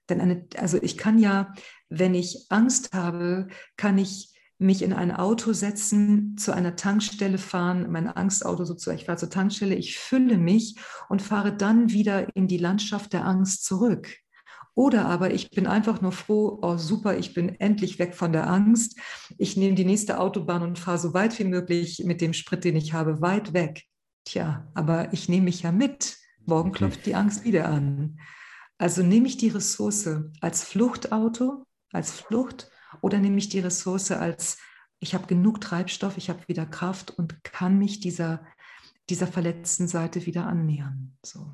Denn 0.10 0.22
eine, 0.22 0.48
also 0.58 0.82
ich 0.82 0.98
kann 0.98 1.20
ja, 1.20 1.54
wenn 1.90 2.14
ich 2.14 2.48
Angst 2.50 2.94
habe, 2.94 3.48
kann 3.76 3.98
ich 3.98 4.34
mich 4.60 4.82
in 4.82 4.94
ein 4.94 5.12
Auto 5.12 5.54
setzen, 5.54 6.36
zu 6.38 6.52
einer 6.52 6.76
Tankstelle 6.76 7.38
fahren, 7.38 7.92
mein 7.92 8.08
Angstauto 8.08 8.66
sozusagen, 8.66 8.98
ich 8.98 9.06
fahre 9.06 9.20
zur 9.20 9.30
Tankstelle, 9.30 9.76
ich 9.76 10.00
fülle 10.00 10.38
mich 10.38 10.78
und 11.10 11.22
fahre 11.22 11.56
dann 11.56 11.92
wieder 11.92 12.36
in 12.36 12.48
die 12.48 12.58
Landschaft 12.58 13.14
der 13.14 13.26
Angst 13.26 13.66
zurück. 13.66 14.18
Oder 14.78 15.08
aber 15.08 15.34
ich 15.34 15.50
bin 15.50 15.66
einfach 15.66 16.02
nur 16.02 16.12
froh, 16.12 16.60
oh 16.62 16.78
super, 16.78 17.18
ich 17.18 17.34
bin 17.34 17.60
endlich 17.60 17.98
weg 17.98 18.14
von 18.14 18.32
der 18.32 18.48
Angst. 18.48 19.00
Ich 19.40 19.58
nehme 19.58 19.74
die 19.74 19.86
nächste 19.86 20.20
Autobahn 20.20 20.62
und 20.62 20.78
fahre 20.78 21.00
so 21.00 21.16
weit 21.16 21.40
wie 21.40 21.46
möglich 21.46 22.04
mit 22.06 22.22
dem 22.22 22.32
Sprit, 22.34 22.64
den 22.64 22.76
ich 22.76 22.94
habe, 22.94 23.20
weit 23.20 23.54
weg. 23.54 23.86
Tja, 24.24 24.70
aber 24.76 25.12
ich 25.14 25.30
nehme 25.30 25.46
mich 25.46 25.64
ja 25.64 25.72
mit. 25.72 26.18
Morgen 26.46 26.74
klopft 26.74 27.08
die 27.08 27.16
Angst 27.16 27.44
wieder 27.44 27.68
an. 27.68 28.20
Also 28.78 29.02
nehme 29.02 29.26
ich 29.26 29.38
die 29.38 29.50
Ressource 29.50 30.08
als 30.42 30.64
Fluchtauto, 30.64 31.64
als 31.92 32.12
Flucht 32.12 32.70
oder 33.02 33.18
nehme 33.18 33.40
ich 33.40 33.50
die 33.50 33.62
Ressource 33.62 34.12
als, 34.12 34.60
ich 35.00 35.16
habe 35.16 35.26
genug 35.26 35.60
Treibstoff, 35.60 36.18
ich 36.18 36.30
habe 36.30 36.48
wieder 36.48 36.68
Kraft 36.68 37.10
und 37.10 37.44
kann 37.44 37.80
mich 37.80 38.00
dieser, 38.00 38.46
dieser 39.10 39.26
verletzten 39.26 39.88
Seite 39.88 40.28
wieder 40.28 40.46
annähern. 40.46 41.18
So. 41.26 41.52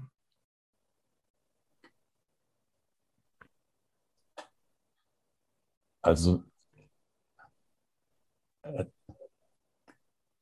Also, 6.04 6.44
äh, 8.62 8.86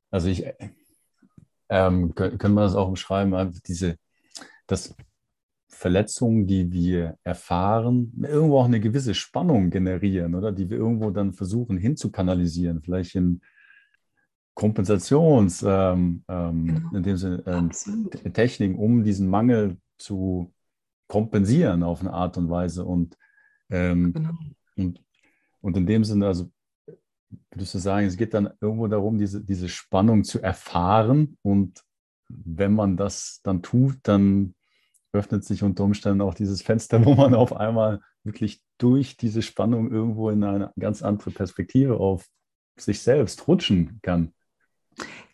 also 0.10 0.28
ich, 0.28 0.46
ähm, 1.70 2.14
können 2.14 2.54
wir 2.54 2.64
das 2.64 2.76
auch 2.76 2.92
beschreiben, 2.92 3.62
diese, 3.66 3.98
das, 4.68 4.94
Verletzungen, 5.82 6.46
die 6.46 6.72
wir 6.72 7.18
erfahren, 7.24 8.14
irgendwo 8.22 8.60
auch 8.60 8.66
eine 8.66 8.80
gewisse 8.80 9.16
Spannung 9.16 9.72
generieren, 9.72 10.36
oder? 10.36 10.52
Die 10.52 10.70
wir 10.70 10.78
irgendwo 10.78 11.10
dann 11.10 11.34
versuchen 11.34 11.76
hinzukanalisieren, 11.76 12.84
vielleicht 12.84 13.16
in 13.16 13.42
Kompensations, 14.54 15.64
ähm, 15.64 16.24
ähm, 16.28 16.68
genau. 16.68 16.96
in 16.96 17.02
dem 17.02 17.18
Sinne, 17.18 17.44
ähm, 17.48 17.72
Techniken, 18.32 18.76
um 18.76 19.04
diesen 19.04 19.28
Mangel 19.28 19.78
zu 19.98 20.54
kompensieren 21.08 21.82
auf 21.82 22.02
eine 22.02 22.14
Art 22.14 22.38
und 22.38 22.52
Weise. 22.52 22.86
Und, 22.86 23.18
ähm, 23.72 24.14
genau. 24.14 24.34
und, 24.76 25.02
und 25.62 25.78
in 25.78 25.86
dem 25.86 26.04
Sinne, 26.04 26.28
also 26.28 26.52
würdest 27.52 27.74
du 27.74 27.80
sagen, 27.80 28.08
es 28.08 28.18
geht 28.18 28.34
dann 28.34 28.52
irgendwo 28.60 28.88
darum, 28.88 29.18
diese, 29.18 29.42
diese 29.44 29.70
Spannung 29.70 30.24
zu 30.24 30.42
erfahren. 30.42 31.38
Und 31.42 31.84
wenn 32.28 32.74
man 32.74 32.98
das 32.98 33.42
dann 33.44 33.62
tut, 33.62 33.98
dann 34.04 34.56
öffnet 35.14 35.44
sich 35.44 35.64
unter 35.64 35.84
Umständen 35.84 36.22
auch 36.22 36.34
dieses 36.34 36.62
Fenster, 36.62 37.06
wo 37.06 37.16
man 37.16 37.34
auf 37.34 37.56
einmal 37.56 38.02
wirklich 38.24 38.62
durch 38.78 39.18
diese 39.18 39.42
Spannung 39.42 39.92
irgendwo 39.92 40.30
in 40.30 40.44
eine 40.44 40.72
ganz 40.80 41.02
andere 41.02 41.32
Perspektive 41.32 41.98
auf 41.98 42.28
sich 42.78 43.02
selbst 43.02 43.48
rutschen 43.48 44.00
kann. 44.02 44.34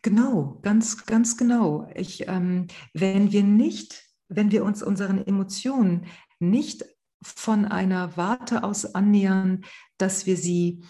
Genau, 0.01 0.59
ganz, 0.61 1.05
ganz 1.05 1.37
genau. 1.37 1.87
Ich, 1.95 2.27
ähm, 2.27 2.67
wenn 2.93 3.31
wir 3.31 3.43
nicht, 3.43 4.03
wenn 4.29 4.51
wir 4.51 4.63
uns 4.63 4.83
unseren 4.83 5.25
Emotionen 5.25 6.05
nicht 6.39 6.85
von 7.21 7.65
einer 7.65 8.17
Warte 8.17 8.63
aus 8.63 8.85
annähern, 8.95 9.65
dass 9.97 10.25
wir 10.25 10.37
sie 10.37 10.83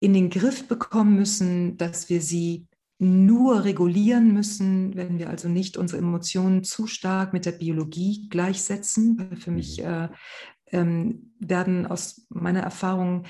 in 0.00 0.12
den 0.12 0.30
Griff 0.30 0.68
bekommen 0.68 1.16
müssen, 1.16 1.76
dass 1.76 2.08
wir 2.08 2.20
sie 2.20 2.66
nur 3.00 3.64
regulieren 3.64 4.32
müssen, 4.32 4.96
wenn 4.96 5.18
wir 5.18 5.30
also 5.30 5.48
nicht 5.48 5.76
unsere 5.76 6.02
Emotionen 6.02 6.64
zu 6.64 6.86
stark 6.86 7.32
mit 7.32 7.46
der 7.46 7.52
Biologie 7.52 8.28
gleichsetzen. 8.28 9.36
Für 9.36 9.50
mich 9.50 9.78
mhm. 9.78 9.84
äh, 9.84 10.08
ähm, 10.72 11.32
werden 11.38 11.86
aus 11.86 12.26
meiner 12.28 12.60
Erfahrung 12.60 13.24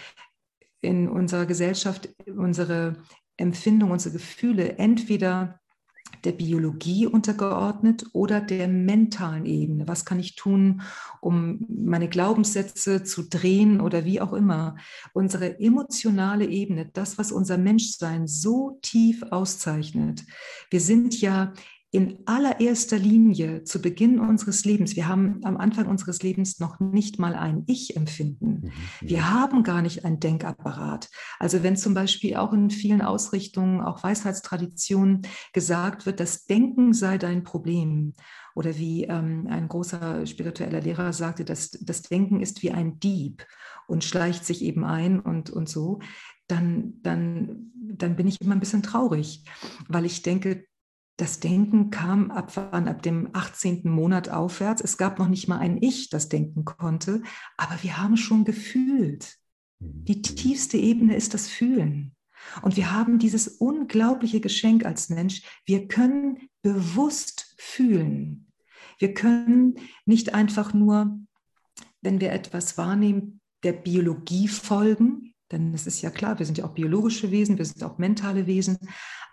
in 0.81 1.09
unserer 1.09 1.47
Gesellschaft 1.47 2.09
unsere 2.27 2.97
Empfindungen, 3.37 3.93
unsere 3.93 4.15
Gefühle 4.15 4.79
entweder 4.79 5.61
der 6.25 6.33
Biologie 6.33 7.07
untergeordnet 7.07 8.07
oder 8.13 8.41
der 8.41 8.69
mentalen 8.69 9.47
Ebene. 9.47 9.87
Was 9.87 10.05
kann 10.05 10.19
ich 10.19 10.35
tun, 10.35 10.83
um 11.21 11.65
meine 11.69 12.09
Glaubenssätze 12.09 13.05
zu 13.05 13.23
drehen 13.29 13.81
oder 13.81 14.05
wie 14.05 14.21
auch 14.21 14.33
immer? 14.33 14.77
Unsere 15.13 15.61
emotionale 15.61 16.47
Ebene, 16.47 16.91
das, 16.93 17.19
was 17.19 17.33
unser 17.33 17.59
Menschsein 17.59 18.27
so 18.27 18.79
tief 18.83 19.23
auszeichnet. 19.31 20.25
Wir 20.71 20.81
sind 20.81 21.21
ja 21.21 21.53
in 21.91 22.19
allererster 22.27 22.99
Linie 22.99 23.65
zu 23.65 23.81
Beginn 23.81 24.21
unseres 24.21 24.67
Lebens, 24.67 24.95
wir 24.95 25.09
haben 25.09 25.41
am 25.45 25.57
Anfang 25.57 25.87
unseres 25.87 26.23
Lebens 26.23 26.61
noch 26.61 26.81
nicht 26.81 27.19
mal 27.19 27.35
ein 27.35 27.65
Ich-Empfinden. 27.67 28.61
Mhm. 28.61 28.73
Wir 29.01 29.31
haben 29.31 29.63
gar 29.63 29.81
nicht 29.81 30.05
ein 30.05 30.21
Denkapparat. 30.21 31.09
Also 31.39 31.63
wenn 31.63 31.79
zum 31.79 31.95
Beispiel 31.95 32.37
auch 32.37 32.53
in 32.53 32.69
vielen 32.69 33.01
Ausrichtungen, 33.01 33.81
auch 33.81 34.03
Weisheitstraditionen 34.03 35.23
gesagt 35.55 36.05
wird, 36.05 36.21
das 36.21 36.45
Denken 36.45 36.93
sei 36.93 37.17
dein 37.17 37.43
Problem. 37.43 38.13
Oder 38.55 38.77
wie 38.77 39.05
ähm, 39.05 39.47
ein 39.49 39.69
großer 39.69 40.27
spiritueller 40.27 40.83
Lehrer 40.83 41.15
sagte, 41.15 41.45
dass 41.47 41.71
das 41.71 42.03
Denken 42.03 42.41
ist 42.41 42.63
wie 42.63 42.71
ein 42.71 43.01
Dieb 43.01 43.47
und 43.87 44.05
schleicht 44.05 44.45
sich 44.45 44.63
eben 44.63 44.85
ein 44.85 45.21
und, 45.21 45.49
und 45.49 45.71
so, 45.71 46.01
dann, 46.49 46.95
dann, 47.03 47.71
dann 47.75 48.17
bin 48.17 48.27
ich 48.27 48.41
immer 48.41 48.55
ein 48.55 48.61
bisschen 48.61 48.83
traurig, 48.83 49.45
weil 49.89 50.05
ich 50.05 50.23
denke, 50.23 50.68
das 51.19 51.41
Denken 51.41 51.91
kam 51.91 52.31
ab, 52.31 52.57
ab 52.57 53.03
dem 53.03 53.31
18. 53.33 53.83
Monat 53.91 54.29
aufwärts. 54.29 54.81
Es 54.81 54.97
gab 54.97 55.19
noch 55.19 55.29
nicht 55.29 55.49
mal 55.49 55.59
ein 55.59 55.77
Ich, 55.83 56.11
das 56.11 56.29
denken 56.29 56.65
konnte, 56.65 57.23
aber 57.57 57.83
wir 57.83 57.99
haben 57.99 58.17
schon 58.17 58.45
gefühlt. 58.45 59.37
Die 59.81 60.17
mhm. 60.17 60.23
tiefste 60.23 60.79
Ebene 60.79 61.17
ist 61.17 61.35
das 61.35 61.49
Fühlen. 61.49 62.15
Und 62.63 62.77
wir 62.77 62.93
haben 62.93 63.19
dieses 63.19 63.49
unglaubliche 63.49 64.41
Geschenk 64.41 64.85
als 64.85 65.09
Mensch. 65.09 65.43
Wir 65.67 65.89
können 65.89 66.49
bewusst 66.63 67.53
fühlen. 67.59 68.53
Wir 69.01 69.13
können 69.13 69.75
nicht 70.07 70.35
einfach 70.35 70.73
nur, 70.73 71.19
wenn 72.01 72.21
wir 72.21 72.31
etwas 72.31 72.79
wahrnehmen, 72.79 73.41
der 73.65 73.73
Biologie 73.73 74.47
folgen, 74.47 75.35
denn 75.51 75.75
es 75.75 75.87
ist 75.89 76.01
ja 76.01 76.11
klar, 76.11 76.39
wir 76.39 76.47
sind 76.47 76.59
ja 76.59 76.65
auch 76.65 76.75
biologische 76.75 77.33
Wesen, 77.33 77.59
wir 77.59 77.65
sind 77.65 77.83
auch 77.83 77.99
mentale 77.99 78.47
Wesen, 78.47 78.79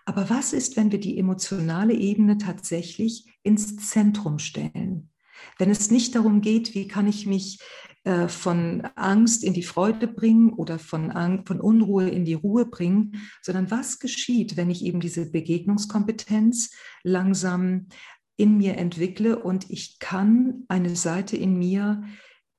aber 0.06 0.30
was 0.30 0.52
ist, 0.52 0.76
wenn 0.76 0.92
wir 0.92 1.00
die 1.00 1.18
emotionale 1.18 1.92
Ebene 1.92 2.38
tatsächlich 2.38 3.38
ins 3.42 3.76
Zentrum 3.76 4.38
stellen? 4.38 5.10
Wenn 5.58 5.68
es 5.68 5.90
nicht 5.90 6.14
darum 6.14 6.40
geht, 6.40 6.74
wie 6.74 6.88
kann 6.88 7.06
ich 7.06 7.26
mich 7.26 7.58
äh, 8.04 8.28
von 8.28 8.82
Angst 8.94 9.42
in 9.44 9.52
die 9.52 9.64
Freude 9.64 10.06
bringen 10.06 10.52
oder 10.52 10.78
von, 10.78 11.10
Angst, 11.10 11.48
von 11.48 11.60
Unruhe 11.60 12.08
in 12.08 12.24
die 12.24 12.34
Ruhe 12.34 12.66
bringen, 12.66 13.20
sondern 13.42 13.70
was 13.70 13.98
geschieht, 13.98 14.56
wenn 14.56 14.70
ich 14.70 14.84
eben 14.84 15.00
diese 15.00 15.30
Begegnungskompetenz 15.30 16.70
langsam 17.02 17.88
in 18.36 18.56
mir 18.58 18.76
entwickle 18.76 19.42
und 19.42 19.70
ich 19.70 19.98
kann 19.98 20.64
eine 20.68 20.94
Seite 20.94 21.36
in 21.36 21.58
mir 21.58 22.04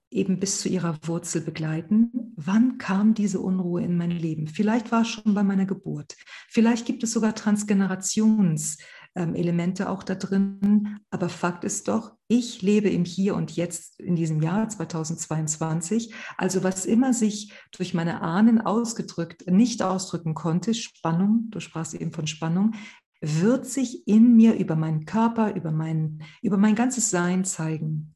eben 0.09 0.39
bis 0.39 0.61
zu 0.61 0.69
ihrer 0.69 0.97
Wurzel 1.03 1.41
begleiten. 1.41 2.33
Wann 2.35 2.77
kam 2.77 3.13
diese 3.13 3.39
Unruhe 3.39 3.83
in 3.83 3.97
mein 3.97 4.11
Leben? 4.11 4.47
Vielleicht 4.47 4.91
war 4.91 5.01
es 5.01 5.09
schon 5.09 5.33
bei 5.33 5.43
meiner 5.43 5.65
Geburt. 5.65 6.15
Vielleicht 6.49 6.85
gibt 6.85 7.03
es 7.03 7.11
sogar 7.11 7.35
Transgenerationselemente 7.35 9.83
ähm, 9.83 9.89
auch 9.89 10.03
da 10.03 10.15
drin. 10.15 10.99
Aber 11.09 11.27
Fakt 11.29 11.65
ist 11.65 11.89
doch, 11.89 12.13
ich 12.27 12.61
lebe 12.61 12.89
im 12.89 13.03
Hier 13.03 13.35
und 13.35 13.55
Jetzt 13.55 13.99
in 13.99 14.15
diesem 14.15 14.41
Jahr 14.41 14.69
2022. 14.69 16.13
Also 16.37 16.63
was 16.63 16.85
immer 16.85 17.13
sich 17.13 17.51
durch 17.71 17.93
meine 17.93 18.21
Ahnen 18.21 18.61
ausgedrückt, 18.61 19.49
nicht 19.49 19.83
ausdrücken 19.83 20.33
konnte, 20.33 20.73
Spannung, 20.73 21.47
du 21.49 21.59
sprachst 21.59 21.95
eben 21.95 22.13
von 22.13 22.27
Spannung, 22.27 22.75
wird 23.19 23.65
sich 23.65 24.07
in 24.07 24.35
mir 24.35 24.55
über 24.55 24.75
meinen 24.75 25.05
Körper, 25.05 25.55
über 25.55 25.71
mein, 25.71 26.21
über 26.41 26.57
mein 26.57 26.75
ganzes 26.75 27.09
Sein 27.09 27.43
zeigen. 27.43 28.15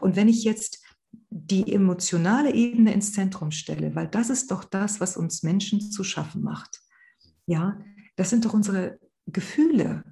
Und 0.00 0.16
wenn 0.16 0.28
ich 0.28 0.44
jetzt 0.44 0.85
die 1.44 1.72
emotionale 1.72 2.54
Ebene 2.54 2.92
ins 2.94 3.12
Zentrum 3.12 3.50
stelle, 3.50 3.94
weil 3.94 4.08
das 4.08 4.30
ist 4.30 4.50
doch 4.50 4.64
das, 4.64 5.00
was 5.00 5.16
uns 5.16 5.42
Menschen 5.42 5.80
zu 5.80 6.02
schaffen 6.02 6.42
macht. 6.42 6.80
Ja, 7.46 7.78
das 8.16 8.30
sind 8.30 8.44
doch 8.44 8.54
unsere 8.54 8.98
Gefühle. 9.26 10.04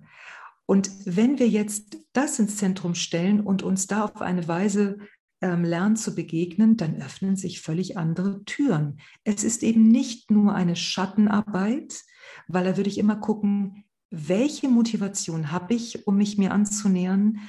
Und 0.66 0.90
wenn 1.04 1.38
wir 1.38 1.48
jetzt 1.48 1.98
das 2.12 2.38
ins 2.38 2.56
Zentrum 2.56 2.94
stellen 2.94 3.40
und 3.40 3.62
uns 3.62 3.86
da 3.86 4.04
auf 4.04 4.20
eine 4.20 4.46
Weise 4.48 4.98
ähm, 5.40 5.64
lernt 5.64 5.98
zu 5.98 6.14
begegnen, 6.14 6.76
dann 6.76 7.00
öffnen 7.00 7.36
sich 7.36 7.60
völlig 7.60 7.96
andere 7.96 8.44
Türen. 8.44 9.00
Es 9.24 9.44
ist 9.44 9.62
eben 9.62 9.88
nicht 9.88 10.30
nur 10.30 10.54
eine 10.54 10.76
Schattenarbeit, 10.76 12.02
weil 12.48 12.64
da 12.64 12.76
würde 12.76 12.90
ich 12.90 12.98
immer 12.98 13.16
gucken, 13.16 13.84
welche 14.10 14.68
Motivation 14.68 15.50
habe 15.50 15.74
ich, 15.74 16.06
um 16.06 16.16
mich 16.16 16.38
mir 16.38 16.52
anzunähern 16.52 17.40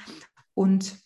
und 0.54 1.05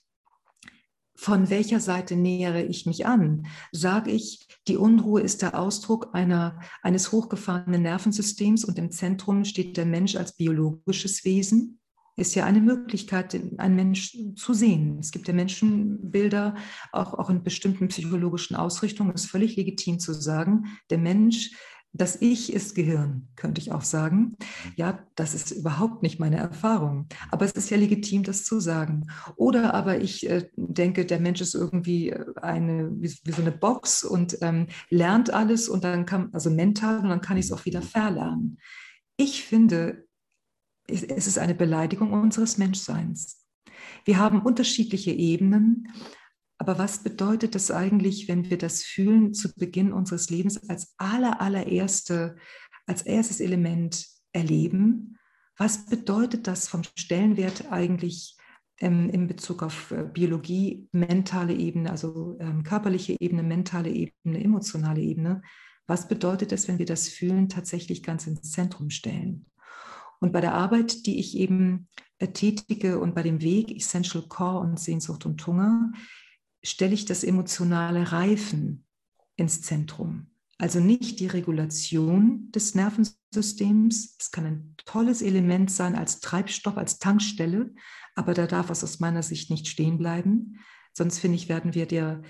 von 1.20 1.50
welcher 1.50 1.80
Seite 1.80 2.16
nähere 2.16 2.62
ich 2.62 2.86
mich 2.86 3.04
an? 3.04 3.46
Sage 3.72 4.10
ich, 4.10 4.48
die 4.66 4.78
Unruhe 4.78 5.20
ist 5.20 5.42
der 5.42 5.58
Ausdruck 5.58 6.14
einer, 6.14 6.58
eines 6.80 7.12
hochgefahrenen 7.12 7.82
Nervensystems 7.82 8.64
und 8.64 8.78
im 8.78 8.90
Zentrum 8.90 9.44
steht 9.44 9.76
der 9.76 9.84
Mensch 9.84 10.16
als 10.16 10.34
biologisches 10.34 11.22
Wesen? 11.26 11.78
Ist 12.16 12.34
ja 12.34 12.46
eine 12.46 12.62
Möglichkeit, 12.62 13.38
einen 13.58 13.76
Menschen 13.76 14.34
zu 14.34 14.54
sehen. 14.54 14.98
Es 14.98 15.10
gibt 15.10 15.28
ja 15.28 15.34
Menschenbilder, 15.34 16.56
auch, 16.90 17.12
auch 17.12 17.28
in 17.28 17.42
bestimmten 17.42 17.88
psychologischen 17.88 18.56
Ausrichtungen. 18.56 19.12
Es 19.14 19.24
ist 19.24 19.30
völlig 19.30 19.56
legitim 19.56 19.98
zu 19.98 20.14
sagen, 20.14 20.78
der 20.88 20.98
Mensch 20.98 21.50
das 21.92 22.20
Ich 22.20 22.52
ist 22.52 22.76
Gehirn, 22.76 23.28
könnte 23.34 23.60
ich 23.60 23.72
auch 23.72 23.82
sagen. 23.82 24.36
Ja, 24.76 25.04
das 25.16 25.34
ist 25.34 25.50
überhaupt 25.50 26.02
nicht 26.02 26.20
meine 26.20 26.36
Erfahrung. 26.36 27.08
Aber 27.30 27.44
es 27.44 27.52
ist 27.52 27.68
ja 27.70 27.76
legitim, 27.76 28.22
das 28.22 28.44
zu 28.44 28.60
sagen. 28.60 29.08
Oder 29.36 29.74
aber 29.74 30.00
ich 30.00 30.28
äh, 30.28 30.48
denke, 30.56 31.04
der 31.04 31.18
Mensch 31.18 31.40
ist 31.40 31.54
irgendwie 31.54 32.10
äh, 32.10 32.24
eine, 32.40 32.90
wie, 32.92 33.12
wie 33.24 33.32
so 33.32 33.42
eine 33.42 33.52
Box 33.52 34.04
und 34.04 34.38
ähm, 34.40 34.68
lernt 34.88 35.30
alles 35.32 35.68
und 35.68 35.82
dann 35.82 36.06
kann, 36.06 36.30
also 36.32 36.48
mental, 36.50 37.00
und 37.00 37.08
dann 37.08 37.20
kann 37.20 37.36
ich 37.36 37.46
es 37.46 37.52
auch 37.52 37.64
wieder 37.64 37.82
verlernen. 37.82 38.58
Ich 39.16 39.44
finde, 39.44 40.06
es 40.86 41.26
ist 41.26 41.38
eine 41.38 41.54
Beleidigung 41.54 42.12
unseres 42.12 42.56
Menschseins. 42.56 43.44
Wir 44.04 44.18
haben 44.18 44.42
unterschiedliche 44.42 45.10
Ebenen 45.10 45.88
aber 46.60 46.78
was 46.78 47.02
bedeutet 47.02 47.54
das 47.54 47.70
eigentlich, 47.70 48.28
wenn 48.28 48.50
wir 48.50 48.58
das 48.58 48.82
fühlen 48.82 49.32
zu 49.32 49.50
Beginn 49.54 49.94
unseres 49.94 50.28
Lebens 50.28 50.68
als 50.68 50.92
aller, 50.98 51.40
allererste, 51.40 52.36
als 52.86 53.00
erstes 53.00 53.40
Element 53.40 54.06
erleben? 54.32 55.16
Was 55.56 55.86
bedeutet 55.86 56.46
das 56.46 56.68
vom 56.68 56.82
Stellenwert 56.98 57.72
eigentlich 57.72 58.36
ähm, 58.78 59.08
in 59.08 59.26
Bezug 59.26 59.62
auf 59.62 59.90
äh, 59.90 60.04
Biologie, 60.04 60.86
mentale 60.92 61.54
Ebene, 61.54 61.90
also 61.90 62.36
ähm, 62.40 62.62
körperliche 62.62 63.16
Ebene, 63.18 63.42
mentale 63.42 63.88
Ebene, 63.88 64.44
emotionale 64.44 65.00
Ebene? 65.00 65.40
Was 65.86 66.08
bedeutet 66.08 66.52
es, 66.52 66.68
wenn 66.68 66.78
wir 66.78 66.84
das 66.84 67.08
Fühlen 67.08 67.48
tatsächlich 67.48 68.02
ganz 68.02 68.26
ins 68.26 68.50
Zentrum 68.50 68.90
stellen? 68.90 69.46
Und 70.20 70.34
bei 70.34 70.42
der 70.42 70.52
Arbeit, 70.52 71.06
die 71.06 71.20
ich 71.20 71.38
eben 71.38 71.88
äh, 72.18 72.28
tätige 72.28 72.98
und 72.98 73.14
bei 73.14 73.22
dem 73.22 73.40
Weg 73.40 73.74
Essential 73.74 74.24
Core 74.28 74.58
und 74.58 74.78
Sehnsucht 74.78 75.24
und 75.24 75.46
Hunger, 75.46 75.90
stelle 76.62 76.94
ich 76.94 77.04
das 77.04 77.24
emotionale 77.24 78.12
Reifen 78.12 78.84
ins 79.36 79.62
Zentrum. 79.62 80.26
Also 80.58 80.78
nicht 80.78 81.20
die 81.20 81.26
Regulation 81.26 82.52
des 82.52 82.74
Nervensystems. 82.74 84.16
Es 84.18 84.30
kann 84.30 84.44
ein 84.44 84.74
tolles 84.84 85.22
Element 85.22 85.70
sein 85.70 85.94
als 85.94 86.20
Treibstoff, 86.20 86.76
als 86.76 86.98
Tankstelle, 86.98 87.72
aber 88.14 88.34
da 88.34 88.46
darf 88.46 88.68
es 88.68 88.84
aus 88.84 89.00
meiner 89.00 89.22
Sicht 89.22 89.50
nicht 89.50 89.68
stehen 89.68 89.96
bleiben. 89.96 90.58
Sonst 90.92 91.18
finde 91.18 91.36
ich, 91.36 91.48
werden 91.48 91.74
wir 91.74 91.86
der, 91.86 92.20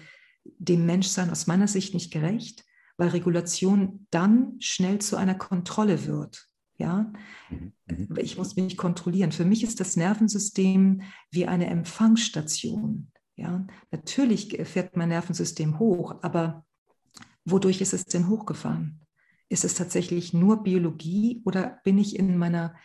dem 0.44 0.86
Menschsein 0.86 1.30
aus 1.30 1.48
meiner 1.48 1.66
Sicht 1.66 1.92
nicht 1.92 2.12
gerecht, 2.12 2.64
weil 2.96 3.08
Regulation 3.08 4.06
dann 4.10 4.60
schnell 4.60 5.00
zu 5.00 5.16
einer 5.16 5.34
Kontrolle 5.34 6.06
wird. 6.06 6.46
Ja, 6.78 7.12
mhm. 7.50 7.72
Mhm. 7.88 8.16
ich 8.16 8.38
muss 8.38 8.54
mich 8.54 8.76
kontrollieren. 8.76 9.32
Für 9.32 9.44
mich 9.44 9.64
ist 9.64 9.80
das 9.80 9.96
Nervensystem 9.96 11.02
wie 11.30 11.46
eine 11.46 11.66
Empfangsstation. 11.66 13.10
Ja, 13.40 13.66
natürlich 13.90 14.60
fährt 14.64 14.98
mein 14.98 15.08
Nervensystem 15.08 15.78
hoch, 15.78 16.16
aber 16.20 16.66
wodurch 17.46 17.80
ist 17.80 17.94
es 17.94 18.04
denn 18.04 18.28
hochgefahren? 18.28 19.00
Ist 19.48 19.64
es 19.64 19.74
tatsächlich 19.74 20.34
nur 20.34 20.62
Biologie 20.62 21.40
oder 21.46 21.80
bin 21.82 21.96
ich 21.96 22.18
in 22.18 22.36
meiner, 22.36 22.76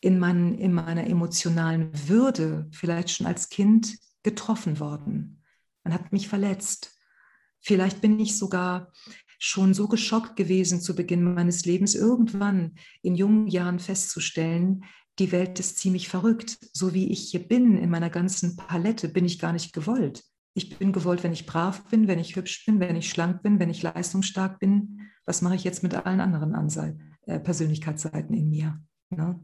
in, 0.00 0.20
mein, 0.20 0.54
in 0.54 0.72
meiner 0.72 1.08
emotionalen 1.08 1.90
Würde 2.08 2.68
vielleicht 2.70 3.10
schon 3.10 3.26
als 3.26 3.48
Kind 3.48 3.98
getroffen 4.22 4.78
worden? 4.78 5.42
Man 5.82 5.92
hat 5.92 6.12
mich 6.12 6.28
verletzt. 6.28 6.96
Vielleicht 7.58 8.00
bin 8.00 8.20
ich 8.20 8.38
sogar 8.38 8.92
schon 9.40 9.74
so 9.74 9.88
geschockt 9.88 10.36
gewesen 10.36 10.80
zu 10.80 10.94
Beginn 10.94 11.34
meines 11.34 11.64
Lebens, 11.64 11.96
irgendwann 11.96 12.76
in 13.02 13.16
jungen 13.16 13.48
Jahren 13.48 13.80
festzustellen, 13.80 14.84
die 15.20 15.32
Welt 15.32 15.60
ist 15.60 15.78
ziemlich 15.78 16.08
verrückt. 16.08 16.58
So 16.72 16.94
wie 16.94 17.12
ich 17.12 17.30
hier 17.30 17.46
bin, 17.46 17.76
in 17.78 17.90
meiner 17.90 18.10
ganzen 18.10 18.56
Palette, 18.56 19.08
bin 19.08 19.24
ich 19.24 19.38
gar 19.38 19.52
nicht 19.52 19.72
gewollt. 19.72 20.24
Ich 20.54 20.78
bin 20.78 20.92
gewollt, 20.92 21.22
wenn 21.22 21.32
ich 21.32 21.46
brav 21.46 21.84
bin, 21.88 22.08
wenn 22.08 22.18
ich 22.18 22.34
hübsch 22.34 22.64
bin, 22.66 22.80
wenn 22.80 22.96
ich 22.96 23.08
schlank 23.08 23.42
bin, 23.42 23.60
wenn 23.60 23.70
ich 23.70 23.82
leistungsstark 23.82 24.58
bin. 24.58 25.02
Was 25.26 25.42
mache 25.42 25.54
ich 25.54 25.62
jetzt 25.62 25.82
mit 25.82 25.94
allen 25.94 26.20
anderen 26.20 26.54
Anse 26.54 26.98
äh, 27.26 27.38
Persönlichkeitsseiten 27.38 28.34
in 28.34 28.48
mir? 28.48 28.82
Ne? 29.10 29.40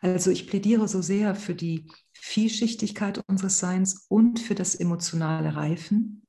Also 0.00 0.30
ich 0.30 0.46
plädiere 0.46 0.88
so 0.88 1.02
sehr 1.02 1.34
für 1.34 1.54
die 1.54 1.90
Vielschichtigkeit 2.14 3.22
unseres 3.26 3.58
Seins 3.58 4.06
und 4.08 4.40
für 4.40 4.54
das 4.54 4.74
emotionale 4.74 5.56
Reifen. 5.56 6.22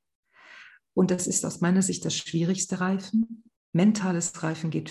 Und 0.94 1.12
das 1.12 1.28
ist 1.28 1.46
aus 1.46 1.62
meiner 1.62 1.82
Sicht 1.82 2.04
das 2.04 2.18
schwierigste 2.18 2.82
Reifen. 2.82 3.44
Mentales 3.72 4.44
Reifen 4.44 4.72
geht 4.72 4.90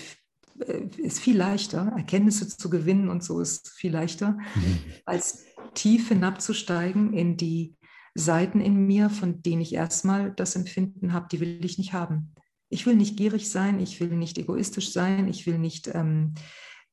ist 0.97 1.19
viel 1.19 1.37
leichter, 1.37 1.93
Erkenntnisse 1.95 2.47
zu 2.47 2.69
gewinnen 2.69 3.09
und 3.09 3.23
so 3.23 3.39
ist 3.39 3.69
viel 3.69 3.91
leichter, 3.91 4.37
mhm. 4.55 4.79
als 5.05 5.45
tief 5.73 6.09
hinabzusteigen 6.09 7.13
in 7.13 7.37
die 7.37 7.75
Seiten 8.13 8.59
in 8.59 8.85
mir, 8.87 9.09
von 9.09 9.41
denen 9.41 9.61
ich 9.61 9.73
erstmal 9.73 10.31
das 10.31 10.55
Empfinden 10.55 11.13
habe, 11.13 11.27
die 11.31 11.39
will 11.39 11.63
ich 11.63 11.77
nicht 11.77 11.93
haben. 11.93 12.33
Ich 12.69 12.85
will 12.85 12.95
nicht 12.95 13.17
gierig 13.17 13.49
sein, 13.49 13.79
ich 13.79 13.99
will 13.99 14.09
nicht 14.09 14.37
egoistisch 14.37 14.91
sein, 14.91 15.27
ich 15.27 15.45
will 15.45 15.57
nicht 15.57 15.89
ähm, 15.93 16.33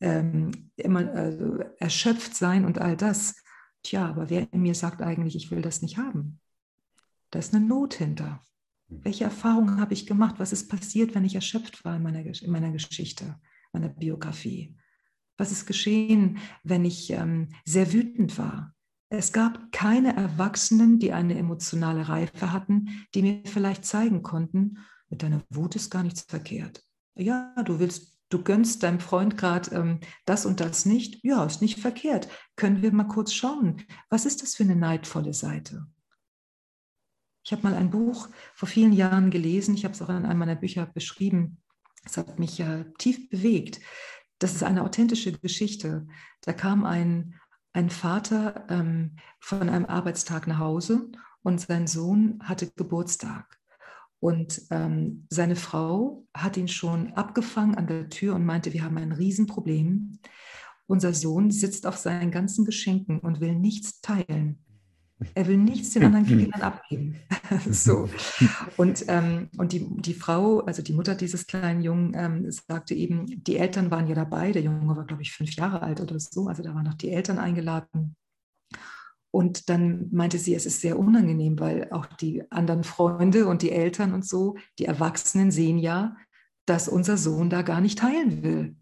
ähm, 0.00 0.70
immer 0.76 1.10
also 1.12 1.58
erschöpft 1.78 2.34
sein 2.34 2.64
und 2.64 2.78
all 2.78 2.96
das. 2.96 3.36
Tja, 3.82 4.08
aber 4.08 4.30
wer 4.30 4.52
in 4.52 4.62
mir 4.62 4.74
sagt 4.74 5.02
eigentlich, 5.02 5.36
ich 5.36 5.50
will 5.50 5.62
das 5.62 5.82
nicht 5.82 5.98
haben? 5.98 6.40
Da 7.30 7.38
ist 7.38 7.54
eine 7.54 7.64
Not 7.64 7.94
hinter. 7.94 8.44
Mhm. 8.88 9.04
Welche 9.04 9.24
Erfahrungen 9.24 9.80
habe 9.80 9.94
ich 9.94 10.06
gemacht? 10.06 10.36
Was 10.38 10.52
ist 10.52 10.68
passiert, 10.68 11.14
wenn 11.14 11.24
ich 11.24 11.34
erschöpft 11.34 11.84
war 11.84 11.96
in 11.96 12.02
meiner, 12.02 12.20
in 12.20 12.50
meiner 12.50 12.70
Geschichte? 12.70 13.38
Meiner 13.72 13.88
Biografie? 13.88 14.76
Was 15.36 15.52
ist 15.52 15.66
geschehen, 15.66 16.38
wenn 16.64 16.84
ich 16.84 17.10
ähm, 17.10 17.48
sehr 17.64 17.92
wütend 17.92 18.36
war? 18.38 18.74
Es 19.10 19.32
gab 19.32 19.72
keine 19.72 20.14
Erwachsenen, 20.14 20.98
die 20.98 21.12
eine 21.12 21.38
emotionale 21.38 22.08
Reife 22.08 22.52
hatten, 22.52 23.06
die 23.14 23.22
mir 23.22 23.42
vielleicht 23.44 23.84
zeigen 23.84 24.22
konnten, 24.22 24.78
mit 25.08 25.22
deiner 25.22 25.42
Wut 25.48 25.76
ist 25.76 25.90
gar 25.90 26.02
nichts 26.02 26.22
verkehrt. 26.22 26.84
Ja, 27.14 27.54
du 27.64 27.78
willst, 27.78 28.18
du 28.28 28.42
gönnst 28.42 28.82
deinem 28.82 29.00
Freund 29.00 29.38
gerade 29.38 29.74
ähm, 29.74 30.00
das 30.26 30.44
und 30.44 30.60
das 30.60 30.84
nicht. 30.84 31.24
Ja, 31.24 31.44
ist 31.44 31.62
nicht 31.62 31.80
verkehrt. 31.80 32.28
Können 32.56 32.82
wir 32.82 32.92
mal 32.92 33.04
kurz 33.04 33.32
schauen, 33.32 33.82
was 34.10 34.26
ist 34.26 34.42
das 34.42 34.54
für 34.54 34.64
eine 34.64 34.76
neidvolle 34.76 35.32
Seite? 35.32 35.86
Ich 37.44 37.52
habe 37.52 37.62
mal 37.62 37.74
ein 37.74 37.90
Buch 37.90 38.28
vor 38.54 38.68
vielen 38.68 38.92
Jahren 38.92 39.30
gelesen, 39.30 39.74
ich 39.74 39.84
habe 39.84 39.94
es 39.94 40.02
auch 40.02 40.10
in 40.10 40.26
einem 40.26 40.38
meiner 40.38 40.54
Bücher 40.54 40.84
beschrieben, 40.84 41.62
das 42.08 42.16
hat 42.16 42.38
mich 42.38 42.56
ja 42.58 42.84
tief 42.98 43.28
bewegt. 43.28 43.80
Das 44.38 44.54
ist 44.54 44.62
eine 44.62 44.82
authentische 44.82 45.32
Geschichte. 45.32 46.06
Da 46.40 46.52
kam 46.52 46.84
ein, 46.84 47.34
ein 47.74 47.90
Vater 47.90 48.66
ähm, 48.70 49.16
von 49.40 49.68
einem 49.68 49.84
Arbeitstag 49.84 50.46
nach 50.46 50.58
Hause 50.58 51.10
und 51.42 51.60
sein 51.60 51.86
Sohn 51.86 52.38
hatte 52.42 52.70
Geburtstag. 52.74 53.58
Und 54.20 54.62
ähm, 54.70 55.26
seine 55.30 55.54
Frau 55.54 56.26
hat 56.34 56.56
ihn 56.56 56.68
schon 56.68 57.12
abgefangen 57.12 57.76
an 57.76 57.86
der 57.86 58.08
Tür 58.08 58.34
und 58.34 58.46
meinte, 58.46 58.72
wir 58.72 58.84
haben 58.84 58.96
ein 58.96 59.12
Riesenproblem. 59.12 60.18
Unser 60.86 61.12
Sohn 61.12 61.50
sitzt 61.50 61.86
auf 61.86 61.98
seinen 61.98 62.30
ganzen 62.30 62.64
Geschenken 62.64 63.20
und 63.20 63.40
will 63.40 63.54
nichts 63.54 64.00
teilen. 64.00 64.64
Er 65.34 65.46
will 65.46 65.56
nichts 65.56 65.90
den 65.90 66.04
anderen 66.04 66.26
Kindern 66.26 66.60
abgeben. 66.60 67.16
so. 67.70 68.08
Und, 68.76 69.04
ähm, 69.08 69.48
und 69.56 69.72
die, 69.72 69.86
die 70.00 70.14
Frau, 70.14 70.60
also 70.60 70.82
die 70.82 70.92
Mutter 70.92 71.14
dieses 71.14 71.46
kleinen 71.46 71.82
Jungen, 71.82 72.12
ähm, 72.14 72.50
sagte 72.50 72.94
eben, 72.94 73.26
die 73.44 73.56
Eltern 73.56 73.90
waren 73.90 74.06
ja 74.06 74.14
dabei. 74.14 74.52
Der 74.52 74.62
Junge 74.62 74.96
war, 74.96 75.06
glaube 75.06 75.22
ich, 75.22 75.32
fünf 75.32 75.54
Jahre 75.54 75.82
alt 75.82 76.00
oder 76.00 76.18
so. 76.20 76.46
Also 76.46 76.62
da 76.62 76.74
waren 76.74 76.84
noch 76.84 76.94
die 76.94 77.10
Eltern 77.10 77.38
eingeladen. 77.38 78.16
Und 79.30 79.68
dann 79.68 80.08
meinte 80.10 80.38
sie, 80.38 80.54
es 80.54 80.66
ist 80.66 80.80
sehr 80.80 80.98
unangenehm, 80.98 81.60
weil 81.60 81.90
auch 81.90 82.06
die 82.06 82.50
anderen 82.50 82.84
Freunde 82.84 83.46
und 83.46 83.62
die 83.62 83.72
Eltern 83.72 84.14
und 84.14 84.26
so, 84.26 84.56
die 84.78 84.86
Erwachsenen 84.86 85.50
sehen 85.50 85.78
ja, 85.78 86.16
dass 86.64 86.88
unser 86.88 87.16
Sohn 87.16 87.50
da 87.50 87.62
gar 87.62 87.80
nicht 87.80 87.98
teilen 87.98 88.42
will 88.42 88.76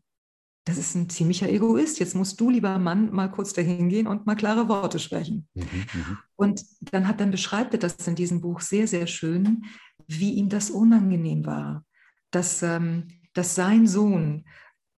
das 0.66 0.78
ist 0.78 0.96
ein 0.96 1.08
ziemlicher 1.08 1.48
Egoist. 1.48 2.00
Jetzt 2.00 2.16
musst 2.16 2.40
du, 2.40 2.50
lieber 2.50 2.76
Mann, 2.78 3.12
mal 3.12 3.30
kurz 3.30 3.52
dahin 3.52 3.88
gehen 3.88 4.08
und 4.08 4.26
mal 4.26 4.34
klare 4.34 4.68
Worte 4.68 4.98
sprechen. 4.98 5.48
Mhm, 5.54 5.62
mhm, 5.62 6.18
und 6.34 6.64
dann 6.92 7.06
hat 7.06 7.20
dann 7.20 7.30
beschreibt 7.30 7.72
er 7.72 7.78
das 7.78 8.06
in 8.06 8.16
diesem 8.16 8.40
Buch 8.40 8.60
sehr, 8.60 8.88
sehr 8.88 9.06
schön, 9.06 9.64
wie 10.08 10.32
ihm 10.32 10.48
das 10.48 10.70
unangenehm 10.70 11.46
war, 11.46 11.84
dass, 12.32 12.62
ähm, 12.64 13.06
dass 13.32 13.54
sein 13.54 13.86
Sohn 13.86 14.44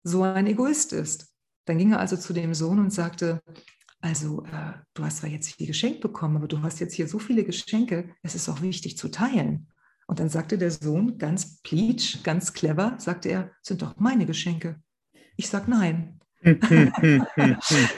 so 0.02 0.22
ein 0.22 0.46
Egoist 0.46 0.94
ist. 0.94 1.28
Dann 1.66 1.76
ging 1.76 1.92
er 1.92 2.00
also 2.00 2.16
zu 2.16 2.32
dem 2.32 2.54
Sohn 2.54 2.78
und 2.78 2.90
sagte, 2.90 3.42
also 4.00 4.44
äh, 4.44 4.72
du 4.94 5.04
hast 5.04 5.18
zwar 5.18 5.28
jetzt 5.28 5.54
viel 5.54 5.66
geschenkt 5.66 6.00
bekommen, 6.00 6.36
aber 6.36 6.48
du 6.48 6.62
hast 6.62 6.80
jetzt 6.80 6.94
hier 6.94 7.08
so 7.08 7.18
viele 7.18 7.44
Geschenke, 7.44 8.14
es 8.22 8.34
ist 8.34 8.48
auch 8.48 8.62
wichtig 8.62 8.96
zu 8.96 9.10
teilen. 9.10 9.68
Und 10.06 10.18
dann 10.18 10.30
sagte 10.30 10.56
der 10.56 10.70
Sohn 10.70 11.18
ganz 11.18 11.60
pleatsch, 11.60 12.22
ganz 12.22 12.54
clever, 12.54 12.94
sagte 12.98 13.28
er, 13.28 13.50
sind 13.60 13.82
doch 13.82 13.98
meine 13.98 14.24
Geschenke. 14.24 14.80
Ich 15.38 15.48
sage 15.48 15.70
nein. 15.70 16.18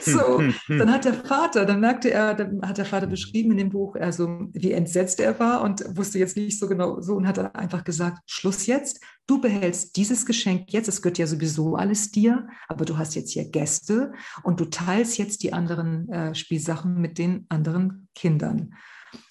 so, 0.01 0.41
dann 0.67 0.91
hat 0.91 1.05
der 1.05 1.13
Vater, 1.13 1.63
dann 1.63 1.79
merkte 1.79 2.09
er, 2.09 2.33
dann 2.33 2.59
hat 2.63 2.79
der 2.79 2.85
Vater 2.85 3.05
beschrieben 3.05 3.51
in 3.51 3.57
dem 3.57 3.69
Buch, 3.69 3.95
also 3.95 4.47
wie 4.53 4.71
entsetzt 4.71 5.19
er 5.19 5.39
war 5.39 5.61
und 5.61 5.83
wusste 5.95 6.17
jetzt 6.17 6.35
nicht 6.35 6.57
so 6.57 6.67
genau 6.67 7.01
so 7.01 7.13
und 7.15 7.27
hat 7.27 7.37
dann 7.37 7.53
einfach 7.53 7.83
gesagt, 7.83 8.17
Schluss 8.25 8.65
jetzt, 8.65 9.03
du 9.27 9.39
behältst 9.39 9.95
dieses 9.95 10.25
Geschenk 10.25 10.73
jetzt, 10.73 10.87
es 10.87 11.03
gehört 11.03 11.19
ja 11.19 11.27
sowieso 11.27 11.75
alles 11.75 12.09
dir, 12.09 12.47
aber 12.67 12.85
du 12.85 12.97
hast 12.97 13.13
jetzt 13.13 13.31
hier 13.31 13.47
Gäste 13.47 14.11
und 14.41 14.59
du 14.59 14.65
teilst 14.65 15.19
jetzt 15.19 15.43
die 15.43 15.53
anderen 15.53 16.09
äh, 16.09 16.33
Spielsachen 16.33 16.99
mit 16.99 17.19
den 17.19 17.45
anderen 17.49 18.07
Kindern. 18.15 18.73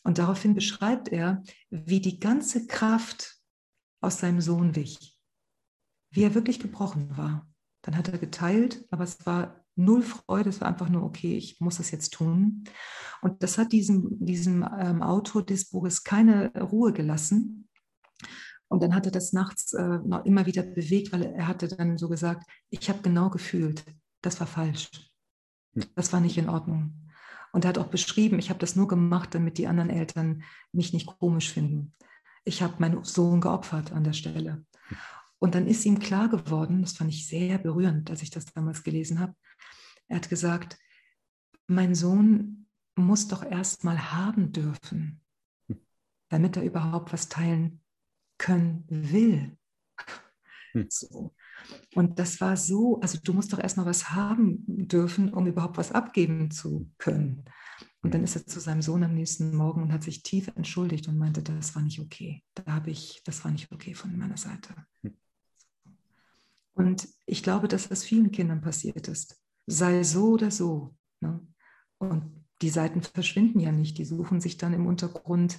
Und 0.04 0.18
daraufhin 0.18 0.54
beschreibt 0.54 1.08
er, 1.08 1.42
wie 1.70 2.00
die 2.00 2.20
ganze 2.20 2.68
Kraft 2.68 3.38
aus 4.00 4.20
seinem 4.20 4.40
Sohn 4.40 4.76
wich, 4.76 5.18
wie 6.12 6.22
er 6.22 6.34
wirklich 6.34 6.61
gebrochen 6.61 7.16
war. 7.16 7.49
Dann 7.82 7.96
hat 7.96 8.08
er 8.08 8.18
geteilt, 8.18 8.84
aber 8.90 9.04
es 9.04 9.24
war 9.24 9.64
null 9.76 10.02
Freude, 10.02 10.50
es 10.50 10.60
war 10.60 10.68
einfach 10.68 10.88
nur, 10.88 11.02
okay, 11.02 11.36
ich 11.36 11.60
muss 11.60 11.78
das 11.78 11.90
jetzt 11.90 12.12
tun. 12.12 12.64
Und 13.22 13.42
das 13.42 13.58
hat 13.58 13.72
diesem, 13.72 14.24
diesem 14.24 14.66
ähm, 14.78 15.02
Autor 15.02 15.44
des 15.44 15.70
Buches 15.70 16.04
keine 16.04 16.52
Ruhe 16.60 16.92
gelassen. 16.92 17.68
Und 18.68 18.82
dann 18.82 18.94
hat 18.94 19.06
er 19.06 19.12
das 19.12 19.32
nachts 19.32 19.72
äh, 19.72 19.98
noch 20.04 20.24
immer 20.24 20.46
wieder 20.46 20.62
bewegt, 20.62 21.12
weil 21.12 21.22
er 21.22 21.48
hatte 21.48 21.68
dann 21.68 21.98
so 21.98 22.08
gesagt, 22.08 22.48
ich 22.68 22.88
habe 22.88 23.00
genau 23.02 23.30
gefühlt, 23.30 23.84
das 24.22 24.38
war 24.38 24.46
falsch. 24.46 24.90
Hm. 25.74 25.84
Das 25.96 26.12
war 26.12 26.20
nicht 26.20 26.38
in 26.38 26.48
Ordnung. 26.48 27.08
Und 27.52 27.64
er 27.64 27.70
hat 27.70 27.78
auch 27.78 27.88
beschrieben, 27.88 28.38
ich 28.38 28.48
habe 28.48 28.60
das 28.60 28.76
nur 28.76 28.86
gemacht, 28.86 29.34
damit 29.34 29.58
die 29.58 29.66
anderen 29.66 29.90
Eltern 29.90 30.42
mich 30.72 30.92
nicht 30.92 31.06
komisch 31.06 31.52
finden. 31.52 31.94
Ich 32.44 32.62
habe 32.62 32.74
meinen 32.78 33.02
Sohn 33.04 33.40
geopfert 33.40 33.92
an 33.92 34.04
der 34.04 34.12
Stelle. 34.12 34.64
Und 35.41 35.55
dann 35.55 35.66
ist 35.66 35.86
ihm 35.86 35.99
klar 35.99 36.28
geworden, 36.28 36.82
das 36.82 36.93
fand 36.93 37.11
ich 37.11 37.26
sehr 37.26 37.59
berührend, 37.59 38.11
als 38.11 38.22
ich 38.22 38.30
das 38.30 38.45
damals 38.45 38.82
gelesen 38.82 39.18
habe. 39.18 39.34
Er 40.07 40.16
hat 40.16 40.28
gesagt, 40.28 40.78
mein 41.66 41.95
Sohn 41.95 42.66
muss 42.95 43.26
doch 43.26 43.43
erst 43.43 43.82
mal 43.82 44.12
haben 44.12 44.53
dürfen, 44.53 45.22
damit 46.28 46.57
er 46.57 46.62
überhaupt 46.62 47.12
was 47.12 47.28
teilen 47.28 47.80
können 48.38 48.84
will. 48.88 49.57
Hm. 50.72 50.86
So. 50.88 51.34
Und 51.95 52.18
das 52.18 52.41
war 52.41 52.57
so, 52.57 53.01
also 53.01 53.18
du 53.22 53.32
musst 53.32 53.53
doch 53.53 53.59
erst 53.59 53.76
mal 53.76 53.86
was 53.86 54.11
haben 54.11 54.64
dürfen, 54.66 55.32
um 55.32 55.47
überhaupt 55.47 55.78
was 55.78 55.93
abgeben 55.93 56.51
zu 56.51 56.91
können. 56.99 57.45
Und 58.03 58.14
dann 58.14 58.24
ist 58.24 58.36
er 58.36 58.47
zu 58.47 58.61
seinem 58.61 58.82
Sohn 58.82 59.05
am 59.05 59.14
nächsten 59.14 59.55
Morgen 59.55 59.82
und 59.82 59.93
hat 59.93 60.03
sich 60.03 60.22
tief 60.22 60.49
entschuldigt 60.55 61.09
und 61.09 61.18
meinte, 61.18 61.43
das 61.43 61.74
war 61.74 61.82
nicht 61.82 62.01
okay. 62.01 62.43
Da 62.55 62.64
habe 62.66 62.91
ich, 62.91 63.22
das 63.24 63.45
war 63.45 63.51
nicht 63.51 63.72
okay 63.72 63.95
von 63.95 64.16
meiner 64.16 64.36
Seite. 64.36 64.74
Und 66.80 67.08
ich 67.26 67.42
glaube, 67.42 67.68
dass 67.68 67.88
das 67.88 68.04
vielen 68.04 68.32
Kindern 68.32 68.60
passiert 68.60 69.08
ist. 69.08 69.40
Sei 69.66 70.02
so 70.02 70.30
oder 70.30 70.50
so. 70.50 70.96
Ne? 71.20 71.46
Und 71.98 72.44
die 72.62 72.70
Seiten 72.70 73.02
verschwinden 73.02 73.60
ja 73.60 73.72
nicht. 73.72 73.98
Die 73.98 74.04
suchen 74.04 74.40
sich 74.40 74.56
dann 74.56 74.72
im 74.72 74.86
Untergrund 74.86 75.58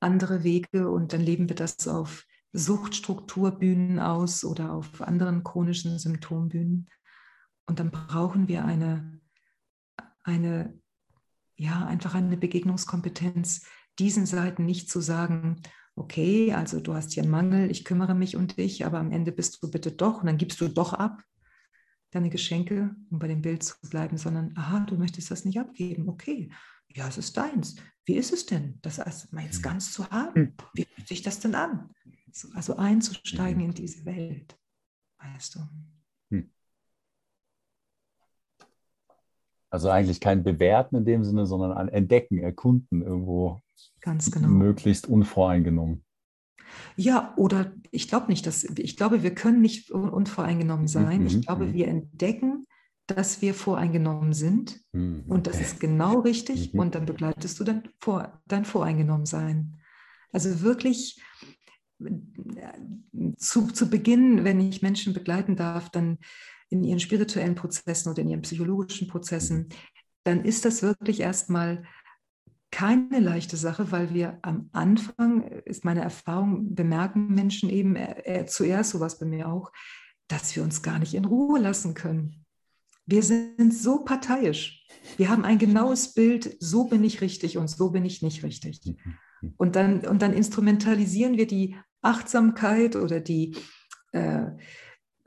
andere 0.00 0.44
Wege 0.44 0.90
und 0.90 1.12
dann 1.12 1.20
leben 1.20 1.48
wir 1.48 1.56
das 1.56 1.86
auf 1.86 2.24
Suchtstrukturbühnen 2.52 3.98
aus 3.98 4.44
oder 4.44 4.72
auf 4.72 5.02
anderen 5.02 5.44
chronischen 5.44 5.98
Symptombühnen. 5.98 6.88
Und 7.66 7.78
dann 7.78 7.90
brauchen 7.90 8.48
wir 8.48 8.64
eine, 8.64 9.20
eine, 10.24 10.78
ja, 11.56 11.86
einfach 11.86 12.14
eine 12.14 12.36
Begegnungskompetenz, 12.36 13.66
diesen 13.98 14.26
Seiten 14.26 14.64
nicht 14.64 14.90
zu 14.90 15.00
sagen, 15.00 15.62
okay, 15.96 16.52
also 16.52 16.80
du 16.80 16.94
hast 16.94 17.12
hier 17.12 17.22
einen 17.22 17.32
Mangel, 17.32 17.70
ich 17.70 17.84
kümmere 17.84 18.14
mich 18.14 18.36
um 18.36 18.46
dich, 18.46 18.84
aber 18.86 18.98
am 18.98 19.12
Ende 19.12 19.32
bist 19.32 19.62
du 19.62 19.70
bitte 19.70 19.92
doch 19.92 20.20
und 20.20 20.26
dann 20.26 20.38
gibst 20.38 20.60
du 20.60 20.68
doch 20.68 20.92
ab 20.92 21.22
deine 22.10 22.30
Geschenke, 22.30 22.94
um 23.10 23.18
bei 23.18 23.28
dem 23.28 23.42
Bild 23.42 23.62
zu 23.62 23.74
bleiben, 23.88 24.18
sondern, 24.18 24.52
aha, 24.56 24.80
du 24.80 24.96
möchtest 24.96 25.30
das 25.30 25.44
nicht 25.44 25.60
abgeben, 25.60 26.08
okay, 26.08 26.50
ja, 26.88 27.06
es 27.06 27.18
ist 27.18 27.36
deins. 27.36 27.76
Wie 28.04 28.16
ist 28.16 28.32
es 28.32 28.46
denn, 28.46 28.78
das 28.82 28.98
erstmal 28.98 29.44
jetzt 29.44 29.62
ganz 29.62 29.92
zu 29.92 30.10
haben? 30.10 30.56
Wie 30.74 30.84
fühlt 30.84 31.06
sich 31.06 31.22
das 31.22 31.38
denn 31.38 31.54
an? 31.54 31.90
Also 32.54 32.76
einzusteigen 32.76 33.60
in 33.60 33.72
diese 33.72 34.04
Welt, 34.04 34.58
weißt 35.18 35.54
du. 35.54 35.60
Hm. 36.30 36.50
Also 39.70 39.88
eigentlich 39.88 40.20
kein 40.20 40.42
Bewerten 40.42 40.96
in 40.96 41.04
dem 41.04 41.24
Sinne, 41.24 41.46
sondern 41.46 41.72
ein 41.72 41.88
Entdecken, 41.88 42.38
Erkunden 42.38 43.02
irgendwo. 43.02 43.60
Ganz 44.00 44.30
genau. 44.30 44.48
Möglichst 44.48 45.08
unvoreingenommen. 45.08 46.04
Ja, 46.96 47.34
oder 47.36 47.72
ich 47.90 48.08
glaube 48.08 48.28
nicht, 48.28 48.46
dass 48.46 48.64
ich 48.64 48.96
glaube, 48.96 49.22
wir 49.22 49.34
können 49.34 49.60
nicht 49.60 49.90
unvoreingenommen 49.90 50.88
sein. 50.88 51.20
Mhm, 51.20 51.26
ich 51.26 51.42
glaube, 51.42 51.66
mhm. 51.66 51.74
wir 51.74 51.88
entdecken, 51.88 52.66
dass 53.06 53.42
wir 53.42 53.54
voreingenommen 53.54 54.32
sind 54.32 54.80
mhm, 54.92 55.24
und 55.26 55.46
das 55.46 55.60
ist 55.60 55.80
genau 55.80 56.20
richtig 56.20 56.72
mhm. 56.72 56.80
und 56.80 56.94
dann 56.94 57.06
begleitest 57.06 57.58
du 57.58 57.64
dann 57.64 57.88
vor, 57.98 58.40
dein 58.46 58.64
Voreingenommensein. 58.64 59.80
Also 60.32 60.62
wirklich 60.62 61.20
zu, 63.36 63.66
zu 63.68 63.90
Beginn, 63.90 64.44
wenn 64.44 64.60
ich 64.60 64.82
Menschen 64.82 65.12
begleiten 65.12 65.56
darf, 65.56 65.90
dann 65.90 66.18
in 66.70 66.82
ihren 66.84 67.00
spirituellen 67.00 67.54
Prozessen 67.54 68.10
oder 68.10 68.22
in 68.22 68.30
ihren 68.30 68.42
psychologischen 68.42 69.08
Prozessen, 69.08 69.58
mhm. 69.58 69.68
dann 70.24 70.44
ist 70.44 70.64
das 70.64 70.82
wirklich 70.82 71.20
erstmal 71.20 71.84
keine 72.70 73.18
leichte 73.18 73.56
Sache, 73.56 73.90
weil 73.90 74.14
wir 74.14 74.38
am 74.42 74.70
Anfang, 74.72 75.42
ist 75.64 75.84
meine 75.84 76.02
Erfahrung, 76.02 76.74
bemerken 76.74 77.34
Menschen 77.34 77.68
eben 77.68 77.96
äh, 77.96 78.22
äh, 78.24 78.46
zuerst 78.46 78.90
sowas 78.90 79.18
bei 79.18 79.26
mir 79.26 79.48
auch, 79.48 79.72
dass 80.28 80.54
wir 80.54 80.62
uns 80.62 80.82
gar 80.82 81.00
nicht 81.00 81.14
in 81.14 81.24
Ruhe 81.24 81.58
lassen 81.58 81.94
können. 81.94 82.46
Wir 83.06 83.24
sind 83.24 83.74
so 83.74 84.04
parteiisch. 84.04 84.86
Wir 85.16 85.28
haben 85.28 85.44
ein 85.44 85.58
genaues 85.58 86.14
Bild, 86.14 86.56
so 86.60 86.84
bin 86.84 87.02
ich 87.02 87.20
richtig 87.20 87.58
und 87.58 87.68
so 87.68 87.90
bin 87.90 88.04
ich 88.04 88.22
nicht 88.22 88.44
richtig. 88.44 88.80
Mhm. 88.84 89.18
Mhm. 89.40 89.54
Und 89.56 89.76
dann, 89.76 90.00
und 90.06 90.22
dann 90.22 90.32
instrumentalisieren 90.32 91.36
wir 91.36 91.46
die 91.46 91.76
Achtsamkeit 92.02 92.96
oder 92.96 93.20
die, 93.20 93.56
äh, 94.12 94.46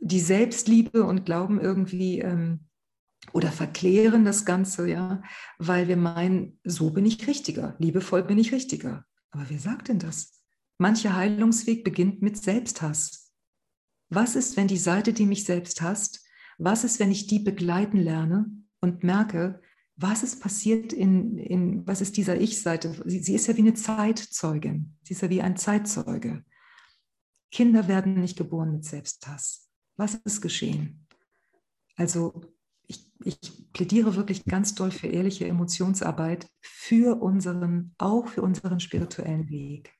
die 0.04 0.20
Selbstliebe 0.20 1.06
und 1.06 1.26
glauben 1.26 1.62
irgendwie 1.62 2.20
ähm, 2.20 2.68
oder 3.32 3.52
verklären 3.52 4.26
das 4.26 4.46
Ganze, 4.46 4.90
ja, 4.90 5.24
weil 5.58 5.88
wir 5.88 5.96
meinen, 5.96 6.60
so 6.66 6.90
bin 6.92 7.06
ich 7.06 7.26
richtiger, 7.26 7.76
liebevoll 7.80 8.24
bin 8.24 8.38
ich 8.38 8.52
richtiger. 8.52 9.06
Aber 9.32 9.46
wer 9.50 9.60
sagt 9.60 9.88
denn 9.88 10.00
das? 10.00 10.44
Mancher 10.78 11.16
Heilungsweg 11.16 11.86
beginnt 11.86 12.22
mit 12.22 12.38
Selbsthass. 12.38 13.32
Was 14.10 14.36
ist, 14.36 14.58
wenn 14.58 14.68
die 14.68 14.78
Seite, 14.78 15.14
die 15.14 15.26
mich 15.26 15.46
selbst 15.46 15.82
hasst, 15.82 16.26
was 16.58 16.84
ist, 16.84 17.00
wenn 17.00 17.12
ich 17.12 17.28
die 17.28 17.40
begleiten 17.40 17.98
lerne 17.98 18.52
und 18.82 19.04
merke, 19.04 19.62
was 19.96 20.22
ist 20.22 20.42
passiert 20.42 20.92
in, 20.92 21.38
in 21.38 21.88
was 21.88 22.02
ist 22.02 22.18
dieser 22.18 22.40
Ich-Seite? 22.40 23.02
Sie, 23.06 23.20
sie, 23.20 23.36
ist 23.36 23.48
ja 23.48 23.56
wie 23.56 23.62
eine 23.62 23.74
Zeitzeugin. 23.74 24.98
Sie 25.04 25.14
ist 25.14 25.22
ja 25.22 25.30
wie 25.30 25.42
ein 25.42 25.56
Zeitzeuge. 25.56 26.44
Kinder 27.52 27.88
werden 27.88 28.20
nicht 28.20 28.38
geboren 28.38 28.74
mit 28.74 28.84
Selbsthass. 28.84 29.70
Was 29.96 30.16
ist 30.16 30.42
geschehen? 30.42 31.06
Also 31.96 32.42
ich, 32.88 33.06
ich 33.24 33.40
plädiere 33.72 34.16
wirklich 34.16 34.46
ganz 34.46 34.76
doll 34.76 34.92
für 34.92 35.08
ehrliche 35.08 35.48
Emotionsarbeit, 35.48 36.48
für 36.62 37.22
unseren, 37.22 37.94
auch 37.98 38.28
für 38.28 38.42
unseren 38.42 38.80
spirituellen 38.80 39.50
Weg. 39.50 39.94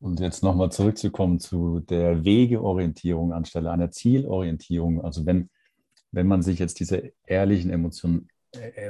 Und 0.00 0.20
jetzt 0.20 0.42
nochmal 0.42 0.70
zurückzukommen 0.70 1.40
zu 1.40 1.80
der 1.80 2.24
Wegeorientierung 2.24 3.32
anstelle 3.32 3.70
einer 3.70 3.90
Zielorientierung. 3.90 5.02
Also 5.02 5.24
wenn, 5.24 5.48
wenn 6.10 6.26
man 6.26 6.42
sich 6.42 6.58
jetzt 6.58 6.80
dieser 6.80 7.00
ehrlichen 7.24 7.70
Emotion, 7.70 8.28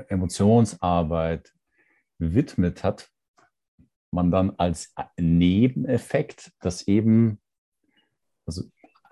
Emotionsarbeit 0.08 1.54
widmet 2.18 2.82
hat, 2.82 3.10
man 4.14 4.30
dann 4.30 4.52
als 4.56 4.94
Nebeneffekt, 5.18 6.52
dass 6.60 6.86
eben 6.88 7.40
also 8.46 8.64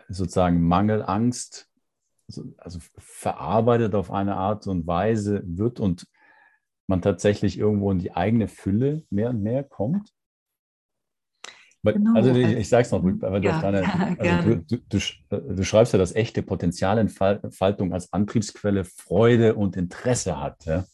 sozusagen 0.08 0.62
Mangelangst 0.62 1.68
also 2.56 2.78
verarbeitet 2.98 3.94
auf 3.94 4.10
eine 4.10 4.36
Art 4.36 4.66
und 4.66 4.86
Weise 4.86 5.42
wird 5.44 5.80
und 5.80 6.06
man 6.86 7.02
tatsächlich 7.02 7.58
irgendwo 7.58 7.90
in 7.90 7.98
die 7.98 8.14
eigene 8.14 8.48
Fülle 8.48 9.04
mehr 9.10 9.30
und 9.30 9.42
mehr 9.42 9.64
kommt? 9.64 10.12
Genau. 11.84 12.14
Also 12.14 12.30
ich, 12.30 12.56
ich 12.56 12.68
sage 12.68 12.82
es 12.82 12.92
noch, 12.92 13.02
weil 13.02 13.44
ja, 13.44 13.60
deine, 13.60 13.82
also 14.18 14.54
du, 14.54 14.78
du, 14.88 14.98
du, 15.30 15.54
du, 15.54 15.64
schreibst 15.64 15.92
ja, 15.92 15.98
dass 15.98 16.14
echte 16.14 16.42
Potenzialentfaltung 16.42 17.92
als 17.92 18.12
Antriebsquelle 18.12 18.84
Freude 18.84 19.56
und 19.56 19.76
Interesse 19.76 20.40
hat. 20.40 20.64
Ja? 20.64 20.84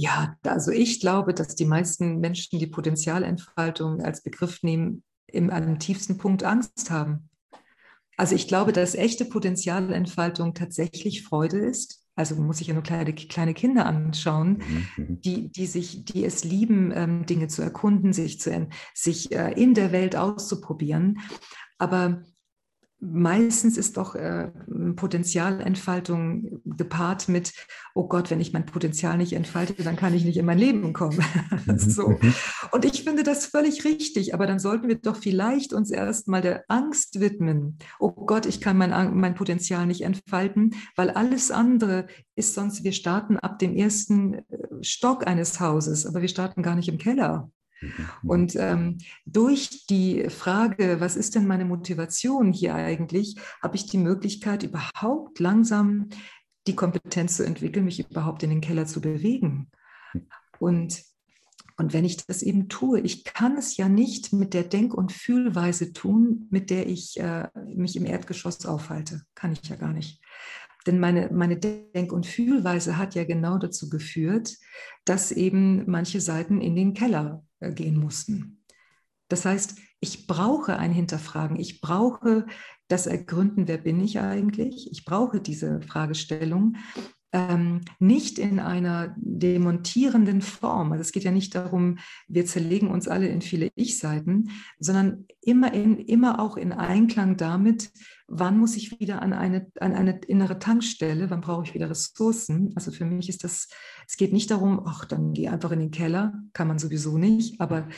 Ja, 0.00 0.36
also 0.44 0.70
ich 0.70 1.00
glaube, 1.00 1.34
dass 1.34 1.56
die 1.56 1.64
meisten 1.64 2.20
Menschen 2.20 2.60
die 2.60 2.68
Potenzialentfaltung 2.68 4.00
als 4.00 4.22
Begriff 4.22 4.62
nehmen, 4.62 5.02
im, 5.26 5.50
am 5.50 5.80
tiefsten 5.80 6.18
Punkt 6.18 6.44
Angst 6.44 6.92
haben. 6.92 7.28
Also 8.16 8.36
ich 8.36 8.46
glaube, 8.46 8.72
dass 8.72 8.94
echte 8.94 9.24
Potenzialentfaltung 9.24 10.54
tatsächlich 10.54 11.24
Freude 11.24 11.58
ist. 11.58 12.04
Also 12.14 12.36
muss 12.36 12.60
ich 12.60 12.68
ja 12.68 12.74
nur 12.74 12.84
kleine, 12.84 13.12
kleine 13.12 13.54
Kinder 13.54 13.86
anschauen, 13.86 14.58
mhm, 14.58 14.86
mhm. 14.96 15.20
die, 15.20 15.48
die, 15.50 15.66
sich, 15.66 16.04
die 16.04 16.24
es 16.24 16.44
lieben, 16.44 16.92
ähm, 16.94 17.26
Dinge 17.26 17.48
zu 17.48 17.62
erkunden, 17.62 18.12
sich, 18.12 18.38
zu, 18.38 18.68
sich 18.94 19.32
äh, 19.32 19.50
in 19.60 19.74
der 19.74 19.90
Welt 19.90 20.14
auszuprobieren. 20.14 21.18
Aber 21.78 22.22
meistens 23.00 23.76
ist 23.76 23.96
doch 23.96 24.14
äh, 24.14 24.50
Potenzialentfaltung 24.96 26.60
gepaart 26.64 27.28
mit, 27.28 27.52
oh 27.94 28.08
Gott, 28.08 28.30
wenn 28.30 28.40
ich 28.40 28.52
mein 28.52 28.66
Potenzial 28.66 29.16
nicht 29.16 29.32
entfalte, 29.32 29.82
dann 29.84 29.96
kann 29.96 30.14
ich 30.14 30.24
nicht 30.24 30.36
in 30.36 30.46
mein 30.46 30.58
Leben 30.58 30.92
kommen. 30.92 31.22
so. 31.76 32.08
Mhm. 32.08 32.34
Und 32.72 32.84
ich 32.84 33.04
finde 33.04 33.22
das 33.22 33.46
völlig 33.46 33.84
richtig, 33.84 34.34
aber 34.34 34.46
dann 34.46 34.58
sollten 34.58 34.88
wir 34.88 34.96
doch 34.96 35.16
vielleicht 35.16 35.72
uns 35.72 35.90
erstmal 35.90 36.42
der 36.42 36.64
Angst 36.68 37.20
widmen. 37.20 37.78
Oh 38.00 38.10
Gott, 38.10 38.46
ich 38.46 38.60
kann 38.60 38.76
mein, 38.76 39.16
mein 39.16 39.34
Potenzial 39.34 39.86
nicht 39.86 40.02
entfalten, 40.02 40.74
weil 40.96 41.10
alles 41.10 41.50
andere 41.50 42.06
ist 42.34 42.54
sonst, 42.54 42.82
wir 42.82 42.92
starten 42.92 43.38
ab 43.38 43.58
dem 43.58 43.74
ersten 43.76 44.34
äh, 44.34 44.42
Stock 44.82 45.26
eines 45.26 45.60
Hauses, 45.60 46.04
aber 46.04 46.20
wir 46.20 46.28
starten 46.28 46.62
gar 46.62 46.74
nicht 46.74 46.88
im 46.88 46.98
Keller. 46.98 47.50
Mhm. 47.80 48.08
Und 48.22 48.56
ähm, 48.56 48.98
durch 49.26 49.86
die 49.86 50.28
Frage, 50.30 51.00
was 51.00 51.16
ist 51.16 51.34
denn 51.34 51.46
meine 51.46 51.64
Motivation 51.64 52.52
hier 52.52 52.74
eigentlich, 52.74 53.36
habe 53.62 53.76
ich 53.76 53.86
die 53.86 53.98
Möglichkeit, 53.98 54.62
überhaupt 54.62 55.38
langsam 55.38 56.08
die 56.66 56.76
Kompetenz 56.76 57.36
zu 57.36 57.46
entwickeln, 57.46 57.84
mich 57.84 57.98
überhaupt 58.10 58.42
in 58.42 58.50
den 58.50 58.60
Keller 58.60 58.86
zu 58.86 59.00
bewegen. 59.00 59.70
Und, 60.58 61.02
und 61.76 61.92
wenn 61.92 62.04
ich 62.04 62.26
das 62.26 62.42
eben 62.42 62.68
tue, 62.68 63.00
ich 63.00 63.24
kann 63.24 63.56
es 63.56 63.76
ja 63.76 63.88
nicht 63.88 64.32
mit 64.32 64.54
der 64.54 64.64
Denk- 64.64 64.94
und 64.94 65.12
Fühlweise 65.12 65.92
tun, 65.92 66.46
mit 66.50 66.70
der 66.70 66.86
ich 66.86 67.18
äh, 67.20 67.48
mich 67.74 67.96
im 67.96 68.04
Erdgeschoss 68.04 68.66
aufhalte. 68.66 69.22
Kann 69.34 69.52
ich 69.52 69.68
ja 69.68 69.76
gar 69.76 69.92
nicht. 69.92 70.20
Denn 70.86 71.00
meine, 71.00 71.30
meine 71.32 71.58
Denk- 71.58 72.12
und 72.12 72.26
Fühlweise 72.26 72.96
hat 72.96 73.14
ja 73.14 73.24
genau 73.24 73.58
dazu 73.58 73.88
geführt, 73.88 74.56
dass 75.04 75.32
eben 75.32 75.84
manche 75.90 76.20
Seiten 76.20 76.60
in 76.60 76.76
den 76.76 76.94
Keller 76.94 77.44
gehen 77.60 77.98
mussten. 77.98 78.64
Das 79.28 79.44
heißt, 79.44 79.78
ich 80.00 80.26
brauche 80.26 80.78
ein 80.78 80.92
Hinterfragen, 80.92 81.58
ich 81.58 81.80
brauche 81.80 82.46
das 82.88 83.06
Ergründen, 83.06 83.68
wer 83.68 83.78
bin 83.78 84.00
ich 84.00 84.18
eigentlich? 84.20 84.90
Ich 84.90 85.04
brauche 85.04 85.40
diese 85.40 85.82
Fragestellung, 85.82 86.76
ähm, 87.32 87.82
nicht 87.98 88.38
in 88.38 88.58
einer 88.58 89.14
demontierenden 89.18 90.40
Form. 90.40 90.92
Also 90.92 91.02
es 91.02 91.12
geht 91.12 91.24
ja 91.24 91.30
nicht 91.30 91.54
darum, 91.54 91.98
wir 92.26 92.46
zerlegen 92.46 92.90
uns 92.90 93.06
alle 93.06 93.28
in 93.28 93.42
viele 93.42 93.70
Ich-Seiten, 93.74 94.50
sondern 94.78 95.26
immer, 95.42 95.72
in, 95.74 95.98
immer 95.98 96.40
auch 96.40 96.56
in 96.56 96.72
Einklang 96.72 97.36
damit, 97.36 97.90
wann 98.28 98.58
muss 98.58 98.76
ich 98.76 98.98
wieder 99.00 99.22
an 99.22 99.32
eine, 99.32 99.70
an 99.80 99.94
eine 99.94 100.20
innere 100.26 100.58
Tankstelle, 100.58 101.30
wann 101.30 101.40
brauche 101.40 101.64
ich 101.64 101.74
wieder 101.74 101.90
Ressourcen. 101.90 102.72
Also 102.74 102.90
für 102.90 103.04
mich 103.04 103.28
ist 103.28 103.44
das, 103.44 103.68
es 104.06 104.16
geht 104.16 104.32
nicht 104.32 104.50
darum, 104.50 104.82
ach, 104.86 105.04
dann 105.04 105.32
geh 105.32 105.48
einfach 105.48 105.70
in 105.72 105.80
den 105.80 105.90
Keller, 105.90 106.34
kann 106.52 106.68
man 106.68 106.78
sowieso 106.78 107.18
nicht, 107.18 107.60
aber 107.60 107.88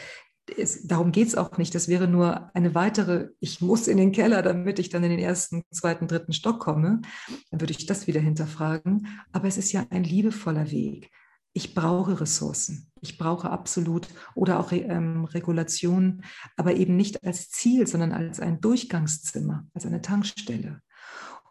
es, 0.57 0.86
darum 0.86 1.12
geht 1.12 1.28
es 1.28 1.34
auch 1.34 1.59
nicht. 1.59 1.74
Das 1.74 1.88
wäre 1.88 2.09
nur 2.09 2.55
eine 2.55 2.74
weitere, 2.74 3.28
ich 3.40 3.61
muss 3.61 3.88
in 3.88 3.96
den 3.96 4.12
Keller, 4.12 4.42
damit 4.42 4.78
ich 4.78 4.88
dann 4.88 5.05
in 5.05 5.11
den 5.11 5.18
ersten, 5.18 5.62
zweiten, 5.70 6.09
dritten 6.09 6.32
Stock 6.32 6.61
komme. 6.61 7.03
Dann 7.51 7.61
würde 7.61 7.72
ich 7.72 7.86
das 7.86 8.07
wieder 8.07 8.20
hinterfragen. 8.20 9.07
Aber 9.32 9.48
es 9.48 9.59
ist 9.59 9.72
ja 9.72 9.86
ein 9.90 10.05
liebevoller 10.05 10.70
Weg. 10.70 11.11
Ich 11.53 11.74
brauche 11.74 12.20
Ressourcen. 12.20 12.90
Ich 13.01 13.18
brauche 13.18 13.51
absolut 13.51 14.09
oder 14.34 14.61
auch 14.61 14.72
ähm, 14.72 15.24
Regulation, 15.24 16.22
aber 16.57 16.74
eben 16.74 16.96
nicht 16.96 17.24
als 17.24 17.51
Ziel, 17.51 17.86
sondern 17.86 18.12
als 18.12 18.38
ein 18.38 18.61
Durchgangszimmer, 18.61 19.66
als 19.74 19.86
eine 19.86 20.01
Tankstelle. 20.01 20.80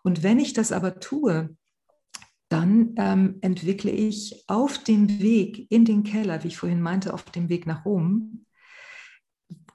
Und 0.04 0.24
wenn 0.24 0.40
ich 0.40 0.54
das 0.54 0.72
aber 0.72 1.00
tue, 1.00 1.56
dann 2.50 2.96
ähm, 2.98 3.38
entwickle 3.42 3.92
ich 3.92 4.44
auf 4.48 4.80
dem 4.80 5.20
Weg 5.20 5.70
in 5.70 5.86
den 5.86 6.04
Keller, 6.04 6.44
wie 6.44 6.48
ich 6.48 6.58
vorhin 6.58 6.82
meinte, 6.82 7.14
auf 7.14 7.26
dem 7.26 7.50
Weg 7.50 7.68
nach 7.68 7.86
Rom, 7.86 8.46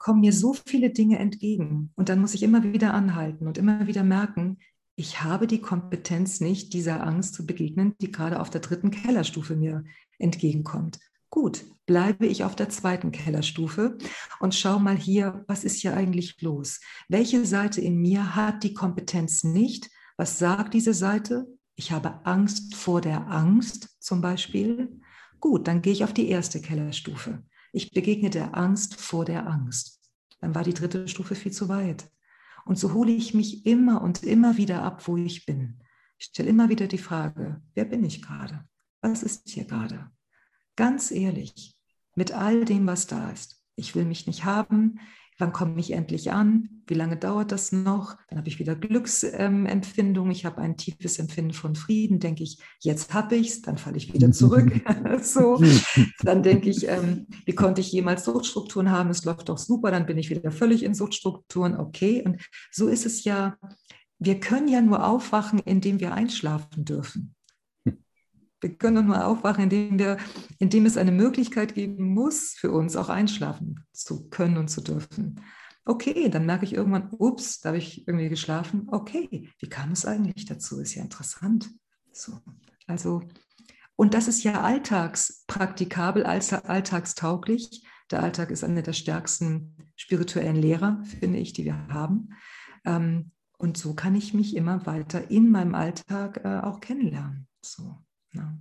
kommen 0.05 0.21
mir 0.21 0.33
so 0.33 0.53
viele 0.53 0.91
Dinge 0.91 1.17
entgegen. 1.17 1.91
Und 1.95 2.09
dann 2.09 2.21
muss 2.21 2.35
ich 2.35 2.43
immer 2.43 2.61
wieder 2.61 2.93
anhalten 2.93 3.47
und 3.47 3.57
immer 3.57 3.87
wieder 3.87 4.03
merken, 4.03 4.59
ich 4.95 5.23
habe 5.23 5.47
die 5.47 5.61
Kompetenz 5.61 6.41
nicht, 6.41 6.73
dieser 6.73 7.03
Angst 7.03 7.33
zu 7.33 7.47
begegnen, 7.47 7.95
die 7.99 8.11
gerade 8.11 8.39
auf 8.39 8.51
der 8.51 8.61
dritten 8.61 8.91
Kellerstufe 8.91 9.55
mir 9.55 9.83
entgegenkommt. 10.19 10.99
Gut, 11.31 11.65
bleibe 11.87 12.27
ich 12.27 12.43
auf 12.43 12.55
der 12.55 12.69
zweiten 12.69 13.11
Kellerstufe 13.11 13.97
und 14.39 14.53
schau 14.53 14.77
mal 14.77 14.95
hier, 14.95 15.43
was 15.47 15.63
ist 15.63 15.81
hier 15.81 15.97
eigentlich 15.97 16.39
los? 16.39 16.81
Welche 17.09 17.43
Seite 17.43 17.81
in 17.81 17.99
mir 17.99 18.35
hat 18.35 18.61
die 18.61 18.75
Kompetenz 18.75 19.43
nicht? 19.43 19.89
Was 20.17 20.37
sagt 20.37 20.75
diese 20.75 20.93
Seite? 20.93 21.47
Ich 21.73 21.91
habe 21.91 22.23
Angst 22.27 22.75
vor 22.75 23.01
der 23.01 23.25
Angst 23.31 23.97
zum 24.03 24.21
Beispiel. 24.21 25.01
Gut, 25.39 25.67
dann 25.67 25.81
gehe 25.81 25.93
ich 25.93 26.03
auf 26.03 26.13
die 26.13 26.29
erste 26.29 26.61
Kellerstufe. 26.61 27.43
Ich 27.73 27.91
begegne 27.91 28.29
der 28.29 28.55
Angst 28.55 29.01
vor 29.01 29.25
der 29.25 29.47
Angst. 29.47 29.94
Dann 30.45 30.53
war 30.53 30.63
die 30.63 30.75
dritte 30.75 31.07
Stufe 31.07 31.33
viel 31.33 31.51
zu 31.51 31.69
weit. 31.69 32.07
Und 32.65 32.77
so 32.77 32.93
hole 32.93 33.11
ich 33.11 33.33
mich 33.33 33.65
immer 33.65 34.03
und 34.03 34.21
immer 34.21 34.57
wieder 34.57 34.83
ab, 34.83 35.07
wo 35.07 35.17
ich 35.17 35.47
bin. 35.47 35.81
Ich 36.19 36.27
stelle 36.27 36.49
immer 36.49 36.69
wieder 36.69 36.85
die 36.85 36.99
Frage, 36.99 37.63
wer 37.73 37.85
bin 37.85 38.03
ich 38.03 38.21
gerade? 38.21 38.63
Was 39.01 39.23
ist 39.23 39.49
hier 39.49 39.65
gerade? 39.65 40.11
Ganz 40.75 41.09
ehrlich, 41.09 41.75
mit 42.13 42.31
all 42.31 42.63
dem, 42.63 42.85
was 42.85 43.07
da 43.07 43.31
ist. 43.31 43.59
Ich 43.75 43.95
will 43.95 44.05
mich 44.05 44.27
nicht 44.27 44.45
haben, 44.45 44.99
Wann 45.37 45.51
komme 45.51 45.79
ich 45.79 45.91
endlich 45.91 46.31
an? 46.31 46.69
Wie 46.87 46.93
lange 46.93 47.17
dauert 47.17 47.51
das 47.51 47.73
noch? 47.73 48.15
Dann 48.29 48.39
habe 48.39 48.47
ich 48.47 48.59
wieder 48.59 48.75
Glücksempfindung. 48.75 50.31
ich 50.31 50.45
habe 50.45 50.61
ein 50.61 50.77
tiefes 50.77 51.19
Empfinden 51.19 51.53
von 51.53 51.75
Frieden. 51.75 52.19
Denke 52.19 52.43
ich, 52.43 52.59
jetzt 52.79 53.13
habe 53.13 53.35
ich 53.35 53.49
es, 53.49 53.61
dann 53.61 53.77
falle 53.77 53.97
ich 53.97 54.13
wieder 54.13 54.31
zurück. 54.31 54.71
so. 55.21 55.61
Dann 56.21 56.41
denke 56.41 56.69
ich, 56.69 56.87
ähm, 56.87 57.27
wie 57.45 57.55
konnte 57.55 57.81
ich 57.81 57.91
jemals 57.91 58.23
Suchtstrukturen 58.23 58.91
haben? 58.91 59.09
Es 59.09 59.25
läuft 59.25 59.49
doch 59.49 59.57
super, 59.57 59.91
dann 59.91 60.05
bin 60.05 60.17
ich 60.17 60.29
wieder 60.29 60.51
völlig 60.51 60.83
in 60.83 60.93
Suchtstrukturen. 60.93 61.77
Okay. 61.77 62.23
Und 62.25 62.41
so 62.71 62.87
ist 62.87 63.05
es 63.05 63.25
ja. 63.25 63.57
Wir 64.17 64.39
können 64.39 64.69
ja 64.69 64.81
nur 64.81 65.05
aufwachen, 65.05 65.59
indem 65.59 65.99
wir 65.99 66.13
einschlafen 66.13 66.85
dürfen. 66.85 67.34
Wir 68.65 68.75
können 68.79 69.05
nur 69.05 69.23
aufwachen, 69.23 69.65
indem, 69.65 69.99
wir, 69.99 70.17
indem 70.57 70.87
es 70.87 70.97
eine 70.97 71.11
Möglichkeit 71.11 71.75
geben 71.75 72.15
muss, 72.15 72.55
für 72.57 72.71
uns 72.71 72.95
auch 72.95 73.09
einschlafen 73.09 73.85
zu 73.93 74.27
können 74.29 74.57
und 74.57 74.69
zu 74.69 74.81
dürfen. 74.81 75.39
Okay, 75.85 76.29
dann 76.29 76.47
merke 76.47 76.65
ich 76.65 76.73
irgendwann, 76.73 77.09
ups, 77.11 77.59
da 77.59 77.69
habe 77.69 77.77
ich 77.77 78.07
irgendwie 78.07 78.27
geschlafen. 78.27 78.87
Okay, 78.87 79.51
wie 79.59 79.69
kam 79.69 79.91
es 79.91 80.03
eigentlich 80.03 80.45
dazu? 80.45 80.79
Ist 80.79 80.95
ja 80.95 81.03
interessant. 81.03 81.69
So, 82.11 82.39
also, 82.87 83.21
und 83.95 84.15
das 84.15 84.27
ist 84.27 84.43
ja 84.43 84.61
alltagspraktikabel, 84.61 86.23
alltagstauglich. 86.23 87.85
Der 88.09 88.23
Alltag 88.23 88.49
ist 88.49 88.63
eine 88.63 88.81
der 88.81 88.93
stärksten 88.93 89.77
spirituellen 89.95 90.55
Lehrer, 90.55 91.03
finde 91.19 91.37
ich, 91.37 91.53
die 91.53 91.65
wir 91.65 91.87
haben. 91.89 92.29
Ähm, 92.83 93.29
und 93.59 93.77
so 93.77 93.93
kann 93.93 94.15
ich 94.15 94.33
mich 94.33 94.55
immer 94.55 94.87
weiter 94.87 95.29
in 95.29 95.51
meinem 95.51 95.75
Alltag 95.75 96.41
äh, 96.43 96.61
auch 96.61 96.79
kennenlernen. 96.79 97.47
So. 97.61 98.04
Ja. 98.35 98.57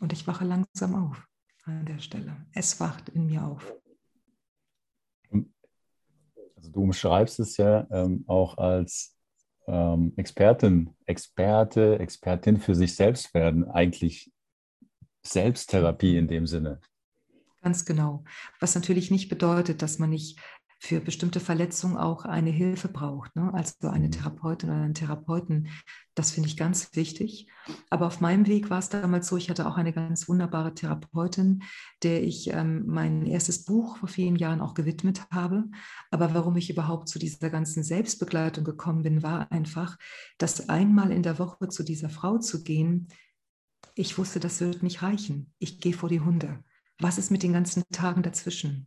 Und 0.00 0.12
ich 0.12 0.26
wache 0.26 0.44
langsam 0.44 0.94
auf 0.94 1.26
an 1.64 1.84
der 1.84 1.98
Stelle. 1.98 2.46
Es 2.52 2.80
wacht 2.80 3.08
in 3.10 3.26
mir 3.26 3.44
auf. 3.44 3.74
Also 6.56 6.70
du 6.70 6.82
umschreibst 6.82 7.38
es 7.40 7.56
ja 7.56 7.86
ähm, 7.90 8.24
auch 8.26 8.58
als 8.58 9.16
ähm, 9.66 10.12
Expertin, 10.16 10.94
Experte, 11.06 11.98
Expertin 11.98 12.58
für 12.58 12.74
sich 12.74 12.96
selbst 12.96 13.32
werden, 13.34 13.64
eigentlich 13.68 14.32
Selbsttherapie 15.22 16.16
in 16.16 16.26
dem 16.26 16.46
Sinne. 16.46 16.80
Ganz 17.62 17.84
genau. 17.84 18.24
Was 18.60 18.74
natürlich 18.74 19.10
nicht 19.10 19.28
bedeutet, 19.28 19.82
dass 19.82 19.98
man 19.98 20.10
nicht 20.10 20.40
für 20.80 21.00
bestimmte 21.00 21.40
Verletzungen 21.40 21.96
auch 21.96 22.24
eine 22.24 22.50
Hilfe 22.50 22.88
braucht, 22.88 23.34
ne? 23.34 23.52
also 23.52 23.88
eine 23.88 24.06
mhm. 24.06 24.12
Therapeutin 24.12 24.70
oder 24.70 24.80
einen 24.80 24.94
Therapeuten. 24.94 25.68
Das 26.14 26.30
finde 26.30 26.48
ich 26.48 26.56
ganz 26.56 26.94
wichtig. 26.94 27.48
Aber 27.90 28.06
auf 28.06 28.20
meinem 28.20 28.46
Weg 28.46 28.70
war 28.70 28.78
es 28.78 28.88
damals 28.88 29.26
so, 29.26 29.36
ich 29.36 29.50
hatte 29.50 29.66
auch 29.66 29.76
eine 29.76 29.92
ganz 29.92 30.28
wunderbare 30.28 30.74
Therapeutin, 30.74 31.64
der 32.04 32.22
ich 32.22 32.50
ähm, 32.52 32.84
mein 32.86 33.26
erstes 33.26 33.64
Buch 33.64 33.98
vor 33.98 34.08
vielen 34.08 34.36
Jahren 34.36 34.60
auch 34.60 34.74
gewidmet 34.74 35.26
habe. 35.32 35.64
Aber 36.12 36.32
warum 36.32 36.56
ich 36.56 36.70
überhaupt 36.70 37.08
zu 37.08 37.18
dieser 37.18 37.50
ganzen 37.50 37.82
Selbstbegleitung 37.82 38.62
gekommen 38.62 39.02
bin, 39.02 39.22
war 39.22 39.50
einfach, 39.50 39.98
dass 40.38 40.68
einmal 40.68 41.10
in 41.10 41.24
der 41.24 41.40
Woche 41.40 41.68
zu 41.68 41.82
dieser 41.82 42.08
Frau 42.08 42.38
zu 42.38 42.62
gehen, 42.62 43.08
ich 43.96 44.16
wusste, 44.16 44.38
das 44.38 44.60
wird 44.60 44.84
nicht 44.84 45.02
reichen. 45.02 45.52
Ich 45.58 45.80
gehe 45.80 45.92
vor 45.92 46.08
die 46.08 46.20
Hunde. 46.20 46.62
Was 47.00 47.18
ist 47.18 47.30
mit 47.32 47.42
den 47.42 47.52
ganzen 47.52 47.82
Tagen 47.90 48.22
dazwischen? 48.22 48.86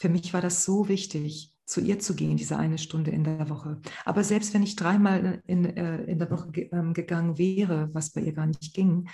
Für 0.00 0.08
mich 0.08 0.32
war 0.32 0.40
das 0.40 0.64
so 0.64 0.88
wichtig, 0.88 1.54
zu 1.66 1.80
ihr 1.80 2.00
zu 2.00 2.14
gehen, 2.14 2.36
diese 2.36 2.56
eine 2.56 2.78
Stunde 2.78 3.12
in 3.12 3.22
der 3.22 3.48
Woche. 3.48 3.80
Aber 4.04 4.24
selbst 4.24 4.52
wenn 4.54 4.62
ich 4.64 4.74
dreimal 4.74 5.42
in, 5.46 5.64
äh, 5.64 6.02
in 6.04 6.18
der 6.18 6.30
Woche 6.30 6.50
ähm, 6.72 6.94
gegangen 6.94 7.38
wäre, 7.38 7.90
was 7.92 8.10
bei 8.10 8.22
ihr 8.22 8.32
gar 8.32 8.46
nicht 8.46 8.74
ging, 8.74 9.08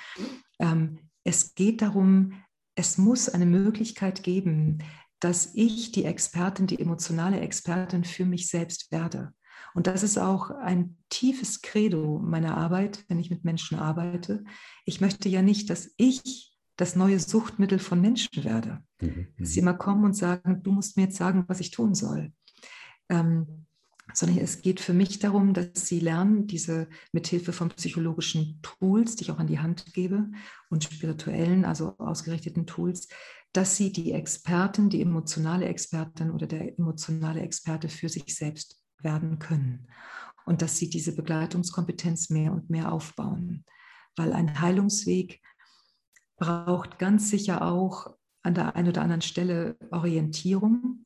ähm, 0.58 0.98
es 1.24 1.54
geht 1.54 1.82
darum, 1.82 2.32
es 2.74 2.98
muss 2.98 3.28
eine 3.28 3.46
Möglichkeit 3.46 4.22
geben, 4.22 4.78
dass 5.20 5.54
ich 5.54 5.92
die 5.92 6.04
Expertin, 6.04 6.66
die 6.66 6.78
emotionale 6.78 7.40
Expertin 7.40 8.04
für 8.04 8.24
mich 8.24 8.48
selbst 8.48 8.90
werde. 8.92 9.32
Und 9.74 9.86
das 9.86 10.02
ist 10.02 10.18
auch 10.18 10.50
ein 10.50 10.96
tiefes 11.10 11.60
Credo 11.60 12.18
meiner 12.18 12.56
Arbeit, 12.56 13.04
wenn 13.08 13.18
ich 13.18 13.28
mit 13.28 13.44
Menschen 13.44 13.78
arbeite. 13.78 14.44
Ich 14.84 15.00
möchte 15.00 15.28
ja 15.28 15.42
nicht, 15.42 15.68
dass 15.68 15.90
ich 15.96 16.55
das 16.76 16.96
neue 16.96 17.18
Suchtmittel 17.18 17.78
von 17.78 18.00
Menschen 18.00 18.44
werde. 18.44 18.82
Mhm. 19.00 19.28
Dass 19.38 19.50
sie 19.50 19.60
mhm. 19.60 19.68
immer 19.68 19.78
kommen 19.78 20.04
und 20.04 20.14
sagen, 20.14 20.62
du 20.62 20.72
musst 20.72 20.96
mir 20.96 21.04
jetzt 21.04 21.16
sagen, 21.16 21.44
was 21.48 21.60
ich 21.60 21.70
tun 21.70 21.94
soll. 21.94 22.32
Ähm, 23.08 23.66
sondern 24.12 24.38
es 24.38 24.62
geht 24.62 24.80
für 24.80 24.92
mich 24.92 25.18
darum, 25.18 25.52
dass 25.52 25.86
sie 25.86 26.00
lernen, 26.00 26.46
diese 26.46 26.88
mithilfe 27.12 27.52
von 27.52 27.70
psychologischen 27.70 28.60
Tools, 28.62 29.16
die 29.16 29.24
ich 29.24 29.30
auch 29.30 29.38
an 29.38 29.48
die 29.48 29.58
Hand 29.58 29.92
gebe, 29.94 30.30
und 30.70 30.84
spirituellen, 30.84 31.64
also 31.64 31.96
ausgerichteten 31.98 32.66
Tools, 32.66 33.08
dass 33.52 33.76
sie 33.76 33.90
die 33.92 34.12
Expertin, 34.12 34.90
die 34.90 35.02
emotionale 35.02 35.66
Expertin 35.66 36.30
oder 36.30 36.46
der 36.46 36.78
emotionale 36.78 37.40
Experte 37.40 37.88
für 37.88 38.08
sich 38.08 38.34
selbst 38.34 38.80
werden 39.00 39.38
können. 39.38 39.88
Und 40.44 40.62
dass 40.62 40.76
sie 40.76 40.88
diese 40.88 41.14
Begleitungskompetenz 41.14 42.30
mehr 42.30 42.52
und 42.52 42.70
mehr 42.70 42.92
aufbauen. 42.92 43.64
Weil 44.14 44.32
ein 44.32 44.60
Heilungsweg 44.60 45.40
braucht 46.36 46.98
ganz 46.98 47.30
sicher 47.30 47.62
auch 47.62 48.14
an 48.42 48.54
der 48.54 48.76
einen 48.76 48.88
oder 48.88 49.02
anderen 49.02 49.22
Stelle 49.22 49.76
Orientierung. 49.90 51.04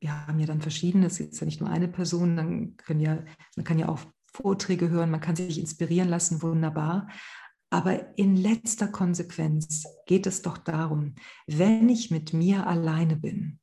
Wir 0.00 0.26
haben 0.26 0.40
ja 0.40 0.46
dann 0.46 0.60
verschiedene, 0.60 1.06
es 1.06 1.20
ist 1.20 1.40
ja 1.40 1.44
nicht 1.44 1.60
nur 1.60 1.70
eine 1.70 1.88
Person, 1.88 2.36
dann 2.36 2.76
können 2.76 3.00
ja, 3.00 3.18
man 3.56 3.64
kann 3.64 3.78
ja 3.78 3.88
auch 3.88 4.00
Vorträge 4.24 4.88
hören, 4.88 5.10
man 5.10 5.20
kann 5.20 5.36
sich 5.36 5.60
inspirieren 5.60 6.08
lassen, 6.08 6.42
wunderbar. 6.42 7.08
Aber 7.70 8.18
in 8.18 8.36
letzter 8.36 8.88
Konsequenz 8.88 9.84
geht 10.06 10.26
es 10.26 10.42
doch 10.42 10.58
darum, 10.58 11.14
wenn 11.46 11.88
ich 11.88 12.10
mit 12.10 12.32
mir 12.32 12.66
alleine 12.66 13.16
bin, 13.16 13.60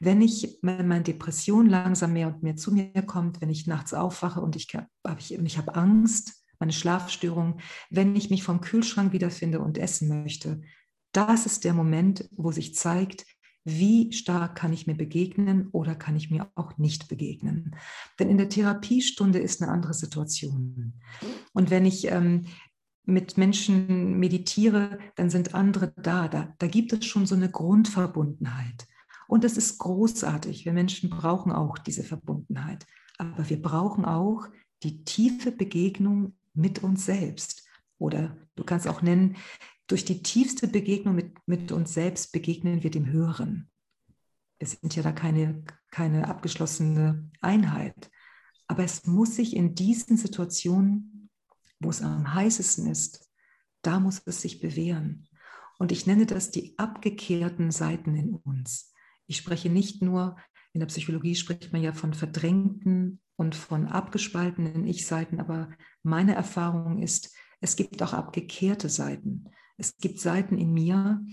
wenn 0.00 0.20
ich, 0.20 0.58
wenn 0.62 0.86
meine 0.86 1.02
Depression 1.02 1.66
langsam 1.66 2.12
mehr 2.12 2.28
und 2.28 2.42
mehr 2.42 2.56
zu 2.56 2.72
mir 2.72 3.02
kommt, 3.02 3.40
wenn 3.40 3.50
ich 3.50 3.66
nachts 3.66 3.94
aufwache 3.94 4.40
und 4.40 4.54
ich 4.54 4.68
habe 4.74 4.86
ich, 5.18 5.34
ich 5.34 5.58
hab 5.58 5.76
Angst, 5.76 6.37
meine 6.58 6.72
Schlafstörung, 6.72 7.60
wenn 7.90 8.16
ich 8.16 8.30
mich 8.30 8.42
vom 8.42 8.60
Kühlschrank 8.60 9.12
wiederfinde 9.12 9.60
und 9.60 9.78
essen 9.78 10.22
möchte, 10.22 10.60
das 11.12 11.46
ist 11.46 11.64
der 11.64 11.74
Moment, 11.74 12.28
wo 12.36 12.52
sich 12.52 12.74
zeigt, 12.74 13.24
wie 13.64 14.12
stark 14.12 14.56
kann 14.56 14.72
ich 14.72 14.86
mir 14.86 14.94
begegnen 14.94 15.68
oder 15.72 15.94
kann 15.94 16.16
ich 16.16 16.30
mir 16.30 16.50
auch 16.54 16.78
nicht 16.78 17.08
begegnen. 17.08 17.76
Denn 18.18 18.30
in 18.30 18.38
der 18.38 18.48
Therapiestunde 18.48 19.38
ist 19.38 19.62
eine 19.62 19.70
andere 19.70 19.94
Situation. 19.94 20.94
Und 21.52 21.70
wenn 21.70 21.84
ich 21.84 22.06
ähm, 22.06 22.46
mit 23.04 23.36
Menschen 23.36 24.18
meditiere, 24.18 24.98
dann 25.16 25.30
sind 25.30 25.54
andere 25.54 25.92
da. 25.96 26.28
da. 26.28 26.54
Da 26.58 26.66
gibt 26.66 26.92
es 26.92 27.04
schon 27.04 27.26
so 27.26 27.34
eine 27.34 27.50
Grundverbundenheit. 27.50 28.86
Und 29.28 29.44
das 29.44 29.56
ist 29.56 29.78
großartig. 29.78 30.64
Wir 30.64 30.72
Menschen 30.72 31.10
brauchen 31.10 31.52
auch 31.52 31.78
diese 31.78 32.04
Verbundenheit. 32.04 32.86
Aber 33.18 33.48
wir 33.50 33.60
brauchen 33.60 34.04
auch 34.04 34.46
die 34.82 35.04
tiefe 35.04 35.52
Begegnung 35.52 36.34
mit 36.58 36.82
uns 36.82 37.06
selbst. 37.06 37.66
Oder 37.98 38.36
du 38.56 38.64
kannst 38.64 38.86
auch 38.86 39.02
nennen, 39.02 39.36
durch 39.86 40.04
die 40.04 40.22
tiefste 40.22 40.68
Begegnung 40.68 41.14
mit, 41.14 41.36
mit 41.46 41.72
uns 41.72 41.94
selbst 41.94 42.32
begegnen 42.32 42.82
wir 42.82 42.90
dem 42.90 43.06
Höheren. 43.06 43.70
Wir 44.58 44.68
sind 44.68 44.94
ja 44.94 45.02
da 45.02 45.12
keine, 45.12 45.64
keine 45.90 46.28
abgeschlossene 46.28 47.30
Einheit. 47.40 48.10
Aber 48.66 48.84
es 48.84 49.06
muss 49.06 49.36
sich 49.36 49.56
in 49.56 49.74
diesen 49.74 50.16
Situationen, 50.16 51.30
wo 51.80 51.90
es 51.90 52.02
am 52.02 52.34
heißesten 52.34 52.86
ist, 52.86 53.30
da 53.82 54.00
muss 54.00 54.20
es 54.26 54.42
sich 54.42 54.60
bewähren. 54.60 55.28
Und 55.78 55.92
ich 55.92 56.06
nenne 56.06 56.26
das 56.26 56.50
die 56.50 56.76
abgekehrten 56.76 57.70
Seiten 57.70 58.14
in 58.16 58.34
uns. 58.34 58.92
Ich 59.26 59.36
spreche 59.36 59.70
nicht 59.70 60.02
nur, 60.02 60.36
in 60.72 60.80
der 60.80 60.86
Psychologie 60.88 61.34
spricht 61.34 61.72
man 61.72 61.82
ja 61.82 61.92
von 61.92 62.12
verdrängten 62.12 63.20
und 63.38 63.54
von 63.54 63.86
abgespaltenen 63.86 64.84
Ich-Seiten, 64.84 65.40
aber 65.40 65.70
meine 66.02 66.34
Erfahrung 66.34 67.00
ist, 67.00 67.32
es 67.60 67.76
gibt 67.76 68.02
auch 68.02 68.12
abgekehrte 68.12 68.88
Seiten. 68.88 69.44
Es 69.76 69.96
gibt 69.96 70.18
Seiten 70.18 70.58
in 70.58 70.72
mir, 70.72 71.24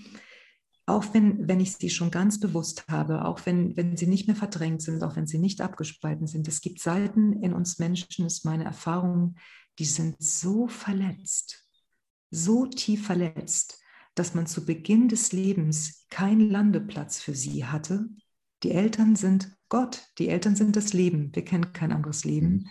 auch 0.86 1.16
wenn, 1.16 1.48
wenn 1.48 1.60
ich 1.60 1.74
sie 1.74 1.90
schon 1.90 2.12
ganz 2.12 2.40
bewusst 2.40 2.86
habe, 2.88 3.26
auch 3.26 3.48
wenn, 3.48 3.76
wenn 3.76 3.98
sie 3.98 4.06
nicht 4.06 4.28
mehr 4.28 4.36
verdrängt 4.36 4.84
sind, 4.84 5.04
auch 5.04 5.16
wenn 5.16 5.26
sie 5.26 5.40
nicht 5.40 5.62
abgespalten 5.62 6.28
sind. 6.28 6.48
Es 6.48 6.62
gibt 6.62 6.80
Seiten 6.80 7.42
in 7.42 7.54
uns 7.54 7.80
Menschen, 7.80 8.28
ist 8.28 8.46
meine 8.46 8.66
Erfahrung, 8.66 9.36
die 9.80 9.86
sind 9.86 10.16
so 10.20 10.68
verletzt, 10.68 11.68
so 12.30 12.68
tief 12.68 13.08
verletzt, 13.08 13.80
dass 14.14 14.36
man 14.36 14.46
zu 14.46 14.64
Beginn 14.64 15.10
des 15.10 15.32
Lebens 15.32 16.06
keinen 16.12 16.52
Landeplatz 16.52 17.20
für 17.20 17.34
sie 17.34 17.66
hatte. 17.66 18.08
Die 18.62 18.72
Eltern 18.72 19.16
sind 19.16 19.58
Gott, 19.76 20.08
die 20.20 20.30
Eltern 20.30 20.56
sind 20.56 20.78
das 20.78 20.94
Leben. 20.94 21.36
Wir 21.36 21.44
kennen 21.44 21.74
kein 21.74 21.92
anderes 21.92 22.24
Leben. 22.24 22.48
Mhm. 22.48 22.70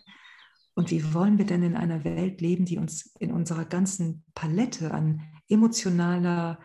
Und 0.73 0.91
wie 0.91 1.13
wollen 1.13 1.37
wir 1.37 1.45
denn 1.45 1.63
in 1.63 1.77
einer 1.77 2.03
Welt 2.03 2.41
leben, 2.41 2.65
die 2.65 2.79
uns 2.79 3.15
in 3.19 3.31
unserer 3.31 3.67
ganzen 3.67 4.25
Palette 4.35 4.91
an 4.91 5.21
emotionaler 5.51 6.61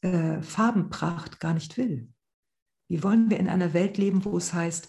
äh, 0.00 0.40
Farbenpracht 0.40 1.40
gar 1.40 1.52
nicht 1.52 1.76
will? 1.76 2.08
Wie 2.88 3.02
wollen 3.02 3.28
wir 3.28 3.38
in 3.38 3.50
einer 3.50 3.74
Welt 3.74 3.98
leben, 3.98 4.24
wo 4.24 4.38
es 4.38 4.54
heißt, 4.54 4.88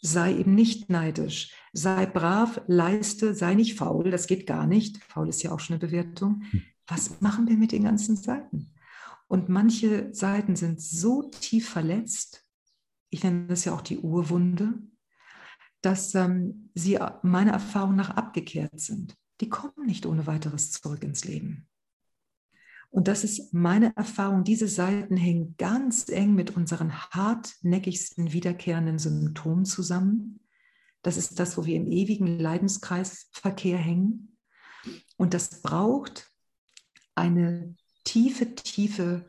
sei 0.00 0.34
eben 0.38 0.54
nicht 0.54 0.88
neidisch, 0.88 1.54
sei 1.74 2.06
brav, 2.06 2.62
leiste, 2.66 3.34
sei 3.34 3.52
nicht 3.52 3.76
faul, 3.76 4.10
das 4.10 4.26
geht 4.26 4.46
gar 4.46 4.66
nicht. 4.66 5.04
Faul 5.04 5.28
ist 5.28 5.42
ja 5.42 5.52
auch 5.52 5.60
schon 5.60 5.74
eine 5.74 5.86
Bewertung. 5.86 6.44
Hm. 6.50 6.62
Was 6.86 7.20
machen 7.20 7.46
wir 7.46 7.58
mit 7.58 7.72
den 7.72 7.84
ganzen 7.84 8.16
Seiten? 8.16 8.72
Und 9.26 9.50
manche 9.50 10.14
Seiten 10.14 10.56
sind 10.56 10.80
so 10.80 11.28
tief 11.28 11.68
verletzt, 11.68 12.43
ich 13.14 13.22
nenne 13.22 13.46
das 13.46 13.64
ja 13.64 13.72
auch 13.72 13.80
die 13.80 13.98
Urwunde, 13.98 14.74
dass 15.82 16.16
ähm, 16.16 16.70
sie 16.74 16.98
meiner 17.22 17.52
Erfahrung 17.52 17.94
nach 17.94 18.10
abgekehrt 18.10 18.80
sind. 18.80 19.16
Die 19.40 19.48
kommen 19.48 19.86
nicht 19.86 20.04
ohne 20.04 20.26
weiteres 20.26 20.72
zurück 20.72 21.04
ins 21.04 21.24
Leben. 21.24 21.68
Und 22.90 23.06
das 23.06 23.22
ist 23.22 23.54
meine 23.54 23.94
Erfahrung. 23.96 24.42
Diese 24.42 24.66
Seiten 24.66 25.16
hängen 25.16 25.54
ganz 25.58 26.08
eng 26.08 26.34
mit 26.34 26.56
unseren 26.56 26.92
hartnäckigsten 26.92 28.32
wiederkehrenden 28.32 28.98
Symptomen 28.98 29.64
zusammen. 29.64 30.40
Das 31.02 31.16
ist 31.16 31.38
das, 31.38 31.56
wo 31.56 31.64
wir 31.66 31.76
im 31.76 31.86
ewigen 31.86 32.40
Leidenskreisverkehr 32.40 33.78
hängen. 33.78 34.36
Und 35.16 35.34
das 35.34 35.62
braucht 35.62 36.32
eine 37.14 37.76
tiefe, 38.02 38.56
tiefe 38.56 39.28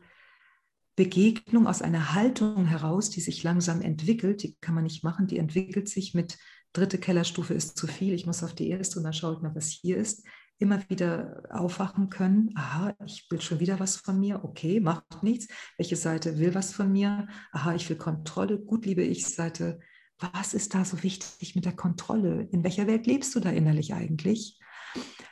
Begegnung 0.95 1.67
aus 1.67 1.81
einer 1.81 2.13
Haltung 2.13 2.65
heraus, 2.65 3.09
die 3.09 3.21
sich 3.21 3.43
langsam 3.43 3.81
entwickelt, 3.81 4.43
die 4.43 4.55
kann 4.61 4.75
man 4.75 4.83
nicht 4.83 5.03
machen, 5.03 5.27
die 5.27 5.37
entwickelt 5.37 5.89
sich 5.89 6.13
mit 6.13 6.37
dritte 6.71 6.97
Kellerstufe 6.97 7.53
ist 7.53 7.77
zu 7.77 7.87
viel, 7.87 8.13
ich 8.13 8.25
muss 8.25 8.43
auf 8.43 8.53
die 8.53 8.69
erste 8.69 8.99
und 8.99 9.03
dann 9.03 9.13
schaue 9.13 9.35
ich 9.35 9.41
mal, 9.41 9.55
was 9.55 9.67
hier 9.67 9.97
ist, 9.97 10.25
immer 10.57 10.81
wieder 10.89 11.43
aufwachen 11.49 12.09
können, 12.09 12.51
aha, 12.55 12.95
ich 13.05 13.27
will 13.29 13.41
schon 13.41 13.59
wieder 13.59 13.79
was 13.79 13.97
von 13.97 14.19
mir, 14.19 14.43
okay, 14.43 14.79
macht 14.79 15.21
nichts, 15.21 15.47
welche 15.77 15.95
Seite 15.95 16.37
will 16.37 16.55
was 16.55 16.73
von 16.73 16.91
mir, 16.91 17.27
aha, 17.51 17.75
ich 17.75 17.89
will 17.89 17.97
Kontrolle, 17.97 18.59
gut, 18.59 18.85
liebe 18.85 19.03
ich, 19.03 19.25
Seite, 19.25 19.79
was 20.17 20.53
ist 20.53 20.73
da 20.73 20.85
so 20.85 21.03
wichtig 21.03 21.55
mit 21.55 21.65
der 21.65 21.75
Kontrolle? 21.75 22.47
In 22.51 22.63
welcher 22.63 22.87
Welt 22.87 23.05
lebst 23.05 23.35
du 23.35 23.41
da 23.41 23.49
innerlich 23.49 23.93
eigentlich? 23.93 24.57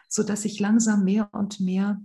Sodass 0.09 0.43
ich 0.43 0.59
langsam 0.59 1.05
mehr 1.05 1.29
und 1.31 1.61
mehr 1.61 2.01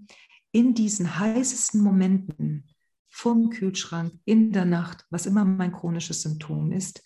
in 0.52 0.74
diesen 0.74 1.18
heißesten 1.18 1.82
Momenten 1.82 2.68
vom 3.08 3.50
Kühlschrank 3.50 4.12
in 4.24 4.52
der 4.52 4.64
Nacht, 4.64 5.06
was 5.10 5.26
immer 5.26 5.44
mein 5.44 5.72
chronisches 5.72 6.22
Symptom 6.22 6.72
ist, 6.72 7.02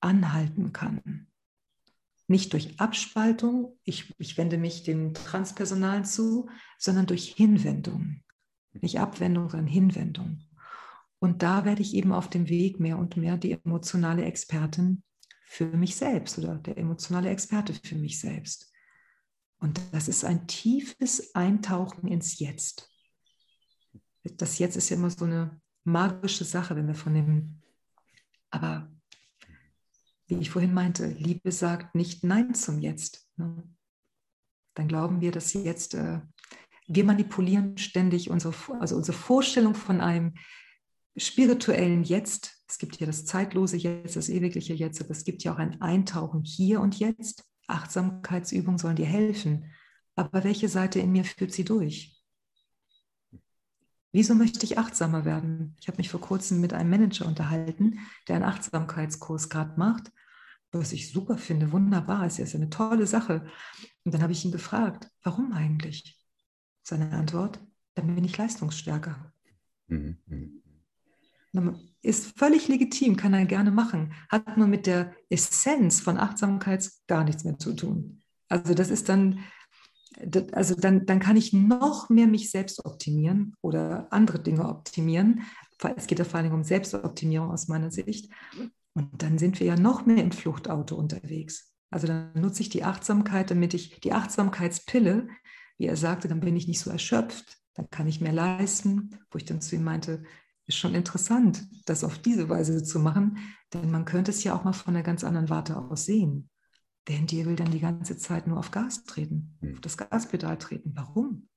anhalten 0.00 0.72
kann. 0.72 1.28
Nicht 2.26 2.52
durch 2.52 2.80
Abspaltung, 2.80 3.78
ich, 3.84 4.14
ich 4.18 4.38
wende 4.38 4.56
mich 4.56 4.82
dem 4.82 5.12
Transpersonalen 5.12 6.04
zu, 6.04 6.48
sondern 6.78 7.06
durch 7.06 7.34
Hinwendung. 7.34 8.22
Nicht 8.72 8.98
Abwendung, 8.98 9.48
sondern 9.50 9.68
Hinwendung. 9.68 10.40
Und 11.18 11.42
da 11.42 11.64
werde 11.64 11.82
ich 11.82 11.94
eben 11.94 12.12
auf 12.12 12.28
dem 12.28 12.48
Weg 12.48 12.80
mehr 12.80 12.98
und 12.98 13.16
mehr 13.16 13.36
die 13.36 13.52
emotionale 13.52 14.24
Expertin 14.24 15.02
für 15.44 15.66
mich 15.66 15.96
selbst 15.96 16.38
oder 16.38 16.56
der 16.56 16.78
emotionale 16.78 17.28
Experte 17.30 17.74
für 17.74 17.94
mich 17.94 18.18
selbst. 18.18 18.72
Und 19.58 19.80
das 19.92 20.08
ist 20.08 20.24
ein 20.24 20.46
tiefes 20.46 21.34
Eintauchen 21.34 22.08
ins 22.08 22.38
Jetzt 22.38 22.93
das 24.24 24.58
Jetzt 24.58 24.76
ist 24.76 24.88
ja 24.88 24.96
immer 24.96 25.10
so 25.10 25.24
eine 25.24 25.60
magische 25.84 26.44
Sache, 26.44 26.76
wenn 26.76 26.86
wir 26.86 26.94
von 26.94 27.14
dem, 27.14 27.60
aber 28.50 28.90
wie 30.26 30.36
ich 30.36 30.50
vorhin 30.50 30.72
meinte, 30.72 31.06
Liebe 31.06 31.52
sagt 31.52 31.94
nicht 31.94 32.24
Nein 32.24 32.54
zum 32.54 32.78
Jetzt. 32.78 33.28
Ne? 33.36 33.62
Dann 34.74 34.88
glauben 34.88 35.20
wir, 35.20 35.30
dass 35.30 35.52
jetzt, 35.52 35.94
äh, 35.94 36.20
wir 36.86 37.04
manipulieren 37.04 37.76
ständig 37.78 38.30
unsere, 38.30 38.54
also 38.80 38.96
unsere 38.96 39.16
Vorstellung 39.16 39.74
von 39.74 40.00
einem 40.00 40.34
spirituellen 41.16 42.02
Jetzt. 42.04 42.64
Es 42.68 42.78
gibt 42.78 42.98
ja 42.98 43.06
das 43.06 43.24
zeitlose 43.24 43.76
Jetzt, 43.76 44.16
das 44.16 44.28
ewigliche 44.28 44.74
Jetzt, 44.74 45.00
aber 45.00 45.10
es 45.10 45.24
gibt 45.24 45.44
ja 45.44 45.54
auch 45.54 45.58
ein 45.58 45.80
Eintauchen 45.80 46.42
hier 46.42 46.80
und 46.80 46.98
jetzt. 46.98 47.44
Achtsamkeitsübungen 47.66 48.78
sollen 48.78 48.96
dir 48.96 49.06
helfen. 49.06 49.70
Aber 50.16 50.44
welche 50.44 50.68
Seite 50.68 51.00
in 51.00 51.12
mir 51.12 51.24
führt 51.24 51.52
sie 51.52 51.64
durch? 51.64 52.13
Wieso 54.14 54.36
möchte 54.36 54.64
ich 54.64 54.78
achtsamer 54.78 55.24
werden? 55.24 55.74
Ich 55.80 55.88
habe 55.88 55.96
mich 55.96 56.08
vor 56.08 56.20
kurzem 56.20 56.60
mit 56.60 56.72
einem 56.72 56.88
Manager 56.88 57.26
unterhalten, 57.26 57.98
der 58.28 58.36
einen 58.36 58.44
Achtsamkeitskurs 58.44 59.48
gerade 59.48 59.76
macht. 59.76 60.12
was 60.70 60.92
ich 60.92 61.10
super 61.10 61.36
finde, 61.36 61.72
wunderbar, 61.72 62.24
ist 62.24 62.38
ja 62.38 62.46
eine 62.54 62.70
tolle 62.70 63.08
Sache. 63.08 63.44
Und 64.04 64.14
dann 64.14 64.22
habe 64.22 64.32
ich 64.32 64.44
ihn 64.44 64.52
gefragt, 64.52 65.10
warum 65.24 65.52
eigentlich? 65.52 66.16
Seine 66.84 67.10
Antwort, 67.10 67.60
dann 67.94 68.14
bin 68.14 68.22
ich 68.22 68.38
leistungsstärker. 68.38 69.32
Mhm. 69.88 70.62
Ist 72.00 72.38
völlig 72.38 72.68
legitim, 72.68 73.16
kann 73.16 73.34
er 73.34 73.46
gerne 73.46 73.72
machen, 73.72 74.12
hat 74.28 74.56
nur 74.56 74.68
mit 74.68 74.86
der 74.86 75.12
Essenz 75.28 76.00
von 76.00 76.18
Achtsamkeit 76.18 76.88
gar 77.08 77.24
nichts 77.24 77.42
mehr 77.42 77.58
zu 77.58 77.74
tun. 77.74 78.22
Also 78.48 78.74
das 78.74 78.90
ist 78.90 79.08
dann, 79.08 79.40
also 80.52 80.74
dann, 80.74 81.06
dann 81.06 81.20
kann 81.20 81.36
ich 81.36 81.52
noch 81.52 82.08
mehr 82.08 82.26
mich 82.26 82.50
selbst 82.50 82.84
optimieren 82.84 83.54
oder 83.60 84.12
andere 84.12 84.40
Dinge 84.40 84.68
optimieren. 84.68 85.42
Es 85.96 86.06
geht 86.06 86.18
ja 86.18 86.24
vor 86.24 86.40
allem 86.40 86.52
um 86.52 86.64
Selbstoptimierung 86.64 87.50
aus 87.50 87.68
meiner 87.68 87.90
Sicht. 87.90 88.30
Und 88.94 89.10
dann 89.22 89.38
sind 89.38 89.58
wir 89.60 89.66
ja 89.66 89.76
noch 89.76 90.06
mehr 90.06 90.22
im 90.22 90.32
Fluchtauto 90.32 90.94
unterwegs. 90.94 91.72
Also 91.90 92.06
dann 92.06 92.32
nutze 92.34 92.62
ich 92.62 92.68
die 92.68 92.84
Achtsamkeit, 92.84 93.50
damit 93.50 93.74
ich 93.74 94.00
die 94.00 94.12
Achtsamkeitspille, 94.12 95.28
wie 95.78 95.86
er 95.86 95.96
sagte, 95.96 96.28
dann 96.28 96.40
bin 96.40 96.56
ich 96.56 96.68
nicht 96.68 96.80
so 96.80 96.90
erschöpft, 96.90 97.58
dann 97.74 97.90
kann 97.90 98.06
ich 98.06 98.20
mehr 98.20 98.32
leisten, 98.32 99.18
wo 99.30 99.38
ich 99.38 99.44
dann 99.44 99.60
zu 99.60 99.76
ihm 99.76 99.84
meinte, 99.84 100.22
ist 100.66 100.78
schon 100.78 100.94
interessant, 100.94 101.66
das 101.86 102.04
auf 102.04 102.18
diese 102.18 102.48
Weise 102.48 102.82
zu 102.82 102.98
machen, 102.98 103.38
denn 103.72 103.90
man 103.90 104.04
könnte 104.04 104.30
es 104.30 104.44
ja 104.44 104.56
auch 104.56 104.64
mal 104.64 104.72
von 104.72 104.94
einer 104.94 105.02
ganz 105.02 105.22
anderen 105.24 105.50
Warte 105.50 105.76
aus 105.76 106.06
sehen. 106.06 106.48
In 107.06 107.26
dir 107.26 107.44
will 107.46 107.56
dann 107.56 107.70
die 107.70 107.80
ganze 107.80 108.16
Zeit 108.16 108.46
nur 108.46 108.58
auf 108.58 108.70
Gas 108.70 109.04
treten, 109.04 109.56
hm. 109.60 109.74
auf 109.74 109.80
das 109.80 109.96
Gaspedal 109.96 110.58
treten? 110.58 110.92
Warum? 110.94 111.48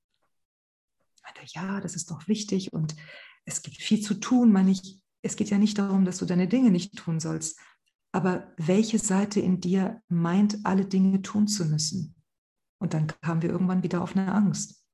Ja, 1.54 1.80
das 1.80 1.94
ist 1.94 2.10
doch 2.10 2.26
wichtig 2.26 2.72
und 2.72 2.96
es 3.44 3.62
gibt 3.62 3.76
viel 3.76 4.00
zu 4.00 4.14
tun. 4.14 4.52
Meine 4.52 4.70
ich, 4.70 5.00
es 5.22 5.36
geht 5.36 5.50
ja 5.50 5.58
nicht 5.58 5.78
darum, 5.78 6.04
dass 6.04 6.18
du 6.18 6.24
deine 6.24 6.48
Dinge 6.48 6.70
nicht 6.70 6.96
tun 6.96 7.20
sollst, 7.20 7.58
aber 8.12 8.52
welche 8.56 8.98
Seite 8.98 9.40
in 9.40 9.60
dir 9.60 10.02
meint, 10.08 10.58
alle 10.64 10.86
Dinge 10.86 11.22
tun 11.22 11.46
zu 11.46 11.64
müssen? 11.66 12.14
Und 12.80 12.94
dann 12.94 13.06
kamen 13.06 13.42
wir 13.42 13.50
irgendwann 13.50 13.82
wieder 13.82 14.02
auf 14.02 14.16
eine 14.16 14.32
Angst. 14.32 14.84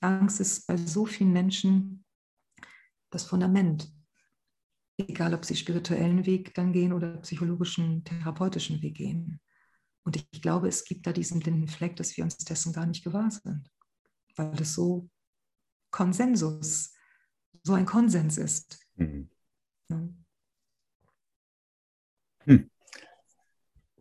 Angst 0.00 0.40
ist 0.40 0.66
bei 0.66 0.76
so 0.76 1.06
vielen 1.06 1.32
Menschen 1.32 2.04
das 3.10 3.24
Fundament. 3.24 3.92
Egal, 4.98 5.34
ob 5.34 5.44
sie 5.44 5.56
spirituellen 5.56 6.26
Weg 6.26 6.54
dann 6.54 6.72
gehen 6.72 6.92
oder 6.92 7.18
psychologischen, 7.18 8.04
therapeutischen 8.04 8.82
Weg 8.82 8.96
gehen. 8.96 9.40
Und 10.04 10.16
ich 10.16 10.42
glaube, 10.42 10.68
es 10.68 10.84
gibt 10.84 11.06
da 11.06 11.12
diesen 11.12 11.40
blinden 11.40 11.68
Fleck, 11.68 11.96
dass 11.96 12.16
wir 12.16 12.24
uns 12.24 12.36
dessen 12.38 12.72
gar 12.72 12.86
nicht 12.86 13.04
gewahr 13.04 13.30
sind, 13.30 13.70
weil 14.36 14.60
es 14.60 14.74
so 14.74 15.08
Konsensus, 15.90 16.94
so 17.62 17.74
ein 17.74 17.86
Konsens 17.86 18.38
ist. 18.38 18.78
Mhm. 18.96 19.28
Hm. 22.44 22.70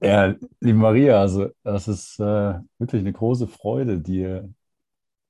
Ja, 0.01 0.35
liebe 0.61 0.77
Maria, 0.77 1.21
also 1.21 1.49
das 1.63 1.87
ist 1.87 2.19
äh, 2.19 2.59
wirklich 2.77 3.01
eine 3.01 3.13
große 3.13 3.47
Freude, 3.47 3.99
dir 3.99 4.53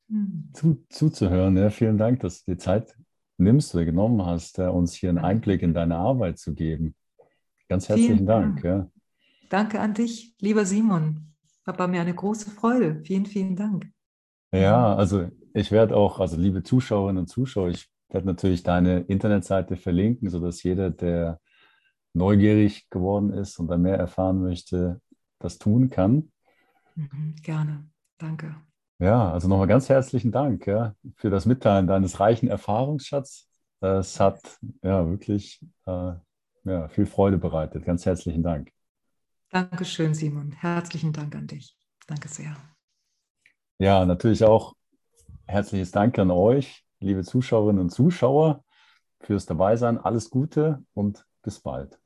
hm. 0.09 0.49
zu, 0.53 0.84
zuzuhören. 0.89 1.57
Ja, 1.57 1.70
vielen 1.70 1.97
Dank, 1.97 2.20
dass 2.20 2.43
du 2.43 2.51
dir 2.51 2.57
Zeit 2.57 2.95
nimmst 3.38 3.74
oder 3.74 3.86
genommen 3.86 4.26
hast, 4.26 4.59
äh, 4.59 4.68
uns 4.68 4.93
hier 4.93 5.09
einen 5.09 5.20
Einblick 5.20 5.61
in 5.61 5.74
deine 5.74 5.95
Arbeit 5.95 6.38
zu 6.38 6.53
geben. 6.53 6.95
Ganz 7.70 7.88
herzlichen 7.89 8.15
vielen 8.15 8.26
Dank. 8.28 8.61
Dank. 8.61 8.65
Ja. 8.65 8.91
Danke 9.49 9.79
an 9.79 9.93
dich, 9.93 10.35
lieber 10.39 10.65
Simon. 10.65 11.33
War 11.65 11.87
mir 11.87 12.01
eine 12.01 12.15
große 12.15 12.49
Freude. 12.49 13.01
Vielen, 13.03 13.25
vielen 13.25 13.55
Dank. 13.55 13.91
Ja, 14.53 14.95
also 14.95 15.29
ich 15.53 15.71
werde 15.71 15.97
auch, 15.97 16.19
also 16.19 16.37
liebe 16.37 16.63
Zuschauerinnen 16.63 17.21
und 17.21 17.27
Zuschauer, 17.27 17.69
ich 17.69 17.89
werde 18.09 18.27
natürlich 18.27 18.63
deine 18.63 18.99
Internetseite 19.01 19.75
verlinken, 19.75 20.29
sodass 20.29 20.63
jeder, 20.63 20.91
der 20.91 21.41
neugierig 22.13 22.89
geworden 22.89 23.31
ist 23.31 23.59
und 23.59 23.67
da 23.67 23.77
mehr 23.77 23.97
erfahren 23.97 24.41
möchte, 24.41 25.01
das 25.39 25.57
tun 25.57 25.89
kann. 25.89 26.31
Mhm, 26.95 27.35
gerne, 27.43 27.89
danke. 28.17 28.55
Ja, 28.99 29.31
also 29.31 29.47
nochmal 29.47 29.67
ganz 29.67 29.89
herzlichen 29.89 30.31
Dank 30.31 30.65
ja, 30.65 30.95
für 31.17 31.29
das 31.29 31.45
Mitteilen 31.45 31.85
deines 31.85 32.19
reichen 32.19 32.47
Erfahrungsschatzes. 32.47 33.47
Es 33.79 34.19
hat 34.19 34.57
ja 34.81 35.07
wirklich 35.07 35.63
äh, 35.85 36.13
ja, 36.63 36.87
viel 36.87 37.05
Freude 37.05 37.37
bereitet. 37.37 37.85
Ganz 37.85 38.05
herzlichen 38.05 38.41
Dank. 38.41 38.71
Dankeschön, 39.49 40.13
Simon. 40.13 40.51
Herzlichen 40.51 41.13
Dank 41.13 41.35
an 41.35 41.47
dich. 41.47 41.75
Danke 42.07 42.27
sehr. 42.27 42.55
Ja, 43.79 44.05
natürlich 44.05 44.43
auch 44.43 44.73
herzliches 45.45 45.91
Dank 45.91 46.17
an 46.19 46.31
euch, 46.31 46.83
liebe 46.99 47.23
Zuschauerinnen 47.23 47.81
und 47.81 47.89
Zuschauer, 47.89 48.63
fürs 49.21 49.45
Dabeisein. 49.45 49.97
Alles 49.97 50.29
Gute 50.29 50.83
und 50.93 51.25
bis 51.43 51.59
bald. 51.59 51.99